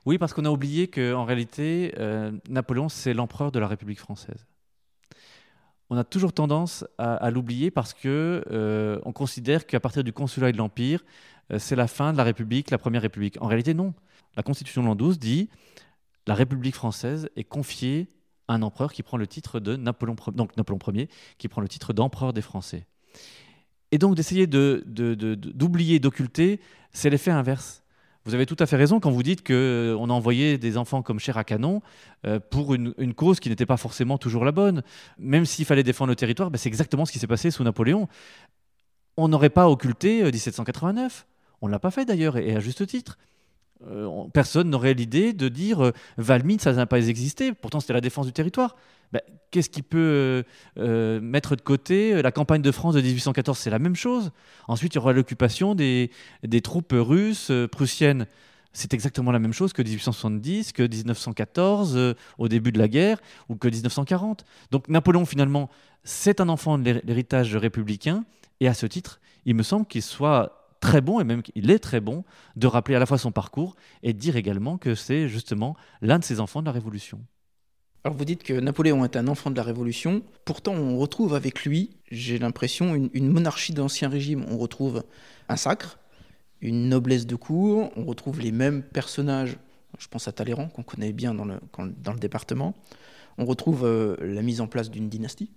Oui, 0.06 0.18
parce 0.18 0.34
qu'on 0.34 0.46
a 0.46 0.50
oublié 0.50 0.88
qu'en 0.90 1.24
réalité, 1.24 1.94
euh, 2.00 2.32
Napoléon, 2.50 2.90
c'est 2.90 3.14
l'empereur 3.14 3.52
de 3.54 3.60
la 3.60 3.68
République 3.68 4.00
française. 4.00 4.46
On 5.90 5.96
a 5.96 6.04
toujours 6.04 6.34
tendance 6.34 6.84
à, 6.98 7.16
à 7.16 7.32
l'oublier 7.32 7.72
parce 7.72 7.94
que 7.94 8.44
euh, 8.52 9.00
on 9.06 9.14
considère 9.14 9.66
qu'à 9.66 9.80
partir 9.80 10.04
du 10.04 10.12
consulat 10.12 10.50
et 10.50 10.52
de 10.52 10.58
l'Empire, 10.58 11.06
euh, 11.54 11.60
c'est 11.60 11.78
la 11.78 11.88
fin 11.88 12.12
de 12.12 12.18
la 12.18 12.26
République, 12.26 12.72
la 12.72 12.78
Première 12.78 13.02
République. 13.04 13.38
En 13.42 13.48
réalité, 13.48 13.74
non. 13.74 13.94
La 14.38 14.44
Constitution 14.44 14.82
de 14.84 14.88
l'an 14.88 14.96
12 14.96 15.20
dit 15.20 15.50
la 16.28 16.36
République 16.36 16.76
française 16.76 17.30
est 17.36 17.44
confiée 17.44 18.08
à 18.48 18.54
un 18.54 18.62
empereur 18.62 18.94
qui 18.94 19.04
prend 19.04 19.18
le 19.18 19.28
titre 19.28 19.60
de 19.60 19.76
Napoléon, 19.76 20.16
donc 20.34 20.52
Ier, 20.94 21.10
qui 21.38 21.48
prend 21.48 21.62
le 21.62 21.68
titre 21.68 21.92
d'empereur 21.92 22.32
des 22.34 22.42
Français. 22.42 22.86
Et 23.92 23.98
donc 23.98 24.16
d'essayer 24.16 24.48
de- 24.48 24.84
de- 24.86 25.16
d'oublier, 25.36 26.00
d'occulter, 26.00 26.60
c'est 26.92 27.10
l'effet 27.10 27.32
inverse. 27.32 27.84
Vous 28.26 28.34
avez 28.34 28.46
tout 28.46 28.58
à 28.60 28.66
fait 28.66 28.76
raison 28.76 29.00
quand 29.00 29.10
vous 29.10 29.24
dites 29.24 29.48
qu'on 29.48 30.10
a 30.10 30.14
envoyé 30.14 30.58
des 30.58 30.76
enfants 30.78 31.02
comme 31.02 31.18
chair 31.18 31.38
à 31.38 31.46
canon 31.46 31.82
euh, 32.26 32.40
pour 32.42 32.74
une, 32.74 32.94
cause 33.14 33.40
qui 33.40 33.48
n'était 33.48 33.66
pas 33.66 33.78
forcément 33.78 34.18
toujours 34.18 34.44
la 34.44 34.52
bonne. 34.52 34.84
Même 35.18 35.46
s'il 35.46 35.64
fallait 35.64 35.84
défendre 35.84 36.10
le 36.10 36.16
territoire, 36.18 36.52
ben 36.52 36.58
c'est 36.58 36.68
exactement 36.68 37.06
ce 37.06 37.14
qui 37.14 37.20
s'est 37.20 37.28
passé 37.28 37.52
sous 37.52 37.64
Napoléon. 37.64 38.10
On 39.16 39.30
n'aurait 39.30 39.50
pas 39.50 39.70
occulté 39.70 40.24
euh, 40.24 40.32
1789. 40.32 41.26
On 41.62 41.68
ne 41.68 41.72
l'a 41.72 41.80
pas 41.80 41.90
fait 41.90 42.04
d'ailleurs, 42.04 42.36
et 42.38 42.54
à 42.54 42.60
juste 42.60 42.86
titre. 42.86 43.18
Euh, 43.86 44.06
on- 44.06 44.30
personne 44.30 44.70
n'aurait 44.70 44.94
l'idée 44.96 45.34
de 45.34 45.50
dire 45.50 45.84
euh, 45.86 45.92
Valmy, 46.18 46.58
ça 46.60 46.74
n'a 46.74 46.86
pas 46.88 47.00
existé. 47.08 47.54
Pourtant, 47.54 47.80
c'était 47.80 47.94
la 47.94 48.02
défense 48.02 48.26
du 48.26 48.34
territoire. 48.34 48.76
Ben, 49.12 49.22
Qu'est-ce 49.52 49.70
qui 49.70 49.82
peut 49.82 50.44
euh, 50.78 51.22
mettre 51.22 51.56
de 51.56 51.62
côté 51.62 52.22
la 52.22 52.32
campagne 52.32 52.62
de 52.62 52.72
France 52.72 52.96
de 52.96 53.02
1814 53.02 53.58
C'est 53.58 53.70
la 53.70 53.80
même 53.80 53.96
chose. 53.96 54.32
Ensuite, 54.68 54.94
il 54.94 54.98
y 54.98 55.00
aura 55.00 55.14
l'occupation 55.14 55.76
des, 55.76 56.10
troupes 56.64 56.94
russes, 56.94 57.52
prussiennes. 57.72 58.26
C'est 58.74 58.94
exactement 58.94 59.32
la 59.32 59.40
même 59.40 59.54
chose 59.54 59.74
que 59.74 59.82
1870, 59.82 60.72
que 60.74 60.84
1914, 60.84 61.96
euh, 61.96 62.14
au 62.38 62.48
début 62.48 62.72
de 62.72 62.78
la 62.80 62.88
guerre, 62.88 63.20
ou 63.50 63.56
que 63.56 63.68
1940. 63.68 64.44
Donc 64.72 64.88
Napoléon, 64.90 65.26
finalement, 65.26 65.70
c'est 66.04 66.42
un 66.42 66.50
enfant 66.50 66.78
de 66.78 66.84
l'hé- 66.92 67.02
l'héritage 67.06 67.56
républicain, 67.56 68.24
et 68.60 68.68
à 68.68 68.74
ce 68.74 68.86
titre, 68.86 69.20
il 69.46 69.56
me 69.56 69.64
semble 69.64 69.86
qu'il 69.86 70.02
soit 70.02 70.67
très 70.80 71.02
bon, 71.02 71.20
et 71.20 71.24
même 71.24 71.42
qu'il 71.42 71.70
est 71.72 71.80
très 71.80 72.00
bon, 72.00 72.24
de 72.56 72.68
rappeler 72.68 72.96
à 72.96 73.00
la 73.00 73.06
fois 73.06 73.18
son 73.18 73.32
parcours 73.32 73.76
et 74.04 74.14
de 74.14 74.20
dire 74.20 74.36
également 74.36 74.78
que 74.78 74.96
c'est 74.96 75.28
justement 75.28 75.76
l'un 76.02 76.20
de 76.20 76.24
ses 76.24 76.40
enfants 76.40 76.62
de 76.62 76.66
la 76.66 76.72
Révolution. 76.72 77.20
Alors 78.04 78.16
vous 78.16 78.26
dites 78.26 78.44
que 78.44 78.54
Napoléon 78.54 79.04
est 79.04 79.18
un 79.18 79.28
enfant 79.28 79.52
de 79.52 79.56
la 79.58 79.64
Révolution, 79.64 80.22
pourtant 80.46 80.74
on 80.74 80.98
retrouve 80.98 81.34
avec 81.34 81.66
lui, 81.66 81.98
j'ai 82.10 82.40
l'impression, 82.40 82.96
une, 82.96 83.30
monarchie 83.30 83.74
d'Ancien 83.74 84.08
Régime. 84.08 84.46
On 84.50 84.58
retrouve 84.58 85.04
un 85.50 85.58
sacre, 85.58 86.00
une 86.62 86.88
noblesse 86.90 87.28
de 87.28 87.36
cour, 87.36 87.92
on 87.96 88.06
retrouve 88.06 88.40
les 88.40 88.52
mêmes 88.52 88.82
personnages, 88.82 89.58
je 90.00 90.08
pense 90.08 90.28
à 90.28 90.32
Talleyrand, 90.32 90.70
qu'on 90.70 90.84
connaît 90.84 91.12
bien 91.12 91.34
dans 91.34 91.46
le, 91.46 91.60
dans 91.98 92.14
le 92.14 92.20
département. 92.20 92.76
On 93.38 93.46
retrouve 93.46 93.84
euh, 93.84 94.16
la 94.22 94.42
mise 94.42 94.62
en 94.62 94.68
place 94.68 94.90
d'une 94.90 95.10
dynastie 95.10 95.52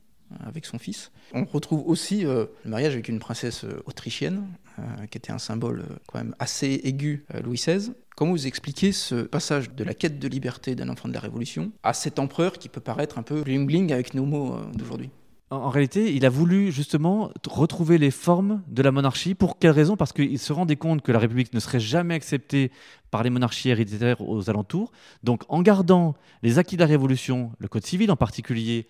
avec 0.46 0.66
son 0.66 0.78
fils. 0.78 1.10
On 1.32 1.44
retrouve 1.44 1.86
aussi 1.86 2.24
euh, 2.24 2.46
le 2.64 2.70
mariage 2.70 2.94
avec 2.94 3.08
une 3.08 3.18
princesse 3.18 3.64
euh, 3.64 3.82
autrichienne, 3.86 4.46
euh, 4.78 5.06
qui 5.10 5.18
était 5.18 5.32
un 5.32 5.38
symbole 5.38 5.84
quand 6.06 6.18
même 6.18 6.34
assez 6.38 6.80
aigu 6.84 7.24
Louis 7.42 7.56
XVI. 7.56 7.92
Comment 8.16 8.32
vous 8.32 8.46
expliquez 8.46 8.92
ce 8.92 9.22
passage 9.22 9.70
de 9.74 9.84
la 9.84 9.94
quête 9.94 10.18
de 10.18 10.28
liberté 10.28 10.74
d'un 10.74 10.88
enfant 10.88 11.08
de 11.08 11.14
la 11.14 11.20
Révolution 11.20 11.72
à 11.82 11.94
cet 11.94 12.18
empereur 12.18 12.52
qui 12.54 12.68
peut 12.68 12.80
paraître 12.80 13.18
un 13.18 13.22
peu 13.22 13.42
bling-bling 13.42 13.92
avec 13.92 14.14
nos 14.14 14.26
mots 14.26 14.56
d'aujourd'hui? 14.74 15.10
En, 15.52 15.68
réalité, 15.68 16.14
il 16.14 16.24
a 16.24 16.28
voulu 16.28 16.70
justement 16.70 17.32
retrouver 17.48 17.98
les 17.98 18.12
formes 18.12 18.62
de 18.68 18.82
la 18.82 18.92
monarchie. 18.92 19.34
Pour 19.34 19.58
quelle 19.58 19.72
raison? 19.72 19.96
Parce 19.96 20.12
qu'il 20.12 20.38
se 20.38 20.52
rendait 20.52 20.76
compte 20.76 21.02
que 21.02 21.10
la 21.10 21.18
République 21.18 21.52
ne 21.52 21.58
serait 21.58 21.80
jamais 21.80 22.14
acceptée 22.14 22.70
par 23.10 23.24
les 23.24 23.30
monarchies 23.30 23.70
héréditaires 23.70 24.20
aux 24.20 24.48
alentours. 24.48 24.92
Donc, 25.24 25.42
en 25.48 25.60
gardant 25.62 26.14
les 26.44 26.60
acquis 26.60 26.76
de 26.76 26.82
la 26.82 26.86
Révolution, 26.86 27.50
le 27.58 27.66
Code 27.66 27.84
civil 27.84 28.12
en 28.12 28.16
particulier, 28.16 28.86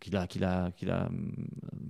qu'il 0.00 0.16
a, 0.16 0.70
hum, 1.06 1.34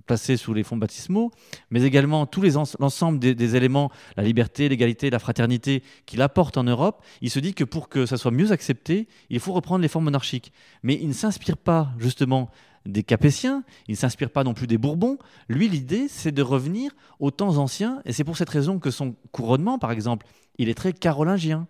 placé 0.05 0.37
sous 0.37 0.53
les 0.53 0.63
fonds 0.63 0.77
baptismaux, 0.77 1.31
mais 1.69 1.83
également 1.83 2.25
tous 2.25 2.41
l'ensemble 2.79 3.19
des, 3.19 3.55
éléments, 3.55 3.91
la 4.17 4.23
liberté, 4.23 4.69
l'égalité, 4.69 5.09
la 5.09 5.19
fraternité 5.19 5.83
qu'il 6.05 6.21
apporte 6.21 6.57
en 6.57 6.63
Europe, 6.63 7.03
il 7.21 7.29
se 7.29 7.39
dit 7.39 7.53
que 7.53 7.63
pour 7.63 7.89
que 7.89 8.05
ça 8.05 8.17
soit 8.17 8.31
mieux 8.31 8.51
accepté, 8.51 9.07
il 9.29 9.39
faut 9.39 9.53
reprendre 9.53 9.81
les 9.81 9.87
formes 9.87 10.05
monarchiques. 10.05 10.51
Mais 10.81 10.97
il 10.99 11.07
ne 11.07 11.13
s'inspire 11.13 11.57
pas 11.57 11.93
justement 11.97 12.49
des 12.85 13.03
Capétiens, 13.03 13.63
il 13.87 13.91
ne 13.91 13.97
s'inspire 13.97 14.29
pas 14.29 14.43
non 14.43 14.53
plus 14.53 14.67
des 14.67 14.77
Bourbons. 14.77 15.17
Lui, 15.47 15.69
l'idée, 15.69 16.07
c'est 16.09 16.33
de 16.33 16.41
revenir 16.41 16.91
aux 17.19 17.31
temps 17.31 17.57
anciens, 17.57 18.01
et 18.05 18.11
c'est 18.11 18.25
pour 18.25 18.37
cette 18.37 18.49
raison 18.49 18.79
que 18.79 18.91
son 18.91 19.15
couronnement, 19.31 19.79
par 19.79 19.91
exemple, 19.91 20.25
il 20.57 20.67
est 20.67 20.73
très 20.73 20.93
carolingien. 20.93 21.67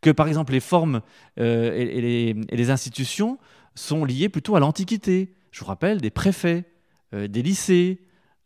Que, 0.00 0.10
par 0.10 0.26
exemple, 0.26 0.52
les 0.52 0.60
formes 0.60 1.02
euh, 1.38 1.72
et 1.74 2.34
les 2.56 2.70
institutions 2.70 3.38
sont 3.76 4.04
liées 4.04 4.28
plutôt 4.28 4.56
à 4.56 4.60
l'Antiquité. 4.60 5.35
Je 5.56 5.60
vous 5.60 5.68
rappelle 5.68 6.02
des 6.02 6.10
préfets, 6.10 6.66
euh, 7.14 7.28
des 7.28 7.40
lycées, 7.40 7.98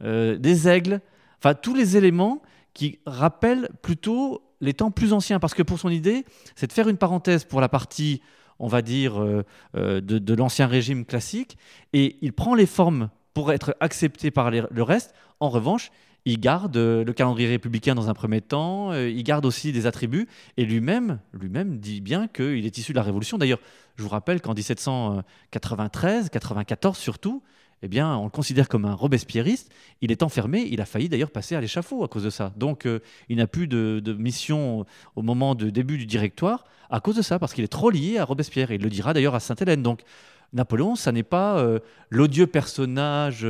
euh, 0.04 0.38
des 0.38 0.68
aigles, 0.68 1.00
enfin 1.38 1.54
tous 1.54 1.74
les 1.74 1.96
éléments 1.96 2.40
qui 2.72 3.00
rappellent 3.04 3.68
plutôt 3.82 4.44
les 4.60 4.74
temps 4.74 4.92
plus 4.92 5.12
anciens. 5.12 5.40
Parce 5.40 5.52
que 5.52 5.64
pour 5.64 5.80
son 5.80 5.88
idée, 5.88 6.24
c'est 6.54 6.68
de 6.68 6.72
faire 6.72 6.88
une 6.88 6.98
parenthèse 6.98 7.42
pour 7.42 7.60
la 7.60 7.68
partie, 7.68 8.22
on 8.60 8.68
va 8.68 8.80
dire, 8.80 9.20
euh, 9.20 10.00
de, 10.00 10.34
l'ancien 10.34 10.68
régime 10.68 11.04
classique, 11.04 11.58
et 11.92 12.16
il 12.22 12.32
prend 12.32 12.54
les 12.54 12.66
formes 12.66 13.10
pour 13.34 13.50
être 13.50 13.74
accepté 13.80 14.30
par 14.30 14.52
le 14.52 14.82
reste. 14.82 15.12
En 15.40 15.48
revanche, 15.48 15.90
il 16.24 16.40
garde 16.40 16.76
euh, 16.76 17.04
le 17.04 17.12
calendrier 17.12 17.48
républicain 17.48 17.94
dans 17.94 18.08
un 18.08 18.14
premier 18.14 18.40
temps, 18.40 18.92
euh, 18.92 19.08
il 19.08 19.22
garde 19.22 19.46
aussi 19.46 19.72
des 19.72 19.86
attributs, 19.86 20.28
et 20.56 20.64
lui-même 20.64 21.18
lui-même 21.32 21.78
dit 21.78 22.00
bien 22.00 22.28
qu'il 22.28 22.66
est 22.66 22.78
issu 22.78 22.92
de 22.92 22.96
la 22.96 23.02
Révolution. 23.02 23.38
D'ailleurs, 23.38 23.60
je 23.96 24.02
vous 24.02 24.08
rappelle 24.08 24.40
qu'en 24.40 24.54
1793, 24.54 26.30
94 26.30 26.96
surtout, 26.96 27.42
eh 27.82 27.88
bien, 27.88 28.14
on 28.16 28.24
le 28.24 28.30
considère 28.30 28.68
comme 28.68 28.84
un 28.84 28.94
robespierriste. 28.94 29.72
Il 30.02 30.12
est 30.12 30.22
enfermé, 30.22 30.68
il 30.70 30.82
a 30.82 30.84
failli 30.84 31.08
d'ailleurs 31.08 31.30
passer 31.30 31.56
à 31.56 31.62
l'échafaud 31.62 32.04
à 32.04 32.08
cause 32.08 32.24
de 32.24 32.30
ça. 32.30 32.52
Donc, 32.56 32.84
euh, 32.84 33.00
il 33.30 33.38
n'a 33.38 33.46
plus 33.46 33.66
de, 33.66 34.12
mission 34.18 34.84
au 35.16 35.22
moment 35.22 35.54
du 35.54 35.72
début 35.72 35.96
du 35.96 36.04
directoire 36.04 36.64
à 36.90 37.00
cause 37.00 37.16
de 37.16 37.22
ça, 37.22 37.38
parce 37.38 37.54
qu'il 37.54 37.64
est 37.64 37.68
trop 37.68 37.88
lié 37.88 38.18
à 38.18 38.24
Robespierre. 38.24 38.70
Il 38.72 38.82
le 38.82 38.90
dira 38.90 39.14
d'ailleurs 39.14 39.34
à 39.34 39.40
Sainte-Hélène. 39.40 39.82
Donc, 39.82 40.02
Napoléon, 40.52 40.96
ça 40.96 41.12
n'est 41.12 41.22
pas 41.22 41.64
l'odieux 42.10 42.48
personnage 42.48 43.46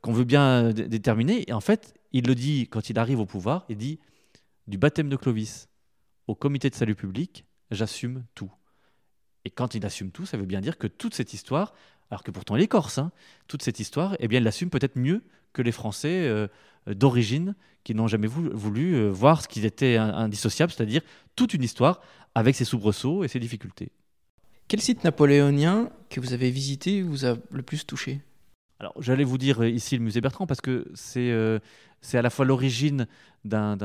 qu'on 0.00 0.12
veut 0.12 0.22
bien 0.24 0.70
dé- 0.70 0.86
déterminer. 0.86 1.44
Et 1.48 1.52
en 1.52 1.60
fait, 1.60 1.92
il 2.14 2.26
le 2.26 2.34
dit 2.34 2.68
quand 2.70 2.88
il 2.88 2.98
arrive 2.98 3.20
au 3.20 3.26
pouvoir, 3.26 3.66
il 3.68 3.76
dit 3.76 3.98
du 4.68 4.78
baptême 4.78 5.10
de 5.10 5.16
Clovis 5.16 5.68
au 6.28 6.34
comité 6.34 6.70
de 6.70 6.74
salut 6.74 6.94
public, 6.94 7.44
j'assume 7.70 8.24
tout. 8.34 8.50
Et 9.44 9.50
quand 9.50 9.74
il 9.74 9.84
assume 9.84 10.10
tout, 10.10 10.24
ça 10.24 10.38
veut 10.38 10.46
bien 10.46 10.62
dire 10.62 10.78
que 10.78 10.86
toute 10.86 11.14
cette 11.14 11.34
histoire, 11.34 11.74
alors 12.10 12.22
que 12.22 12.30
pourtant 12.30 12.56
il 12.56 12.62
est 12.62 12.68
corse, 12.68 12.98
hein, 12.98 13.12
toute 13.48 13.62
cette 13.62 13.80
histoire, 13.80 14.16
eh 14.20 14.28
bien, 14.28 14.40
l'assume 14.40 14.70
peut-être 14.70 14.96
mieux 14.96 15.24
que 15.52 15.60
les 15.60 15.72
Français 15.72 16.26
euh, 16.26 16.46
d'origine 16.86 17.56
qui 17.82 17.94
n'ont 17.94 18.06
jamais 18.06 18.28
voulu, 18.28 18.94
euh, 18.94 19.10
voir 19.10 19.42
ce 19.42 19.48
qui 19.48 19.64
était 19.66 19.96
indissociable, 19.96 20.72
c'est-à-dire 20.72 21.02
toute 21.36 21.52
une 21.52 21.64
histoire 21.64 22.00
avec 22.34 22.54
ses 22.54 22.64
soubresauts 22.64 23.24
et 23.24 23.28
ses 23.28 23.40
difficultés. 23.40 23.90
Quel 24.68 24.80
site 24.80 25.04
napoléonien 25.04 25.90
que 26.08 26.20
vous 26.20 26.32
avez 26.32 26.50
visité 26.50 27.02
vous 27.02 27.26
a 27.26 27.36
le 27.50 27.62
plus 27.62 27.84
touché? 27.84 28.22
Alors, 28.84 29.00
j'allais 29.00 29.24
vous 29.24 29.38
dire 29.38 29.62
euh, 29.62 29.70
ici 29.70 29.96
le 29.96 30.04
musée 30.04 30.20
Bertrand 30.20 30.46
parce 30.46 30.60
que 30.60 30.84
c'est 30.92 31.30
euh, 31.30 31.58
à 32.12 32.20
la 32.20 32.28
fois 32.28 32.44
l'origine 32.44 33.06
d'un- 33.46 33.78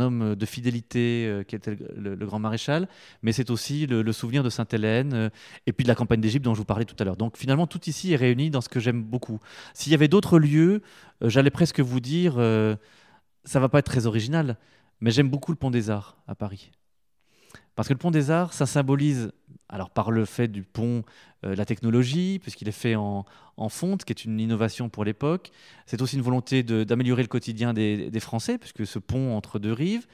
homme 0.00 0.34
de 0.34 0.44
fidélité 0.44 1.24
euh, 1.26 1.42
qui 1.44 1.56
était 1.56 1.78
le, 1.96 2.14
grand 2.16 2.38
maréchal, 2.38 2.88
mais 3.22 3.32
c'est 3.32 3.48
aussi 3.48 3.86
le, 3.86 4.12
souvenir 4.12 4.42
de 4.42 4.50
Sainte-Hélène 4.50 5.30
et 5.66 5.72
puis 5.72 5.84
de 5.84 5.88
la 5.88 5.94
campagne 5.94 6.20
d'Égypte 6.20 6.44
dont 6.44 6.52
je 6.52 6.58
vous 6.58 6.66
parlais 6.66 6.84
tout 6.84 6.96
à 6.98 7.04
l'heure. 7.04 7.16
Donc 7.16 7.38
finalement, 7.38 7.66
tout 7.66 7.80
ici 7.86 8.12
est 8.12 8.16
réuni 8.16 8.50
dans 8.50 8.60
ce 8.60 8.68
que 8.68 8.80
j'aime 8.80 9.02
beaucoup. 9.02 9.40
S'il 9.72 9.92
y 9.92 9.94
avait 9.94 10.08
d'autres 10.08 10.38
lieux, 10.38 10.82
j'allais 11.22 11.50
presque 11.50 11.80
vous 11.80 12.00
dire, 12.00 12.34
ça 13.44 13.60
va 13.60 13.70
pas 13.70 13.78
être 13.78 13.86
très 13.86 14.04
original, 14.04 14.58
mais 15.00 15.10
j'aime 15.10 15.30
beaucoup 15.30 15.52
le 15.52 15.56
Pont 15.56 15.70
des 15.70 15.88
Arts 15.88 16.18
à 16.28 16.34
Paris. 16.34 16.70
Parce 17.74 17.88
que 17.88 17.94
le 17.94 17.98
Pont 17.98 18.10
des 18.10 18.30
Arts, 18.30 18.52
ça 18.52 18.66
symbolise, 18.66 19.32
alors 19.68 19.90
par 19.90 20.10
le 20.10 20.24
fait 20.24 20.48
du 20.48 20.62
pont, 20.62 21.04
euh, 21.44 21.56
la 21.56 21.64
technologie, 21.64 22.38
puisqu'il 22.40 22.68
est 22.68 22.72
fait 22.72 22.94
en, 22.94 23.24
fonte, 23.68 24.04
qui 24.04 24.12
est 24.12 24.24
une 24.24 24.38
innovation 24.40 24.88
pour 24.88 25.04
l'époque. 25.04 25.50
C'est 25.86 26.02
aussi 26.02 26.16
une 26.16 26.22
volonté 26.22 26.62
d'améliorer 26.62 27.22
le 27.22 27.28
quotidien 27.28 27.72
des, 27.72 28.10
Français, 28.20 28.58
puisque 28.58 28.86
ce 28.86 28.98
pont 28.98 29.36
entre 29.36 29.58
deux 29.58 29.72
rives. 29.72 30.06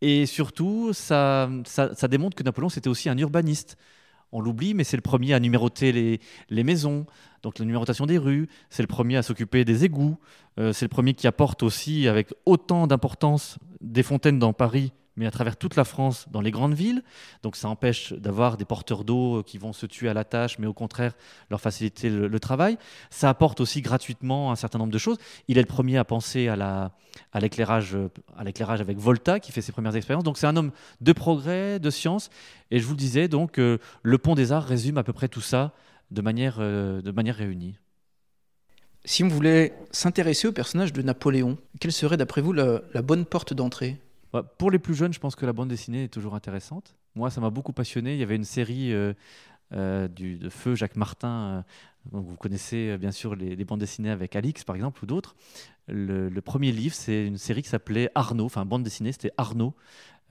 Et 0.00 0.26
surtout, 0.26 0.92
ça, 0.92 1.50
démontre 2.08 2.36
que 2.36 2.42
Napoléon, 2.42 2.68
c'était 2.68 2.88
aussi 2.88 3.08
un 3.08 3.18
urbaniste. 3.18 3.76
On 4.32 4.40
l'oublie, 4.40 4.74
mais 4.74 4.84
c'est 4.84 4.96
le 4.96 5.02
premier 5.02 5.34
à 5.34 5.40
numéroter 5.40 5.90
les, 5.90 6.20
les 6.50 6.62
maisons, 6.62 7.04
donc 7.42 7.58
la 7.58 7.64
numérotation 7.64 8.06
des 8.06 8.16
rues. 8.16 8.48
C'est 8.70 8.82
le 8.82 8.86
premier 8.86 9.16
à 9.16 9.22
s'occuper 9.22 9.64
des 9.64 9.84
égouts. 9.84 10.16
Euh, 10.58 10.72
c'est 10.72 10.84
le 10.84 10.90
premier 10.90 11.14
qui 11.14 11.26
apporte 11.26 11.64
aussi, 11.64 12.06
avec 12.06 12.32
autant 12.46 12.86
d'importance, 12.86 13.58
des 13.80 14.04
fontaines 14.04 14.38
dans 14.38 14.52
Paris, 14.52 14.92
mais 15.20 15.26
à 15.26 15.30
travers 15.30 15.58
toute 15.58 15.76
la 15.76 15.84
France, 15.84 16.26
dans 16.30 16.40
les 16.40 16.50
grandes 16.50 16.72
villes. 16.72 17.02
Donc 17.42 17.54
ça 17.54 17.68
empêche 17.68 18.14
d'avoir 18.14 18.56
des 18.56 18.64
porteurs 18.64 19.04
d'eau 19.04 19.42
qui 19.44 19.58
vont 19.58 19.74
se 19.74 19.84
tuer 19.84 20.08
à 20.08 20.14
la 20.14 20.24
tâche, 20.24 20.58
mais 20.58 20.66
au 20.66 20.72
contraire 20.72 21.12
leur 21.50 21.60
faciliter 21.60 22.08
le, 22.08 22.40
travail. 22.40 22.78
Ça 23.10 23.28
apporte 23.28 23.60
aussi 23.60 23.82
gratuitement 23.82 24.50
un 24.50 24.56
certain 24.56 24.78
nombre 24.78 24.92
de 24.92 24.98
choses. 24.98 25.18
Il 25.46 25.58
est 25.58 25.60
le 25.60 25.66
premier 25.66 25.98
à 25.98 26.04
penser 26.04 26.48
à, 26.48 26.56
la, 26.56 26.92
à 27.32 27.40
l'éclairage, 27.40 27.94
à 28.34 28.44
l'éclairage 28.44 28.80
avec 28.80 28.96
Volta, 28.96 29.40
qui 29.40 29.52
fait 29.52 29.60
ses 29.60 29.72
premières 29.72 29.94
expériences. 29.94 30.24
Donc 30.24 30.38
c'est 30.38 30.46
un 30.46 30.56
homme 30.56 30.72
de 31.02 31.12
progrès, 31.12 31.78
de 31.78 31.90
science. 31.90 32.30
Et 32.70 32.80
je 32.80 32.86
vous 32.86 32.92
le 32.92 32.98
disais, 32.98 33.28
donc 33.28 33.58
euh, 33.58 33.76
le 34.02 34.16
Pont 34.16 34.34
des 34.34 34.52
Arts 34.52 34.64
résume 34.64 34.96
à 34.96 35.02
peu 35.02 35.12
près 35.12 35.28
tout 35.28 35.42
ça 35.42 35.74
de 36.10 36.22
manière, 36.22 36.56
euh, 36.60 37.02
de 37.02 37.10
manière 37.10 37.36
réunie. 37.36 37.76
Si 39.04 39.24
on 39.24 39.28
voulait 39.28 39.72
s'intéresser 39.92 40.48
au 40.48 40.52
personnage 40.52 40.92
de 40.92 41.02
Napoléon, 41.02 41.56
quelle 41.80 41.92
serait 41.92 42.16
d'après 42.16 42.42
vous 42.42 42.52
la, 42.52 42.80
bonne 43.02 43.24
porte 43.24 43.54
d'entrée? 43.54 43.96
Pour 44.58 44.70
les 44.70 44.78
plus 44.78 44.94
jeunes, 44.94 45.12
je 45.12 45.18
pense 45.18 45.34
que 45.34 45.46
la 45.46 45.52
bande 45.52 45.68
dessinée 45.68 46.04
est 46.04 46.08
toujours 46.08 46.34
intéressante. 46.34 46.96
Moi, 47.14 47.30
ça 47.30 47.40
m'a 47.40 47.50
beaucoup 47.50 47.72
passionné. 47.72 48.14
Il 48.14 48.20
y 48.20 48.22
avait 48.22 48.36
une 48.36 48.44
série 48.44 48.92
euh, 48.92 49.12
euh, 49.72 50.08
de 50.08 50.48
Feu 50.48 50.74
Jacques 50.74 50.96
Martin. 50.96 51.64
donc 52.12 52.26
vous 52.26 52.36
connaissez 52.36 52.96
bien 52.98 53.10
sûr 53.10 53.34
les, 53.34 53.64
bandes 53.64 53.80
dessinées 53.80 54.10
avec 54.10 54.36
Alix, 54.36 54.64
par 54.64 54.76
exemple, 54.76 55.02
ou 55.02 55.06
d'autres. 55.06 55.34
Le, 55.88 56.30
premier 56.40 56.70
livre, 56.70 56.94
c'est 56.94 57.26
une 57.26 57.38
série 57.38 57.62
qui 57.62 57.68
s'appelait 57.68 58.10
Arnaud. 58.14 58.44
Enfin, 58.44 58.64
bande 58.64 58.84
dessinée, 58.84 59.12
c'était 59.12 59.32
Arnaud. 59.36 59.74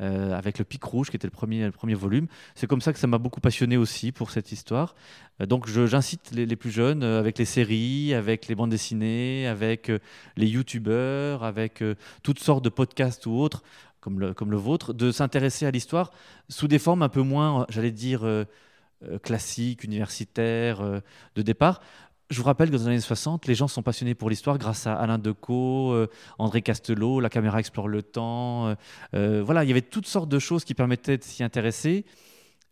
Euh, 0.01 0.31
avec 0.31 0.57
le 0.59 0.63
Pic 0.63 0.81
Rouge, 0.81 1.09
qui 1.09 1.17
était 1.17 1.27
le 1.27 1.31
premier, 1.31 1.71
premier 1.71 1.93
volume. 1.93 2.27
C'est 2.55 2.67
comme 2.67 2.79
ça 2.79 2.93
que 2.93 2.99
ça 2.99 3.07
m'a 3.07 3.17
beaucoup 3.17 3.41
passionné 3.41 3.75
aussi 3.75 4.13
pour 4.13 4.31
cette 4.31 4.53
histoire. 4.53 4.95
Euh, 5.41 5.45
donc 5.45 5.67
j'incite 5.67 6.31
les, 6.31 6.45
les, 6.45 6.55
plus 6.55 6.71
jeunes, 6.71 7.03
euh, 7.03 7.19
avec 7.19 7.37
les 7.37 7.43
séries, 7.43 8.13
avec 8.13 8.47
les 8.47 8.55
bandes 8.55 8.69
dessinées, 8.69 9.45
avec 9.45 9.91
les 10.37 10.47
youtubeurs, 10.47 11.43
avec 11.43 11.83
toutes 12.23 12.39
sortes 12.39 12.63
de 12.63 12.69
podcasts 12.69 13.25
ou 13.25 13.31
autres, 13.31 13.61
comme 13.99 14.19
le, 14.19 14.57
vôtre, 14.57 14.93
de 14.93 15.11
s'intéresser 15.11 15.65
à 15.65 15.71
l'histoire 15.71 16.11
sous 16.47 16.67
des 16.67 16.79
formes 16.79 17.01
un 17.01 17.09
peu 17.09 17.21
moins, 17.21 17.65
j'allais 17.69 17.91
dire, 17.91 18.25
classiques, 19.23 19.83
universitaires, 19.83 21.01
de 21.35 21.41
départ 21.41 21.81
je 22.29 22.37
vous 22.37 22.43
rappelle 22.43 22.69
que 22.69 22.75
dans 22.75 22.83
les 22.83 22.89
années 22.89 22.99
60, 22.99 23.47
les 23.47 23.55
gens 23.55 23.67
sont 23.67 23.81
passionnés 23.81 24.13
pour 24.13 24.29
l'histoire 24.29 24.57
grâce 24.57 24.85
à 24.85 24.93
Alain 24.93 25.17
Decaux, 25.17 25.93
euh, 25.93 26.07
André 26.37 26.61
Castelot, 26.61 27.19
La 27.19 27.29
caméra 27.29 27.59
explore 27.59 27.87
le 27.87 28.03
temps. 28.03 28.67
Euh, 28.67 28.75
euh, 29.15 29.43
voilà, 29.43 29.63
il 29.63 29.67
y 29.67 29.71
avait 29.71 29.81
toutes 29.81 30.05
sortes 30.05 30.29
de 30.29 30.37
choses 30.37 30.63
qui 30.63 30.75
permettaient 30.75 31.17
de 31.17 31.23
s'y 31.23 31.43
intéresser. 31.43 32.05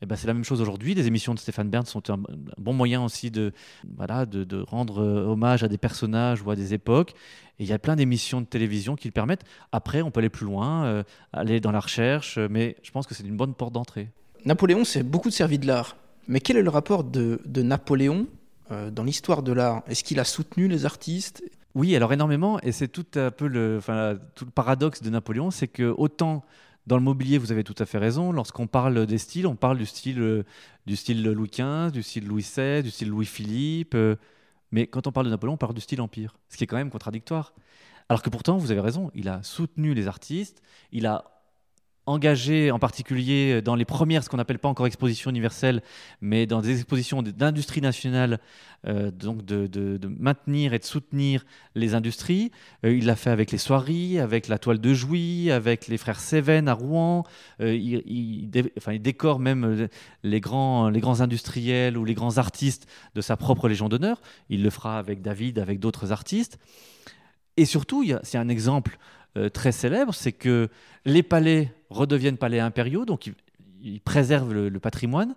Eh 0.02 0.06
ben, 0.06 0.16
c'est 0.16 0.28
la 0.28 0.34
même 0.34 0.44
chose 0.44 0.62
aujourd'hui. 0.62 0.94
Les 0.94 1.08
émissions 1.08 1.34
de 1.34 1.40
Stéphane 1.40 1.70
Bern 1.70 1.86
sont 1.86 2.10
un, 2.12 2.20
bon 2.58 2.74
moyen 2.74 3.04
aussi 3.04 3.32
de, 3.32 3.52
voilà, 3.98 4.26
de, 4.26 4.44
de, 4.44 4.60
rendre 4.60 5.02
hommage 5.04 5.64
à 5.64 5.68
des 5.68 5.78
personnages 5.78 6.42
ou 6.44 6.52
à 6.52 6.56
des 6.56 6.74
époques. 6.74 7.14
Et 7.60 7.64
il 7.64 7.68
y 7.68 7.74
a 7.74 7.80
plein 7.80 7.96
d'émissions 7.96 8.40
de 8.42 8.46
télévision 8.46 8.96
qui 8.96 9.08
le 9.08 9.12
permettent. 9.12 9.44
Après, 9.72 10.04
on 10.04 10.12
peut 10.12 10.20
aller 10.20 10.30
plus 10.30 10.46
loin, 10.46 11.04
aller 11.34 11.60
dans 11.60 11.72
la 11.72 11.80
recherche, 11.80 12.38
mais 12.38 12.76
je 12.84 12.92
pense 12.92 13.08
que 13.08 13.16
c'est 13.16 13.24
une 13.24 13.38
bonne 13.38 13.56
porte 13.56 13.74
d'entrée. 13.74 14.10
Napoléon, 14.46 14.84
c'est 14.84 15.04
beaucoup 15.04 15.30
de 15.30 15.34
servi 15.34 15.58
de 15.58 15.66
l'art. 15.66 15.98
Mais 16.28 16.40
quel 16.40 16.58
est 16.58 16.62
le 16.62 16.70
rapport 16.70 17.04
de, 17.04 17.42
de 17.46 17.62
Napoléon 17.62 18.28
euh, 18.72 18.92
dans 18.92 19.04
l'histoire 19.04 19.44
de 19.44 19.52
l'art? 19.52 19.84
Est-ce 19.88 20.04
qu'il 20.04 20.20
a 20.20 20.24
soutenu 20.24 20.68
les 20.68 20.86
artistes? 20.86 21.44
Oui, 21.74 21.96
alors 21.96 22.12
énormément, 22.12 22.60
et 22.62 22.72
c'est 22.72 22.88
tout 22.88 23.06
un 23.16 23.32
peu 23.32 23.48
le, 23.48 23.78
enfin, 23.78 24.18
tout 24.36 24.46
le 24.46 24.52
paradoxe 24.52 25.02
de 25.02 25.10
Napoléon, 25.10 25.52
c'est 25.52 25.68
que 25.68 25.84
autant 25.84 26.44
dans 26.88 26.96
le 26.96 27.04
mobilier, 27.04 27.38
vous 27.38 27.52
avez 27.52 27.66
tout 27.66 27.76
à 27.80 27.86
fait 27.86 27.98
raison. 27.98 28.32
Lorsqu'on 28.32 28.66
parle 28.66 29.06
des 29.06 29.18
styles, 29.18 29.46
on 29.46 29.58
parle 29.58 29.78
du 29.78 29.86
style, 29.86 30.46
du 30.86 30.96
style 30.96 31.22
Louis 31.22 31.50
XV, 31.50 31.92
du 31.92 32.02
style 32.02 32.26
Louis 32.26 32.42
XVI, 32.42 32.82
du 32.82 32.92
style 32.92 33.10
Louis-Philippe. 33.10 33.94
Euh, 33.94 34.16
mais 34.72 34.88
quand 34.88 35.06
on 35.06 35.12
parle 35.12 35.26
de 35.26 35.32
Napoléon, 35.32 35.56
on 35.56 35.58
parle 35.58 35.74
du 35.74 35.82
style 35.82 36.00
Empire, 36.00 36.38
ce 36.48 36.56
qui 36.56 36.64
est 36.64 36.68
quand 36.68 36.78
même 36.78 36.90
contradictoire. 36.90 37.54
Alors 38.08 38.24
que 38.24 38.30
pourtant, 38.30 38.58
vous 38.58 38.72
avez 38.72 38.80
raison, 38.80 39.12
il 39.14 39.28
a 39.28 39.44
soutenu 39.44 39.94
les 39.94 40.08
artistes, 40.08 40.62
il 40.94 41.06
a 41.06 41.37
engagé 42.08 42.72
en 42.72 42.80
particulier 42.80 43.62
dans 43.62 43.76
les 43.76 43.86
premières, 43.86 44.24
ce 44.24 44.30
qu'on 44.30 44.38
n'appelle 44.38 44.60
pas 44.60 44.70
encore 44.70 44.88
expositions 44.88 45.30
universelles, 45.30 45.82
mais 46.22 46.46
dans 46.48 46.62
des 46.62 46.80
expositions 46.80 47.22
d'industrie 47.22 47.82
nationale, 47.82 48.40
euh, 48.88 49.12
donc 49.12 49.44
de, 49.44 50.00
maintenir 50.08 50.74
et 50.74 50.80
de 50.80 50.84
soutenir 50.84 51.46
les 51.76 51.96
industries. 51.96 52.52
Euh, 52.86 52.96
il 52.96 53.06
l'a 53.06 53.16
fait 53.16 53.32
avec 53.32 53.52
les 53.52 53.58
soieries, 53.58 54.20
avec 54.20 54.48
la 54.48 54.60
toile 54.60 54.80
de 54.80 54.94
Jouy, 54.94 55.52
avec 55.52 55.88
les 55.88 55.98
frères 55.98 56.20
Cévennes 56.20 56.70
à 56.70 56.74
Rouen. 56.74 57.24
Euh, 57.60 57.76
il, 57.76 58.50
enfin, 58.78 58.96
décore 58.98 59.40
même 59.40 59.88
les 60.24 60.40
grands, 60.40 60.90
les 60.90 61.00
grands 61.00 61.22
industriels 61.22 61.98
ou 61.98 62.06
les 62.06 62.14
grands 62.14 62.38
artistes 62.38 62.88
de 63.16 63.22
sa 63.22 63.36
propre 63.36 63.68
Légion 63.68 63.90
d'honneur. 63.90 64.22
Il 64.50 64.64
le 64.64 64.70
fera 64.70 65.00
avec 65.00 65.22
David, 65.22 65.60
avec 65.60 65.80
d'autres 65.80 66.12
artistes. 66.12 66.58
Et 67.58 67.66
surtout, 67.66 68.06
c'est 68.22 68.38
un 68.38 68.50
exemple 68.50 68.98
euh, 69.38 69.50
très 69.50 69.72
célèbre, 69.72 70.14
c'est 70.14 70.32
que 70.32 70.70
les 71.06 71.24
palais 71.24 71.74
redeviennent 71.90 72.38
palais 72.38 72.60
impériaux, 72.60 73.06
donc 73.06 73.32
ils, 73.82 74.02
préservent 74.02 74.54
le, 74.54 74.80
patrimoine. 74.80 75.36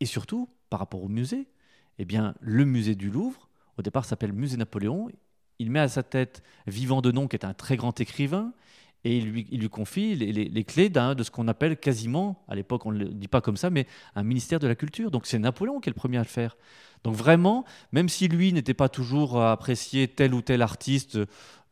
Et 0.00 0.06
surtout, 0.06 0.48
par 0.70 0.80
rapport 0.80 1.02
au 1.02 1.08
musée, 1.08 1.48
eh 1.98 2.04
bien, 2.04 2.34
le 2.40 2.64
musée 2.64 2.94
du 2.94 3.10
Louvre, 3.10 3.48
au 3.78 3.82
départ 3.82 4.04
s'appelle 4.04 4.32
Musée 4.32 4.56
Napoléon. 4.56 5.08
Il 5.58 5.70
met 5.70 5.80
à 5.80 5.88
sa 5.88 6.02
tête 6.02 6.42
Vivant 6.66 7.02
de 7.02 7.10
Nom, 7.10 7.28
qui 7.28 7.36
est 7.36 7.44
un 7.44 7.54
très 7.54 7.76
grand 7.76 7.98
écrivain, 8.00 8.52
et 9.06 9.18
il 9.18 9.60
lui, 9.60 9.68
confie 9.68 10.16
les, 10.16 10.64
clés 10.64 10.88
de 10.88 11.22
ce 11.22 11.30
qu'on 11.30 11.46
appelle 11.46 11.76
quasiment, 11.76 12.42
à 12.48 12.56
l'époque 12.56 12.86
on 12.86 12.92
ne 12.92 12.98
le 12.98 13.04
dit 13.06 13.28
pas 13.28 13.40
comme 13.40 13.56
ça, 13.56 13.70
mais 13.70 13.86
un 14.16 14.24
ministère 14.24 14.58
de 14.58 14.66
la 14.66 14.74
culture. 14.74 15.12
Donc 15.12 15.26
c'est 15.26 15.38
Napoléon 15.38 15.78
qui 15.78 15.88
est 15.88 15.92
le 15.92 15.96
premier 15.96 16.16
à 16.16 16.22
le 16.22 16.26
faire. 16.26 16.56
Donc 17.04 17.14
vraiment, 17.14 17.64
même 17.92 18.08
si 18.08 18.26
lui 18.26 18.52
n'était 18.52 18.74
pas 18.74 18.88
toujours 18.88 19.40
à 19.40 19.52
apprécier 19.52 20.08
tel 20.08 20.34
ou 20.34 20.42
tel 20.42 20.60
artiste 20.60 21.20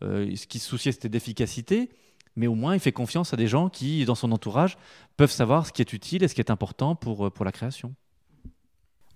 euh, 0.05 0.37
ce 0.37 0.47
qui 0.47 0.61
se 0.61 0.68
souciait, 0.68 0.92
c'était 0.92 1.09
d'efficacité. 1.09 1.90
Mais 2.37 2.47
au 2.47 2.55
moins, 2.55 2.75
il 2.75 2.81
fait 2.81 2.92
confiance 2.92 3.35
à 3.35 3.37
des 3.37 3.49
gens 3.49 3.68
qui, 3.68 4.05
dans 4.05 4.14
son 4.14 4.31
entourage, 4.31 4.77
peuvent 5.16 5.31
savoir 5.31 5.66
ce 5.66 5.73
qui 5.73 5.83
est 5.83 5.92
utile 5.92 6.23
et 6.23 6.29
ce 6.29 6.37
qui 6.37 6.40
est 6.40 6.53
important 6.53 6.94
pour, 6.94 7.27
euh, 7.27 7.31
pour 7.31 7.44
la 7.44 7.51
création. 7.51 7.97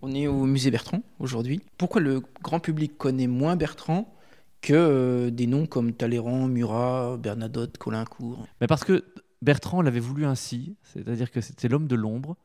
On 0.03 0.13
est 0.13 0.27
au 0.27 0.45
musée 0.45 0.73
Bertrand 0.73 1.03
aujourd'hui. 1.21 1.61
Pourquoi 1.77 2.01
le 2.01 2.23
grand 2.43 2.59
public 2.59 2.99
connaît 2.99 3.29
moins 3.29 3.55
Bertrand 3.55 4.13
que 4.61 4.73
euh, 4.75 5.31
des 5.31 5.47
noms 5.47 5.67
comme 5.67 5.93
Talleyrand, 5.93 6.49
Murat, 6.49 7.17
Bernadotte, 7.17 7.79
Colincourt 7.79 8.47
Mais 8.61 8.67
Parce 8.67 8.85
que 8.85 9.05
Bertrand 9.43 9.83
l'avait 9.83 10.01
voulu 10.01 10.25
ainsi, 10.25 10.77
c'est-à-dire 10.83 11.31
que 11.31 11.41
c'était 11.41 11.69
l'homme 11.69 11.87
de 11.87 11.95
l'ombre. 11.95 12.37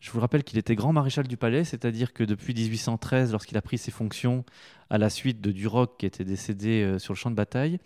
Je 0.00 0.12
vous 0.12 0.20
rappelle 0.20 0.44
qu'il 0.44 0.58
était 0.58 0.76
grand 0.76 0.92
maréchal 0.92 1.26
du 1.26 1.36
palais, 1.36 1.64
c'est-à-dire 1.64 2.12
que 2.12 2.22
depuis 2.22 2.54
1813, 2.54 3.32
lorsqu'il 3.32 3.56
a 3.56 3.62
pris 3.62 3.78
ses 3.78 3.90
fonctions 3.90 4.44
à 4.90 4.98
la 4.98 5.10
suite 5.10 5.40
de 5.40 5.50
Duroc 5.50 5.96
qui 5.98 6.06
était 6.06 6.24
décédé 6.24 6.82
euh, 6.82 6.98
sur 7.00 7.12
le 7.12 7.18
champ 7.18 7.30
de 7.30 7.36
bataille, 7.36 7.78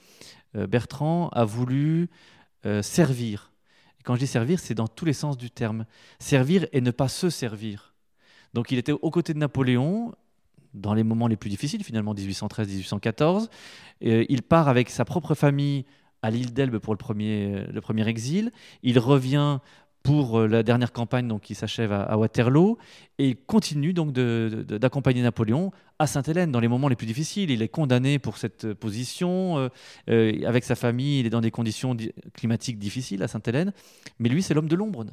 euh, 0.54 0.66
Bertrand 0.66 1.28
a 1.30 1.44
voulu 1.44 2.08
servir. 2.82 3.50
Et 3.98 4.04
quand 4.04 4.14
je 4.14 4.20
dis 4.20 4.28
servir, 4.28 4.60
c'est 4.60 4.76
dans 4.76 4.86
tous 4.86 5.04
les 5.04 5.12
sens 5.12 5.36
du 5.36 5.50
terme. 5.50 5.84
Servir 6.20 6.64
et 6.70 6.80
ne 6.80 6.92
pas 6.92 7.08
se 7.08 7.28
servir. 7.28 7.92
Donc 8.54 8.70
il 8.70 8.78
était 8.78 8.92
aux 8.92 9.10
côtés 9.10 9.34
de 9.34 9.38
Napoléon 9.40 10.14
dans 10.74 10.94
les 10.94 11.02
moments 11.02 11.28
les 11.28 11.36
plus 11.36 11.50
difficiles, 11.50 11.84
finalement 11.84 12.14
1813-1814. 12.14 13.48
il 14.00 14.42
part 14.42 14.68
avec 14.68 14.90
sa 14.90 15.04
propre 15.04 15.34
famille 15.34 15.84
à 16.22 16.30
l'île 16.30 16.52
d'Elbe 16.52 16.78
pour 16.78 16.94
le 16.94 16.98
premier, 16.98 17.64
le 17.66 17.80
premier 17.80 18.06
exil. 18.08 18.52
Il 18.82 18.98
revient 18.98 19.58
pour 20.02 20.40
euh, 20.40 20.46
la 20.46 20.62
dernière 20.62 20.92
campagne 20.92 21.28
donc, 21.28 21.42
qui 21.42 21.54
s'achève 21.54 21.92
à, 21.92 22.16
Waterloo 22.16 22.78
et 23.18 23.28
il 23.28 23.36
continue 23.36 23.92
donc 23.92 24.12
d'accompagner 24.12 25.22
Napoléon 25.22 25.70
à 25.98 26.06
Sainte-Hélène 26.06 26.50
dans 26.50 26.60
les 26.60 26.68
moments 26.68 26.88
les 26.88 26.96
plus 26.96 27.06
difficiles. 27.06 27.50
Il 27.50 27.62
est 27.62 27.68
condamné 27.68 28.18
pour 28.18 28.38
cette 28.38 28.74
position. 28.74 29.58
Euh, 29.58 29.68
euh, 30.10 30.46
avec 30.46 30.64
sa 30.64 30.74
famille, 30.74 31.20
il 31.20 31.26
est 31.26 31.30
dans 31.30 31.40
des 31.40 31.50
conditions 31.50 31.96
climatiques 32.34 32.78
difficiles 32.78 33.22
à 33.22 33.28
Sainte-Hélène. 33.28 33.72
Mais 34.18 34.28
lui, 34.28 34.42
c'est 34.42 34.54
l'homme 34.54 34.68
de 34.68 34.76
l'ombre 34.76 35.04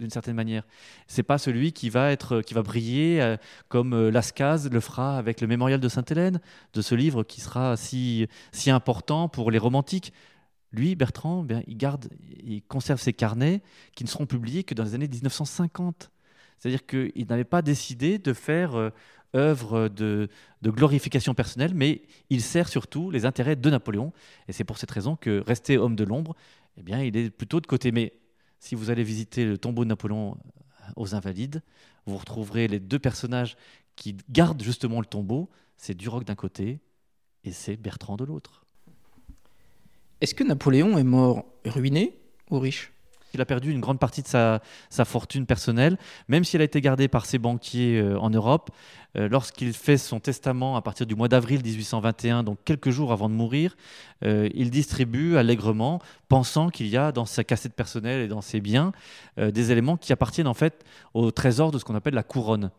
d'une 0.00 0.10
certaine 0.10 0.34
manière. 0.34 0.66
C'est 1.06 1.22
pas 1.22 1.38
celui 1.38 1.72
qui 1.72 1.90
va 1.90 2.10
être, 2.10 2.40
qui 2.40 2.54
va 2.54 2.62
briller 2.62 3.36
comme 3.68 4.08
Lascaz 4.08 4.68
le 4.70 4.80
fera 4.80 5.18
avec 5.18 5.40
le 5.40 5.46
mémorial 5.46 5.78
de 5.78 5.88
Sainte-Hélène, 5.88 6.40
de 6.72 6.82
ce 6.82 6.94
livre 6.94 7.22
qui 7.22 7.40
sera 7.40 7.76
si, 7.76 8.26
si 8.52 8.70
important 8.70 9.28
pour 9.28 9.50
les 9.50 9.58
romantiques. 9.58 10.12
Lui, 10.72 10.94
Bertrand, 10.94 11.42
bien, 11.42 11.62
il 11.66 11.76
garde, 11.76 12.08
il 12.44 12.62
conserve 12.62 13.00
ses 13.00 13.12
carnets 13.12 13.62
qui 13.94 14.04
ne 14.04 14.08
seront 14.08 14.26
publiés 14.26 14.64
que 14.64 14.74
dans 14.74 14.84
les 14.84 14.94
années 14.94 15.08
1950. 15.08 16.10
C'est-à-dire 16.58 16.86
qu'il 16.86 17.26
n'avait 17.28 17.44
pas 17.44 17.62
décidé 17.62 18.18
de 18.18 18.32
faire 18.32 18.76
euh, 18.76 18.90
œuvre 19.34 19.88
de, 19.88 20.28
glorification 20.62 21.34
personnelle, 21.34 21.72
mais 21.74 22.02
il 22.28 22.42
sert 22.42 22.68
surtout 22.68 23.10
les 23.10 23.24
intérêts 23.24 23.56
de 23.56 23.70
Napoléon. 23.70 24.12
Et 24.46 24.52
c'est 24.52 24.64
pour 24.64 24.78
cette 24.78 24.90
raison 24.90 25.16
que 25.16 25.42
rester 25.44 25.78
homme 25.78 25.96
de 25.96 26.04
l'ombre, 26.04 26.36
eh 26.76 26.82
bien, 26.82 27.02
il 27.02 27.16
est 27.16 27.30
plutôt 27.30 27.60
de 27.60 27.66
côté. 27.66 27.90
Mais 27.92 28.12
si 28.60 28.74
vous 28.74 28.90
allez 28.90 29.02
visiter 29.02 29.44
le 29.44 29.58
tombeau 29.58 29.84
de 29.84 29.88
Napoléon 29.88 30.36
euh, 30.36 30.92
aux 30.96 31.14
Invalides, 31.14 31.62
vous 32.06 32.16
retrouverez 32.16 32.68
les 32.68 32.78
deux 32.78 32.98
personnages 32.98 33.56
qui 33.96 34.16
gardent 34.30 34.62
justement 34.62 35.00
le 35.00 35.06
tombeau. 35.06 35.50
C'est 35.76 35.94
Duroc 35.94 36.24
d'un 36.24 36.34
côté 36.34 36.80
et 37.42 37.52
c'est 37.52 37.76
Bertrand 37.76 38.16
de 38.16 38.24
l'autre. 38.24 38.64
Est-ce 40.20 40.34
que 40.34 40.44
Napoléon 40.44 40.98
est 40.98 41.04
mort 41.04 41.46
ruiné 41.64 42.20
ou 42.50 42.58
riche? 42.58 42.92
Il 43.34 43.40
a 43.40 43.44
perdu 43.44 43.70
une 43.70 43.80
grande 43.80 43.98
partie 43.98 44.22
de 44.22 44.28
sa, 44.28 44.60
fortune 45.04 45.46
personnelle, 45.46 45.98
même 46.28 46.44
si 46.44 46.56
elle 46.56 46.62
a 46.62 46.64
été 46.64 46.80
gardée 46.80 47.08
par 47.08 47.26
ses 47.26 47.38
banquiers 47.38 47.98
euh, 47.98 48.18
en 48.18 48.30
Europe. 48.30 48.70
Euh, 49.16 49.28
lorsqu'il 49.28 49.72
fait 49.72 49.98
son 49.98 50.20
testament 50.20 50.76
à 50.76 50.82
partir 50.82 51.04
du 51.04 51.16
mois 51.16 51.28
d'avril 51.28 51.62
1821, 51.64 52.44
donc 52.44 52.58
quelques 52.64 52.90
jours 52.90 53.12
avant 53.12 53.28
de 53.28 53.34
mourir, 53.34 53.76
euh, 54.24 54.48
il 54.54 54.70
distribue 54.70 55.36
allègrement, 55.36 56.00
pensant 56.28 56.70
qu'il 56.70 56.86
y 56.86 56.96
a 56.96 57.10
dans 57.10 57.24
sa 57.24 57.42
cassette 57.42 57.74
personnelle 57.74 58.20
et 58.22 58.28
dans 58.28 58.40
ses 58.40 58.60
biens 58.60 58.92
des 59.36 59.72
éléments 59.72 59.96
qui 59.96 60.12
appartiennent 60.12 60.46
en 60.46 60.54
fait 60.54 60.84
au 61.14 61.30
trésor 61.30 61.72
de 61.72 61.78
ce 61.78 61.84
qu'on 61.84 61.94
appelle 61.94 62.14
la 62.14 62.22
couronne. 62.22 62.70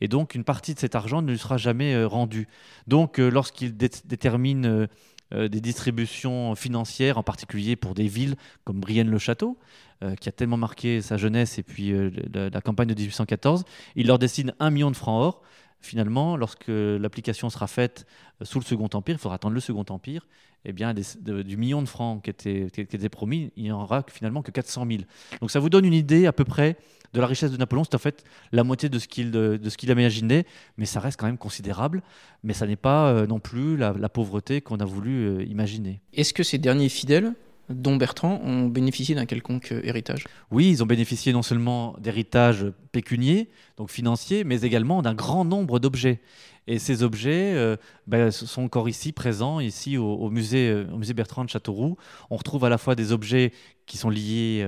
Et 0.00 0.08
donc 0.08 0.34
une 0.34 0.44
partie 0.44 0.72
de 0.72 0.78
cet 0.78 0.94
argent 0.94 1.20
ne 1.20 1.30
lui 1.30 1.38
sera 1.38 1.58
jamais 1.58 2.04
rendue. 2.04 2.48
Donc 2.86 3.18
lorsqu'il 3.18 3.76
détermine 3.76 4.88
euh, 5.32 5.48
des 5.48 5.60
distributions 5.60 6.54
financières, 6.54 7.18
en 7.18 7.22
particulier 7.22 7.76
pour 7.76 7.94
des 7.94 8.06
villes 8.06 8.36
comme 8.64 8.80
Brienne-le-Château, 8.80 9.58
euh, 10.02 10.14
qui 10.16 10.28
a 10.28 10.32
tellement 10.32 10.56
marqué 10.56 11.00
sa 11.00 11.16
jeunesse 11.16 11.58
et 11.58 11.62
puis 11.62 11.92
euh, 11.92 12.10
la, 12.34 12.60
campagne 12.60 12.88
de 12.88 12.94
1814. 12.94 13.64
Il 13.96 14.08
leur 14.08 14.18
destine 14.18 14.52
un 14.60 14.70
million 14.70 14.90
de 14.90 14.96
francs 14.96 15.22
or. 15.22 15.42
Finalement, 15.84 16.38
lorsque 16.38 16.68
l'application 16.68 17.50
sera 17.50 17.66
faite 17.66 18.06
sous 18.40 18.58
le 18.58 18.64
Second 18.64 18.88
Empire, 18.94 19.16
il 19.16 19.18
faudra 19.18 19.34
attendre 19.34 19.54
le 19.54 19.60
Second 19.60 19.84
Empire, 19.90 20.26
eh 20.64 20.72
bien, 20.72 20.94
du 20.94 21.56
million 21.58 21.82
de 21.82 21.88
francs 21.88 22.24
qui 22.24 22.30
était, 22.30 22.68
qui 22.72 22.80
était 22.80 23.08
promis, 23.10 23.52
il 23.56 23.64
n'y 23.64 23.72
en 23.72 23.82
aura 23.82 24.02
finalement 24.10 24.40
que 24.40 24.50
400 24.50 24.86
000. 24.88 25.02
Donc 25.42 25.50
ça 25.50 25.60
vous 25.60 25.68
donne 25.68 25.84
une 25.84 25.92
idée 25.92 26.26
à 26.26 26.32
peu 26.32 26.44
près 26.44 26.78
de 27.12 27.20
la 27.20 27.26
richesse 27.26 27.52
de 27.52 27.58
Napoléon. 27.58 27.84
C'est 27.84 27.94
en 27.94 27.98
fait 27.98 28.24
la 28.50 28.64
moitié 28.64 28.88
de 28.88 28.98
ce 28.98 29.06
qu'il 29.06 29.30
de, 29.30 29.60
ce 29.68 29.76
qu'il 29.76 29.90
imaginé, 29.90 30.46
mais 30.78 30.86
ça 30.86 31.00
reste 31.00 31.20
quand 31.20 31.26
même 31.26 31.36
considérable. 31.36 32.02
Mais 32.42 32.54
ça 32.54 32.66
n'est 32.66 32.76
pas 32.76 33.10
euh, 33.10 33.26
non 33.26 33.38
plus 33.38 33.76
la, 33.76 33.92
pauvreté 34.08 34.62
qu'on 34.62 34.78
a 34.78 34.86
voulu 34.86 35.26
euh, 35.26 35.44
imaginer. 35.44 36.00
Est-ce 36.14 36.32
que 36.32 36.42
ces 36.42 36.56
derniers 36.56 36.88
fidèles 36.88 37.34
dont 37.68 37.96
Bertrand 37.96 38.40
ont 38.42 38.66
bénéficié 38.66 39.14
d'un 39.14 39.26
quelconque 39.26 39.72
euh, 39.72 39.80
héritage 39.84 40.24
Oui, 40.50 40.70
ils 40.70 40.82
ont 40.82 40.86
bénéficié 40.86 41.32
non 41.32 41.42
seulement 41.42 41.96
d'héritage 41.98 42.66
pécunier, 42.92 43.50
donc 43.76 43.90
financier, 43.90 44.44
mais 44.44 44.62
également 44.62 45.02
d'un 45.02 45.14
grand 45.14 45.44
nombre 45.44 45.78
d'objets. 45.78 46.20
Et 46.66 46.78
ces 46.78 47.02
objets 47.02 47.54
euh, 47.54 47.76
ben, 48.06 48.30
sont 48.30 48.62
encore 48.62 48.88
ici, 48.88 49.12
présents, 49.12 49.60
ici 49.60 49.98
au, 49.98 50.30
musée, 50.30 50.70
euh, 50.70 50.86
au 50.92 50.98
musée 50.98 51.14
Bertrand 51.14 51.44
de 51.44 51.50
Châteauroux. 51.50 51.96
On 52.30 52.36
retrouve 52.36 52.64
à 52.64 52.68
la 52.68 52.78
fois 52.78 52.94
des 52.94 53.12
objets 53.12 53.52
qui 53.86 53.98
sont 53.98 54.08
liés, 54.08 54.66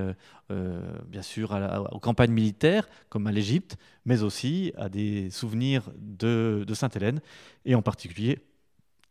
bien 1.07 1.23
sûr, 1.23 1.57
aux 1.91 1.99
campagnes 1.99 2.31
militaires, 2.31 2.87
comme 3.09 3.25
à 3.25 3.31
l'Égypte, 3.31 3.77
mais 4.05 4.21
aussi 4.21 4.73
à 4.77 4.89
des 4.89 5.31
souvenirs 5.31 5.89
de 5.97 6.71
Sainte-Hélène, 6.71 7.19
et 7.65 7.73
en 7.73 7.81
particulier 7.81 8.37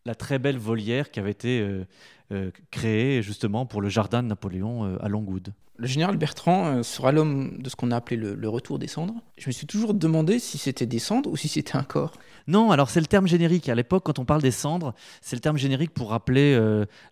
la 0.06 0.14
très 0.14 0.38
belle 0.38 0.56
volière 0.56 1.10
qui 1.10 1.20
avait 1.20 1.32
été 1.32 1.60
euh, 1.60 1.84
euh, 2.32 2.50
créée 2.70 3.22
justement 3.22 3.66
pour 3.66 3.82
le 3.82 3.88
jardin 3.88 4.22
de 4.22 4.28
Napoléon 4.28 4.84
euh, 4.84 4.96
à 5.04 5.08
Longwood. 5.08 5.52
Le 5.78 5.86
général 5.86 6.16
Bertrand 6.16 6.82
sera 6.82 7.12
l'homme 7.12 7.58
de 7.58 7.68
ce 7.68 7.76
qu'on 7.76 7.90
a 7.90 7.96
appelé 7.96 8.16
le, 8.16 8.48
retour 8.48 8.78
des 8.78 8.86
cendres. 8.86 9.12
Je 9.36 9.46
me 9.48 9.52
suis 9.52 9.66
toujours 9.66 9.92
demandé 9.92 10.38
si 10.38 10.56
c'était 10.56 10.86
des 10.86 10.98
cendres 10.98 11.30
ou 11.30 11.36
si 11.36 11.48
c'était 11.48 11.76
un 11.76 11.82
corps. 11.82 12.14
Non, 12.46 12.70
alors 12.70 12.88
c'est 12.88 13.00
le 13.00 13.06
terme 13.06 13.26
générique. 13.26 13.68
À 13.68 13.74
l'époque, 13.74 14.04
quand 14.06 14.18
on 14.18 14.24
parle 14.24 14.40
des 14.40 14.52
cendres, 14.52 14.94
c'est 15.20 15.36
le 15.36 15.40
terme 15.40 15.58
générique 15.58 15.92
pour 15.92 16.08
rappeler 16.08 16.58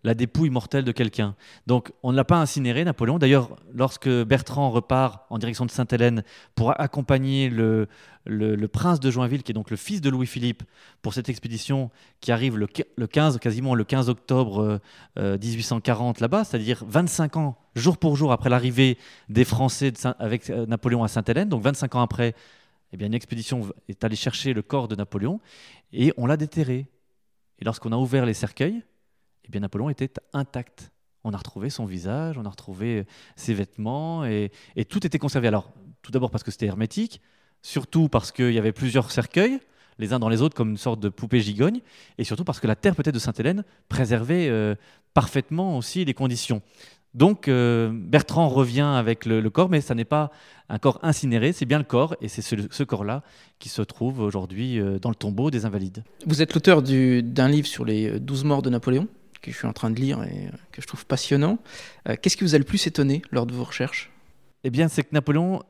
la 0.02 0.14
dépouille 0.14 0.48
mortelle 0.48 0.84
de 0.84 0.92
quelqu'un. 0.92 1.34
Donc 1.66 1.92
on 2.02 2.10
ne 2.10 2.16
l'a 2.16 2.24
pas 2.24 2.38
incinéré, 2.38 2.86
Napoléon. 2.86 3.18
D'ailleurs, 3.18 3.54
lorsque 3.74 4.08
Bertrand 4.08 4.70
repart 4.70 5.26
en 5.28 5.36
direction 5.36 5.66
de 5.66 5.70
Sainte-Hélène 5.70 6.24
pour 6.54 6.80
accompagner 6.80 7.50
le, 7.50 7.86
le, 8.26 8.66
prince 8.68 9.00
de 9.00 9.10
Joinville, 9.10 9.42
qui 9.42 9.52
est 9.52 9.54
donc 9.54 9.70
le 9.70 9.76
fils 9.76 10.00
de 10.00 10.08
Louis-Philippe, 10.08 10.62
pour 11.02 11.14
cette 11.14 11.28
expédition 11.28 11.90
qui 12.20 12.32
arrive 12.32 12.56
le, 12.56 12.66
15, 13.06 13.38
quasiment 13.38 13.74
le 13.74 13.84
15 13.84 14.08
octobre 14.08 14.80
1840 15.16 16.16
euh, 16.16 16.20
là-bas, 16.20 16.44
c'est-à-dire 16.44 16.84
25 16.86 17.36
ans, 17.36 17.58
jour 17.74 17.98
pour 17.98 18.16
jour, 18.16 18.32
après 18.32 18.50
l'arrivée 18.50 18.98
des 19.28 19.44
Français 19.44 19.92
avec 20.18 20.48
euh, 20.50 20.66
Napoléon 20.66 21.04
à 21.04 21.08
Sainte-Hélène, 21.08 21.48
donc 21.48 21.62
25 21.62 21.94
ans 21.94 22.02
après, 22.02 22.34
eh 22.92 22.96
bien, 22.96 23.06
une 23.06 23.14
expédition 23.14 23.68
est 23.88 24.04
allée 24.04 24.16
chercher 24.16 24.54
le 24.54 24.62
corps 24.62 24.88
de 24.88 24.96
Napoléon 24.96 25.40
et 25.92 26.12
on 26.16 26.26
l'a 26.26 26.36
déterré. 26.36 26.86
Et 27.58 27.64
lorsqu'on 27.64 27.92
a 27.92 27.96
ouvert 27.96 28.24
les 28.24 28.34
cercueils, 28.34 28.82
eh 29.44 29.48
bien, 29.50 29.60
Napoléon 29.60 29.90
était 29.90 30.12
intact. 30.32 30.90
On 31.24 31.32
a 31.32 31.36
retrouvé 31.36 31.70
son 31.70 31.86
visage, 31.86 32.38
on 32.38 32.44
a 32.44 32.50
retrouvé 32.50 33.06
ses 33.36 33.54
vêtements 33.54 34.24
et 34.24 34.50
tout 34.88 35.06
était 35.06 35.18
conservé. 35.18 35.48
Alors, 35.48 35.72
tout 36.02 36.12
d'abord 36.12 36.30
parce 36.30 36.44
que 36.44 36.50
c'était 36.50 36.66
hermétique, 36.66 37.20
surtout 37.64 38.08
parce 38.10 38.30
qu'il 38.30 38.52
y 38.52 38.58
avait 38.58 38.72
plusieurs 38.72 39.10
cercueils, 39.10 39.58
les 39.98 40.12
uns 40.12 40.18
dans 40.18 40.28
les 40.28 40.42
autres 40.42 40.54
comme 40.54 40.70
une 40.70 40.76
sorte 40.76 41.00
de 41.00 41.08
poupée 41.08 41.40
gigogne, 41.40 41.80
et 42.18 42.24
surtout 42.24 42.44
parce 42.44 42.60
que 42.60 42.66
la 42.66 42.76
terre 42.76 42.94
peut-être 42.94 43.14
de 43.14 43.18
Sainte-Hélène 43.18 43.64
préservait 43.88 44.48
euh, 44.48 44.74
parfaitement 45.14 45.78
aussi 45.78 46.04
les 46.04 46.12
conditions. 46.14 46.60
Donc 47.14 47.48
euh, 47.48 47.90
Bertrand 47.90 48.48
revient 48.48 48.82
avec 48.82 49.24
le, 49.24 49.48
corps, 49.48 49.70
mais 49.70 49.80
ça 49.80 49.94
n'est 49.94 50.04
pas 50.04 50.30
un 50.68 50.78
corps 50.78 50.98
incinéré, 51.02 51.52
c'est 51.52 51.64
bien 51.64 51.78
le 51.78 51.84
corps, 51.84 52.16
et 52.20 52.28
c'est 52.28 52.42
ce, 52.42 52.82
corps-là 52.82 53.22
qui 53.58 53.70
se 53.70 53.80
trouve 53.80 54.20
aujourd'hui 54.20 54.78
euh, 54.78 54.98
dans 54.98 55.08
le 55.08 55.14
tombeau 55.14 55.50
des 55.50 55.64
Invalides. 55.64 56.04
Vous 56.26 56.42
êtes 56.42 56.52
l'auteur 56.52 56.82
d'un 56.82 57.48
livre 57.48 57.66
sur 57.66 57.86
les 57.86 58.20
douze 58.20 58.44
morts 58.44 58.62
de 58.62 58.68
Napoléon, 58.68 59.08
que 59.40 59.50
je 59.50 59.56
suis 59.56 59.66
en 59.66 59.72
train 59.72 59.90
de 59.90 59.98
lire 59.98 60.22
et 60.24 60.50
que 60.70 60.82
je 60.82 60.86
trouve 60.86 61.06
passionnant. 61.06 61.58
Qu'est-ce 62.20 62.36
qui 62.36 62.44
vous 62.44 62.54
a 62.54 62.58
le 62.58 62.64
plus 62.64 62.86
étonné 62.86 63.22
lors 63.30 63.46
de 63.46 63.52
vos 63.52 63.64
recherches? 63.64 64.10
Eh 64.64 64.70
bien, 64.70 64.88
c'est 64.88 65.02
que 65.02 65.10
Napoléon, 65.12 65.62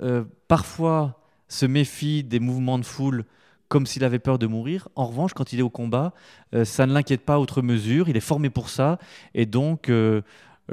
parfois, 0.47 1.24
se 1.49 1.66
méfie 1.66 2.24
des 2.24 2.40
mouvements 2.40 2.78
de 2.78 2.84
foule 2.84 3.24
comme 3.68 3.86
s'il 3.86 4.05
avait 4.05 4.18
peur 4.18 4.38
de 4.38 4.47
mourir. 4.47 4.88
En 4.95 5.07
revanche, 5.07 5.32
quand 5.34 5.53
il 5.53 5.59
est 5.59 5.62
au 5.62 5.70
combat, 5.70 6.12
euh, 6.55 6.64
ça 6.64 6.86
ne 6.86 6.92
l'inquiète 6.92 7.22
pas 7.22 7.40
outre 7.40 7.62
mesure. 7.62 8.09
Il 8.09 8.16
est 8.16 8.20
formé 8.20 8.51
pour 8.51 8.68
ça. 8.68 8.99
Et 9.34 9.47
donc, 9.47 9.88
euh, 9.88 10.22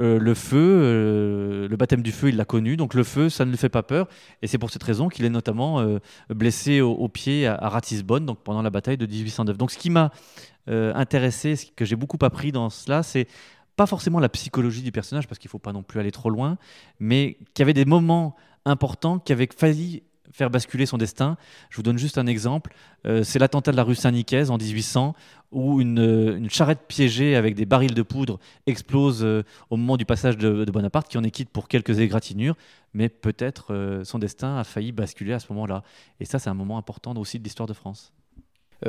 euh, 0.00 0.18
le 0.18 0.34
feu, 0.34 1.66
le 1.68 1.76
baptême 1.76 2.02
du 2.02 2.12
feu, 2.12 2.28
il 2.28 2.36
l'a 2.36 2.44
connu. 2.44 2.76
Donc, 2.76 2.94
le 2.94 3.02
feu, 3.02 3.28
ça 3.28 3.44
ne 3.44 3.50
lui 3.50 3.58
fait 3.58 3.68
pas 3.68 3.82
peur. 3.82 4.08
Et 4.40 4.46
c'est 4.46 4.58
pour 4.58 4.70
cette 4.70 4.82
raison 4.82 5.08
qu'il 5.08 5.24
est 5.24 5.30
notamment 5.30 5.84
blessé 6.30 6.80
au, 6.80 7.08
pied 7.08 7.46
à, 7.46 7.68
Ratisbonne, 7.68 8.24
donc 8.24 8.38
pendant 8.44 8.62
la 8.62 8.70
bataille 8.70 8.98
de 8.98 9.06
1809. 9.06 9.58
Donc, 9.58 9.70
ce 9.70 9.78
qui 9.78 9.90
m'a 9.90 10.12
intéressé, 10.68 11.56
ce 11.56 11.66
que 11.74 11.84
j'ai 11.84 11.96
beaucoup 11.96 12.18
appris 12.22 12.52
dans 12.52 12.70
cela, 12.70 13.02
c'est 13.02 13.26
pas 13.74 13.86
forcément 13.86 14.20
la 14.20 14.28
psychologie 14.28 14.82
du 14.82 14.92
personnage, 14.92 15.26
parce 15.26 15.38
qu'il 15.38 15.48
ne 15.48 15.52
faut 15.52 15.58
pas 15.58 15.72
non 15.72 15.82
plus 15.82 15.98
aller 15.98 16.12
trop 16.12 16.30
loin, 16.30 16.56
mais 17.00 17.36
qu'il 17.52 17.62
y 17.62 17.62
avait 17.62 17.74
des 17.74 17.84
moments 17.84 18.36
importants 18.64 19.18
qui 19.18 19.32
avaient 19.32 19.48
failli 19.54 20.04
faire 20.32 20.50
basculer 20.50 20.86
son 20.86 20.98
destin. 20.98 21.36
Je 21.70 21.76
vous 21.76 21.82
donne 21.82 21.98
juste 21.98 22.18
un 22.18 22.26
exemple. 22.26 22.74
Euh, 23.06 23.22
c'est 23.22 23.38
l'attentat 23.38 23.70
de 23.70 23.76
la 23.76 23.84
rue 23.84 23.94
Saint-Nicaise 23.94 24.50
en 24.50 24.58
1800, 24.58 25.14
où 25.52 25.80
euh, 25.80 26.36
une, 26.36 26.50
charrette 26.50 26.80
piégée 26.88 27.36
avec 27.36 27.54
des 27.54 27.66
barils 27.66 27.94
de 27.94 28.02
poudre 28.02 28.40
explose 28.66 29.22
euh, 29.22 29.44
au 29.70 29.76
moment 29.76 29.96
du 29.96 30.04
passage 30.04 30.38
de, 30.38 30.64
Bonaparte, 30.70 31.08
qui 31.08 31.18
en 31.18 31.22
est 31.22 31.30
quitte 31.30 31.50
pour 31.50 31.68
quelques 31.68 32.00
égratignures, 32.00 32.56
mais 32.94 33.08
peut-être 33.08 34.02
son 34.04 34.18
destin 34.18 34.56
a 34.56 34.64
failli 34.64 34.92
basculer 34.92 35.34
à 35.34 35.38
ce 35.38 35.52
moment-là. 35.52 35.82
Et 36.20 36.24
ça, 36.24 36.38
c'est 36.38 36.48
un 36.48 36.54
moment 36.54 36.78
important 36.78 37.14
aussi 37.16 37.38
de 37.38 37.44
l'histoire 37.44 37.66
de 37.66 37.74
France. 37.74 38.12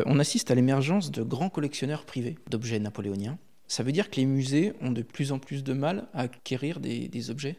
on 0.05 0.19
assiste 0.19 0.49
à 0.49 0.55
l'émergence 0.55 1.11
de 1.11 1.23
grands 1.23 1.49
collectionneurs 1.49 2.05
privés 2.05 2.37
d'objets 2.49 2.79
napoléoniens. 2.79 3.37
Ça 3.67 3.83
veut 3.83 3.91
dire 3.91 4.09
que 4.09 4.17
les 4.17 4.25
musées 4.25 4.73
ont 4.81 4.91
de 4.91 5.01
plus 5.01 5.31
en 5.31 5.39
plus 5.39 5.63
de 5.63 5.73
mal 5.73 6.07
à 6.13 6.21
acquérir 6.21 6.79
des 6.79 7.29
objets? 7.29 7.57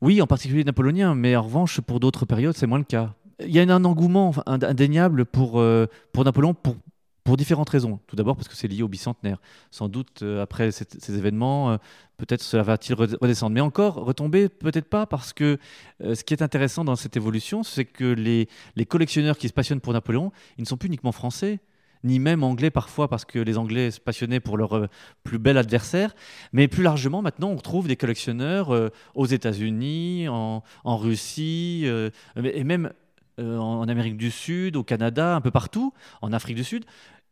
Oui, 0.00 0.22
en 0.22 0.26
particulier 0.26 0.64
napoléonien, 0.64 1.14
mais 1.14 1.34
en 1.34 1.42
revanche, 1.42 1.80
pour 1.80 2.00
d'autres 2.00 2.24
périodes, 2.24 2.56
c'est 2.56 2.66
moins 2.66 2.78
le 2.78 2.84
cas. 2.84 3.14
Il 3.40 3.50
y 3.50 3.60
a 3.60 3.62
un 3.62 3.84
engouement 3.84 4.32
indéniable 4.46 5.24
pour, 5.24 5.60
euh, 5.60 5.86
pour 6.12 6.24
Napoléon 6.24 6.54
pour, 6.54 6.76
pour 7.24 7.36
différentes 7.36 7.68
raisons. 7.68 8.00
Tout 8.06 8.16
d'abord 8.16 8.36
parce 8.36 8.48
que 8.48 8.56
c'est 8.56 8.66
lié 8.66 8.82
au 8.82 8.88
bicentenaire. 8.88 9.38
Sans 9.70 9.88
doute, 9.88 10.22
euh, 10.22 10.42
après 10.42 10.70
ces 10.72 11.16
événements, 11.16 11.70
euh, 11.70 11.76
peut-être 12.16 12.42
cela 12.42 12.64
va-t-il 12.64 12.94
redescendre. 12.94 13.54
Mais 13.54 13.60
encore, 13.60 13.94
retomber, 13.94 14.48
peut-être 14.48 14.88
pas, 14.88 15.06
parce 15.06 15.32
que 15.32 15.58
ce 16.00 16.22
qui 16.24 16.34
est 16.34 16.42
intéressant 16.42 16.84
dans 16.84 16.96
cette 16.96 17.16
évolution, 17.16 17.62
c'est 17.62 17.84
que 17.84 18.04
les, 18.04 18.48
les 18.74 18.86
collectionneurs 18.86 19.38
qui 19.38 19.48
se 19.48 19.52
passionnent 19.52 19.80
pour 19.80 19.92
Napoléon, 19.92 20.32
ils 20.58 20.62
ne 20.62 20.66
sont 20.66 20.76
plus 20.76 20.88
uniquement 20.88 21.12
français 21.12 21.60
ni 22.04 22.18
même 22.18 22.42
anglais 22.44 22.70
parfois 22.70 23.08
parce 23.08 23.24
que 23.24 23.38
les 23.38 23.58
Anglais 23.58 23.90
se 23.90 24.00
passionnaient 24.00 24.40
pour 24.40 24.56
leur 24.56 24.76
euh, 24.76 24.86
plus 25.24 25.38
bel 25.38 25.58
adversaire. 25.58 26.14
Mais 26.52 26.68
plus 26.68 26.82
largement, 26.82 27.22
maintenant, 27.22 27.50
on 27.50 27.56
retrouve 27.56 27.88
des 27.88 27.96
collectionneurs 27.96 28.74
euh, 28.74 28.90
aux 29.14 29.26
États-Unis, 29.26 30.28
en, 30.28 30.62
Russie, 30.84 31.82
euh, 31.86 32.10
et 32.36 32.64
même 32.64 32.92
en 33.40 33.86
Amérique 33.86 34.16
du 34.16 34.32
Sud, 34.32 34.74
au 34.74 34.82
Canada, 34.82 35.36
un 35.36 35.40
peu 35.40 35.52
partout, 35.52 35.92
en 36.22 36.32
Afrique 36.32 36.56
du 36.56 36.64
Sud. 36.64 36.84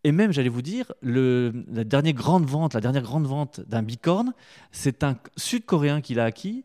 Et 0.04 0.12
même, 0.12 0.32
j'allais 0.32 0.48
vous 0.48 0.62
dire, 0.62 0.92
la 1.02 1.82
dernière 1.82 2.12
grande 2.12 2.44
vente, 2.44 2.74
la 2.74 2.80
dernière 2.80 3.02
grande 3.02 3.26
vente 3.26 3.60
d'un 3.66 3.82
bicorne, 3.82 4.32
c'est 4.70 5.02
un 5.02 5.16
Sud-Coréen 5.36 6.00
qui 6.00 6.14
l'a 6.14 6.24
acquis, 6.24 6.64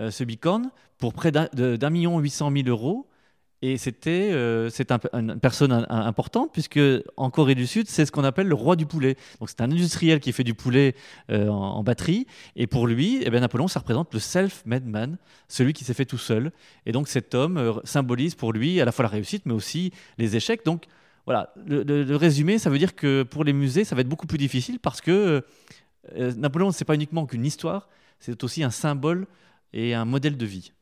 ce 0.00 0.22
bicorne, 0.22 0.70
pour 0.98 1.14
près 1.14 1.32
d'un 1.32 1.90
million 1.90 2.18
huit 2.18 2.28
cent 2.28 2.50
mille 2.50 2.68
euros. 2.68 3.08
Et 3.66 3.78
c'était 3.78 4.30
euh, 4.30 4.68
c'est 4.68 4.92
une 5.14 5.40
personne 5.40 5.86
importante, 5.88 6.52
puisque 6.52 6.78
en 7.16 7.30
Corée 7.30 7.54
du 7.54 7.66
Sud, 7.66 7.88
c'est 7.88 8.04
ce 8.04 8.12
qu'on 8.12 8.22
appelle 8.22 8.46
le 8.46 8.54
roi 8.54 8.76
du 8.76 8.84
poulet. 8.84 9.16
Donc 9.40 9.48
c'est 9.48 9.62
un 9.62 9.70
industriel 9.70 10.20
qui 10.20 10.32
fait 10.32 10.44
du 10.44 10.52
poulet 10.52 10.94
euh, 11.30 11.48
en, 11.48 11.82
batterie. 11.82 12.26
Et 12.56 12.66
pour 12.66 12.86
lui, 12.86 13.22
eh 13.24 13.30
bien, 13.30 13.40
Napoléon, 13.40 13.66
ça 13.66 13.80
représente 13.80 14.12
le 14.12 14.20
self-made 14.20 14.84
man, 14.84 15.16
celui 15.48 15.72
qui 15.72 15.82
s'est 15.82 15.94
fait 15.94 16.04
tout 16.04 16.18
seul. 16.18 16.52
Et 16.84 16.92
donc 16.92 17.08
cet 17.08 17.34
homme 17.34 17.56
euh, 17.56 17.72
symbolise 17.84 18.34
pour 18.34 18.52
lui 18.52 18.82
à 18.82 18.84
la 18.84 18.92
fois 18.92 19.04
la 19.04 19.08
réussite, 19.08 19.46
mais 19.46 19.54
aussi 19.54 19.92
les 20.18 20.36
échecs. 20.36 20.62
Donc 20.66 20.84
voilà, 21.24 21.54
le, 21.66 22.16
résumé, 22.16 22.58
ça 22.58 22.68
veut 22.68 22.76
dire 22.76 22.94
que 22.94 23.22
pour 23.22 23.44
les 23.44 23.54
musées, 23.54 23.84
ça 23.84 23.94
va 23.94 24.02
être 24.02 24.10
beaucoup 24.10 24.26
plus 24.26 24.36
difficile 24.36 24.78
parce 24.78 25.00
que 25.00 25.42
Napoléon, 26.14 26.70
ce 26.70 26.80
n'est 26.80 26.84
pas 26.84 26.96
uniquement 26.96 27.24
qu'une 27.24 27.46
histoire, 27.46 27.88
c'est 28.20 28.44
aussi 28.44 28.62
un 28.62 28.68
symbole 28.68 29.26
et 29.72 29.94
un 29.94 30.04
modèle 30.04 30.36
de 30.36 30.44
vie. 30.44 30.72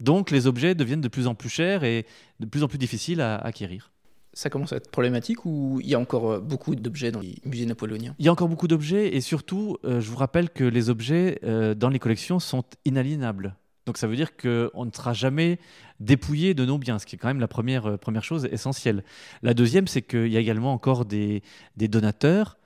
Donc 0.00 0.30
les 0.30 0.46
objets 0.46 0.74
deviennent 0.74 1.00
de 1.00 1.08
plus 1.08 1.26
en 1.26 1.34
plus 1.34 1.48
chers 1.48 1.84
et 1.84 2.06
de 2.40 2.46
plus 2.46 2.62
en 2.62 2.68
plus 2.68 2.78
difficiles 2.78 3.20
à 3.20 3.36
acquérir. 3.36 3.92
Ça 4.32 4.48
commence 4.48 4.72
à 4.72 4.76
être 4.76 4.90
problématique 4.90 5.44
ou 5.44 5.80
il 5.82 5.88
y 5.88 5.94
a 5.94 5.98
encore 5.98 6.30
euh, 6.30 6.40
beaucoup 6.40 6.74
d'objets 6.76 7.10
dans 7.10 7.20
les 7.20 7.36
musées 7.44 7.66
napoléoniens? 7.66 8.14
Il 8.18 8.24
y 8.24 8.28
a 8.28 8.32
encore 8.32 8.48
beaucoup 8.48 8.68
d'objets 8.68 9.14
et 9.14 9.20
surtout, 9.20 9.76
euh, 9.84 10.00
je 10.00 10.08
vous 10.08 10.16
rappelle 10.16 10.50
que 10.50 10.62
les 10.62 10.88
objets 10.88 11.40
euh, 11.42 11.74
dans 11.74 11.88
les 11.88 11.98
collections 11.98 12.38
sont 12.38 12.64
inaliénables. 12.84 13.56
Donc 13.86 13.98
ça 13.98 14.06
veut 14.06 14.14
dire 14.14 14.36
qu'on 14.36 14.84
ne 14.84 14.90
sera 14.92 15.14
jamais 15.14 15.58
dépouillé 15.98 16.54
de 16.54 16.64
nos 16.64 16.78
biens, 16.78 17.00
ce 17.00 17.06
qui 17.06 17.16
est 17.16 17.18
quand 17.18 17.28
même 17.28 17.40
la 17.40 17.48
première, 17.48 17.98
première 17.98 18.22
chose 18.22 18.48
essentielle. 18.52 19.02
La 19.42 19.52
deuxième, 19.52 19.88
c'est 19.88 20.02
qu'il 20.02 20.28
y 20.28 20.36
a 20.36 20.40
également 20.40 20.72
encore 20.72 21.06
des, 21.06 21.42
des 21.76 21.88
donateurs 21.88 22.58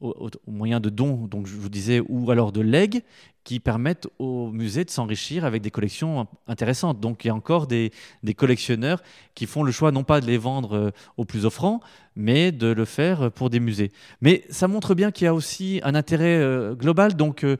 au, 0.00 0.30
moyen 0.46 0.80
de 0.80 0.90
dons, 0.90 1.26
donc 1.26 1.46
je 1.46 1.56
vous 1.56 1.68
disais, 1.68 2.00
ou 2.08 2.30
alors 2.30 2.52
de 2.52 2.60
legs, 2.60 3.02
qui 3.44 3.60
permettent 3.60 4.08
au 4.18 4.50
musée 4.50 4.84
de 4.84 4.90
s'enrichir 4.90 5.44
avec 5.44 5.62
des 5.62 5.70
collections 5.70 6.26
intéressantes. 6.48 6.98
Donc 6.98 7.24
il 7.24 7.28
y 7.28 7.30
a 7.30 7.34
encore 7.34 7.66
des, 7.66 7.92
collectionneurs 8.36 9.02
qui 9.34 9.46
font 9.46 9.62
le 9.62 9.70
choix 9.70 9.92
non 9.92 10.02
pas 10.02 10.20
de 10.20 10.26
les 10.26 10.38
vendre 10.38 10.76
euh, 10.76 10.90
au 11.18 11.24
plus 11.24 11.44
offrant, 11.44 11.80
mais 12.16 12.52
de 12.52 12.68
le 12.68 12.84
faire 12.84 13.30
pour 13.30 13.50
des 13.50 13.60
musées. 13.60 13.92
Mais 14.22 14.44
ça 14.48 14.66
montre 14.66 14.94
bien 14.94 15.10
qu'il 15.10 15.26
y 15.26 15.28
a 15.28 15.34
aussi 15.34 15.80
un 15.84 15.94
intérêt 15.94 16.38
euh, 16.38 16.74
global. 16.74 17.14
Donc 17.14 17.44
euh, 17.44 17.58